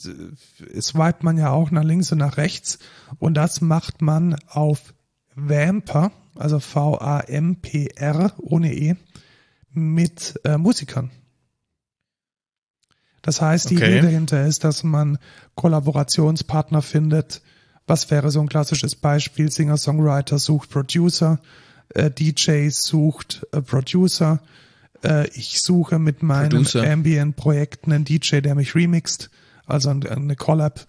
swipet 0.79 1.23
man 1.23 1.37
ja 1.37 1.49
auch 1.49 1.71
nach 1.71 1.83
links 1.83 2.11
und 2.11 2.19
nach 2.19 2.37
rechts 2.37 2.79
und 3.17 3.33
das 3.33 3.61
macht 3.61 4.01
man 4.01 4.35
auf 4.47 4.93
Vamper, 5.35 6.11
also 6.35 6.59
V-A-M-P-R 6.59 8.33
ohne 8.37 8.73
E, 8.73 8.95
mit 9.71 10.39
äh, 10.43 10.57
Musikern. 10.57 11.11
Das 13.21 13.41
heißt, 13.41 13.69
die 13.69 13.75
Okay. 13.77 13.97
Idee 13.97 14.01
dahinter 14.01 14.45
ist, 14.45 14.63
dass 14.63 14.83
man 14.83 15.17
Kollaborationspartner 15.55 16.81
findet. 16.81 17.41
Was 17.85 18.09
wäre 18.11 18.31
so 18.31 18.39
ein 18.39 18.49
klassisches 18.49 18.95
Beispiel? 18.95 19.51
Singer-Songwriter 19.51 20.39
sucht 20.39 20.69
Producer, 20.69 21.39
äh, 21.89 22.09
DJ 22.11 22.69
sucht 22.69 23.45
äh, 23.51 23.61
Producer. 23.61 24.41
Äh, 25.03 25.27
ich 25.29 25.61
suche 25.61 25.99
mit 25.99 26.23
meinem 26.23 26.49
Producer. 26.49 26.89
Ambient-Projekt 26.89 27.85
einen 27.85 28.05
DJ, 28.05 28.37
der 28.41 28.55
mich 28.55 28.75
remixt, 28.75 29.29
also 29.65 29.89
ein- 29.89 30.05
eine 30.07 30.35
Collab. 30.35 30.85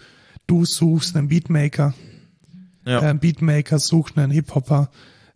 Du 0.47 0.65
suchst 0.65 1.17
einen 1.17 1.29
Beatmaker, 1.29 1.95
Ja. 2.85 3.11
äh, 3.11 3.15
Beatmaker 3.15 3.79
sucht 3.79 4.19
einen 4.19 4.31
Hip-Hopper, 4.33 4.91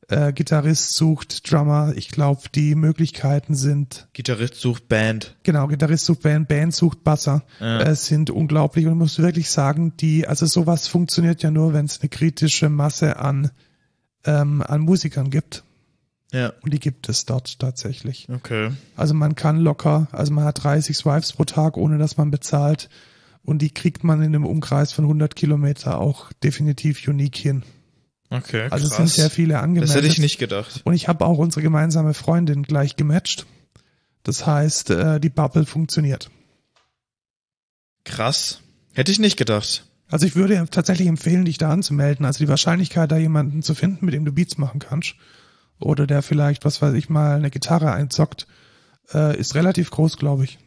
äh, 0.08 0.32
Gitarrist 0.32 0.94
sucht 0.94 1.50
Drummer. 1.50 1.92
Ich 1.96 2.08
glaube, 2.08 2.42
die 2.54 2.74
Möglichkeiten 2.74 3.54
sind 3.54 4.08
Gitarrist 4.12 4.56
sucht 4.56 4.88
Band. 4.88 5.36
Genau, 5.42 5.66
Gitarrist 5.66 6.04
sucht 6.04 6.22
Band, 6.22 6.48
Band 6.48 6.74
sucht 6.74 7.04
Basser. 7.04 7.42
Ja. 7.60 7.80
Es 7.80 8.06
sind 8.06 8.30
unglaublich 8.30 8.86
und 8.86 8.92
ich 8.92 8.98
muss 8.98 9.18
wirklich 9.18 9.50
sagen, 9.50 9.96
die, 9.98 10.26
also 10.26 10.46
sowas 10.46 10.88
funktioniert 10.88 11.42
ja 11.42 11.50
nur, 11.50 11.72
wenn 11.72 11.86
es 11.86 12.00
eine 12.00 12.08
kritische 12.08 12.68
Masse 12.68 13.18
an, 13.18 13.50
ähm, 14.24 14.62
an 14.62 14.82
Musikern 14.82 15.30
gibt. 15.30 15.64
Ja. 16.32 16.52
Und 16.62 16.74
die 16.74 16.80
gibt 16.80 17.08
es 17.08 17.26
dort 17.26 17.60
tatsächlich. 17.60 18.26
Okay. 18.28 18.72
Also 18.96 19.14
man 19.14 19.36
kann 19.36 19.58
locker, 19.60 20.08
also 20.10 20.32
man 20.32 20.44
hat 20.44 20.64
30 20.64 20.96
Swipes 20.96 21.32
pro 21.32 21.44
Tag, 21.44 21.76
ohne 21.76 21.96
dass 21.98 22.16
man 22.16 22.30
bezahlt. 22.30 22.88
Und 23.44 23.60
die 23.60 23.70
kriegt 23.70 24.04
man 24.04 24.20
in 24.20 24.34
einem 24.34 24.46
Umkreis 24.46 24.92
von 24.92 25.04
100 25.04 25.36
Kilometer 25.36 25.98
auch 26.00 26.32
definitiv 26.32 27.06
unique 27.06 27.36
hin. 27.36 27.62
Okay, 28.30 28.68
Also 28.70 28.84
es 28.86 28.90
krass. 28.94 28.96
sind 28.96 29.08
sehr 29.10 29.30
viele 29.30 29.60
angemeldet. 29.60 29.90
das 29.90 29.96
hätte 29.96 30.06
ich 30.08 30.18
nicht 30.18 30.38
gedacht. 30.38 30.80
Und 30.84 30.94
ich 30.94 31.08
habe 31.08 31.24
auch 31.24 31.38
unsere 31.38 31.62
gemeinsame 31.62 32.14
Freundin 32.14 32.62
gleich 32.62 32.96
gematcht. 32.96 33.46
Das 34.22 34.46
heißt, 34.46 34.90
äh, 34.90 35.20
die 35.20 35.28
Bubble 35.28 35.66
funktioniert. 35.66 36.30
Krass. 38.04 38.60
Hätte 38.92 39.12
ich 39.12 39.18
nicht 39.18 39.36
gedacht. 39.36 39.84
Also 40.08 40.26
ich 40.26 40.36
würde 40.36 40.66
tatsächlich 40.70 41.08
empfehlen, 41.08 41.44
dich 41.44 41.58
da 41.58 41.70
anzumelden. 41.70 42.24
Also 42.26 42.38
die 42.44 42.48
Wahrscheinlichkeit, 42.48 43.10
da 43.10 43.16
jemanden 43.16 43.62
zu 43.62 43.74
finden, 43.74 44.04
mit 44.04 44.14
dem 44.14 44.24
du 44.24 44.32
Beats 44.32 44.58
machen 44.58 44.78
kannst, 44.80 45.14
oder 45.80 46.06
der 46.06 46.22
vielleicht, 46.22 46.64
was 46.64 46.80
weiß 46.80 46.94
ich 46.94 47.08
mal, 47.08 47.36
eine 47.36 47.50
Gitarre 47.50 47.92
einzockt, 47.92 48.46
äh, 49.12 49.38
ist 49.38 49.54
relativ 49.54 49.90
groß, 49.90 50.16
glaube 50.18 50.44
ich. 50.44 50.58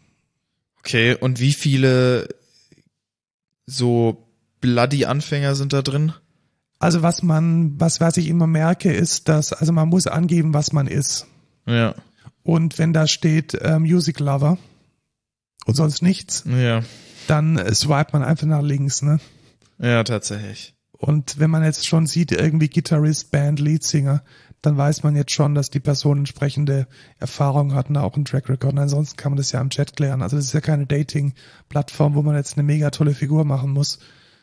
Okay, 0.80 1.16
und 1.16 1.40
wie 1.40 1.54
viele 1.54 2.28
so 3.66 4.28
bloody 4.62 5.06
Anfänger 5.06 5.56
sind 5.56 5.74
da 5.74 5.82
drin? 5.82 6.14
Also 6.80 7.02
was 7.02 7.24
man, 7.24 7.80
was, 7.80 8.00
was 8.02 8.18
ich 8.18 8.28
immer 8.28 8.48
merke, 8.48 8.92
ist, 8.92 9.30
dass, 9.30 9.52
also 9.54 9.74
man 9.74 9.90
muss 9.90 10.08
angeben, 10.08 10.54
was 10.54 10.74
man 10.74 10.88
ist. 10.88 11.26
Ja. 11.66 11.96
Und 12.44 12.78
wenn 12.78 12.94
da 12.94 13.08
steht 13.08 13.56
äh, 13.56 13.80
Music 13.80 14.20
Lover 14.20 14.58
und 15.66 15.74
sonst 15.76 16.02
nichts, 16.02 16.44
Ja. 16.46 16.84
dann 17.28 17.58
äh, 17.58 17.74
swipe 17.74 18.12
man 18.14 18.24
einfach 18.24 18.48
nach 18.48 18.62
links, 18.62 19.02
ne? 19.02 19.20
Ja, 19.80 20.04
tatsächlich. 20.04 20.74
Und 20.92 21.40
wenn 21.40 21.50
man 21.52 21.64
jetzt 21.64 21.86
schon 21.86 22.08
sieht, 22.08 22.32
irgendwie 22.32 22.70
Gitarrist, 22.70 23.32
Band, 23.32 23.60
Leadsinger, 23.60 24.24
dann 24.62 24.78
weiß 24.78 25.04
man 25.04 25.16
jetzt 25.16 25.32
schon, 25.32 25.54
dass 25.54 25.70
die 25.70 25.80
Person 25.80 26.20
entsprechende 26.20 26.88
Erfahrung 27.20 27.76
hat 27.76 27.90
und 27.90 27.98
auch 27.98 28.16
einen 28.16 28.26
Track 28.26 28.50
Record. 28.50 28.74
Und 28.74 28.80
ansonsten 28.80 29.16
kann 29.18 29.32
man 29.32 29.38
das 29.38 29.52
ja 29.52 29.62
im 29.62 29.70
Chat 29.70 29.96
klären. 29.96 30.22
Also 30.24 30.36
das 30.38 30.46
ist 30.46 30.54
ja 30.54 30.62
keine 30.62 30.88
Dating-Plattform, 30.88 32.16
wo 32.16 32.24
man 32.24 32.36
jetzt 32.36 32.54
eine 32.58 32.64
mega 32.64 32.90
tolle 32.90 33.14
Figur 33.14 33.46
machen 33.46 33.72
muss, 33.72 34.00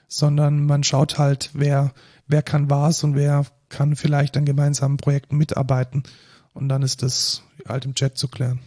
sondern 0.06 0.66
man 0.66 0.84
schaut 0.84 1.18
halt, 1.18 1.50
wer, 1.54 1.92
wer 2.26 2.42
kann 2.42 2.70
was 2.70 3.04
und 3.04 3.14
wer 3.14 3.46
kann 3.68 3.96
vielleicht 3.96 4.36
an 4.36 4.44
gemeinsamen 4.44 4.96
Projekten 4.96 5.36
mitarbeiten. 5.36 6.04
Und 6.52 6.68
dann 6.68 6.82
ist 6.82 7.02
das 7.02 7.42
halt 7.66 7.84
im 7.84 7.94
Chat 7.94 8.16
zu 8.16 8.28
klären. 8.28 8.60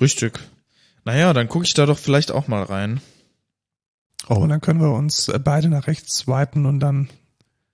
Richtig. 0.00 0.40
Naja, 1.04 1.32
dann 1.32 1.48
gucke 1.48 1.64
ich 1.64 1.74
da 1.74 1.86
doch 1.86 1.98
vielleicht 1.98 2.30
auch 2.32 2.48
mal 2.48 2.62
rein. 2.62 3.00
Oh. 4.28 4.34
Und 4.36 4.48
dann 4.48 4.60
können 4.60 4.80
wir 4.80 4.92
uns 4.92 5.30
beide 5.44 5.68
nach 5.68 5.86
rechts 5.86 6.18
swipen 6.18 6.66
und 6.66 6.80
dann 6.80 7.08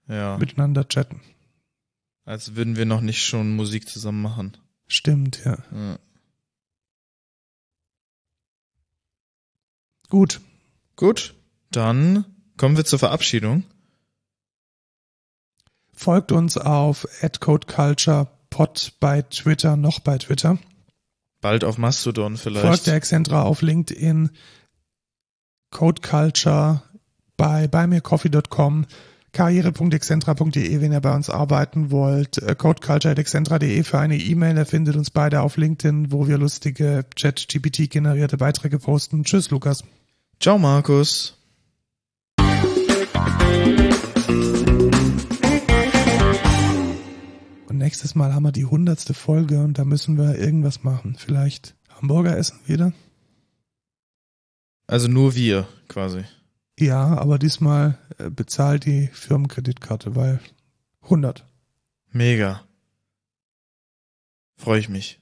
Ja. 0.09 0.37
miteinander 0.39 0.87
chatten. 0.89 1.21
Als 2.25 2.55
würden 2.57 2.77
wir 2.77 2.87
noch 2.87 3.01
nicht 3.01 3.25
schon 3.25 3.55
Musik 3.55 3.89
zusammen 3.89 4.23
machen. 4.23 4.57
Stimmt, 4.87 5.45
ja. 5.45 5.59
Ja. 5.73 5.99
Gut. 10.09 10.41
Gut, 10.95 11.35
dann 11.71 12.25
kommen 12.57 12.77
wir 12.77 12.85
zur 12.85 12.99
Verabschiedung. 12.99 13.65
Folgt 15.97 16.31
uns 16.31 16.59
auf 16.59 17.09
@codeculturepod 17.41 18.93
bei 19.01 19.23
Twitter, 19.23 19.77
noch 19.77 20.01
bei 20.01 20.19
Twitter. 20.19 20.59
Bald 21.41 21.65
auf 21.65 21.79
Mastodon 21.79 22.37
vielleicht. 22.37 22.67
Folgt 22.67 22.87
der 22.87 22.95
Excentra 22.95 23.43
auf 23.43 23.63
LinkedIn, 23.63 24.31
Code 25.71 26.03
Culture 26.03 26.83
bei 27.39 27.67
buymeacoffee.com, 27.67 28.87
karriere.excentra.de, 29.33 30.81
wenn 30.81 30.93
ihr 30.93 31.01
bei 31.01 31.15
uns 31.15 31.31
arbeiten 31.31 31.91
wollt, 31.91 32.39
äh, 32.39 32.55
codeculture.excentra.de 32.55 33.83
für 33.83 33.99
eine 33.99 34.17
E-Mail. 34.17 34.57
Er 34.59 34.67
findet 34.67 34.97
uns 34.97 35.11
beide 35.11 35.41
auf 35.41 35.57
LinkedIn, 35.57 36.13
wo 36.13 36.29
wir 36.29 36.37
lustige 36.37 37.05
Chat-GPT-generierte 37.17 38.37
Beiträge 38.37 38.79
posten. 38.79 39.25
Tschüss, 39.25 39.51
Lukas. 39.51 39.83
Ciao, 40.41 40.59
Markus. 40.59 41.37
Und 47.77 47.83
nächstes 47.83 48.15
Mal 48.15 48.33
haben 48.33 48.45
wir 48.45 48.53
die 48.53 48.65
hundertste 48.65 49.13
Folge 49.13 49.63
und 49.63 49.79
da 49.79 49.85
müssen 49.85 50.17
wir 50.17 50.39
irgendwas 50.39 50.83
machen. 50.83 51.15
Vielleicht 51.19 51.77
Hamburger 51.91 52.35
essen 52.35 52.59
wieder? 52.65 52.95
Also 54.87 55.09
nur 55.09 55.35
wir, 55.35 55.69
quasi. 55.87 56.25
Ja, 56.79 57.19
aber 57.19 57.39
diesmal 57.39 57.99
äh, 58.17 58.31
bezahlt 58.31 58.87
die 58.87 59.09
Firmenkreditkarte, 59.09 60.17
weil 60.17 60.41
100. 61.03 61.45
Mega. 62.13 62.63
Freue 64.57 64.81
ich 64.81 64.89
mich. 64.89 65.21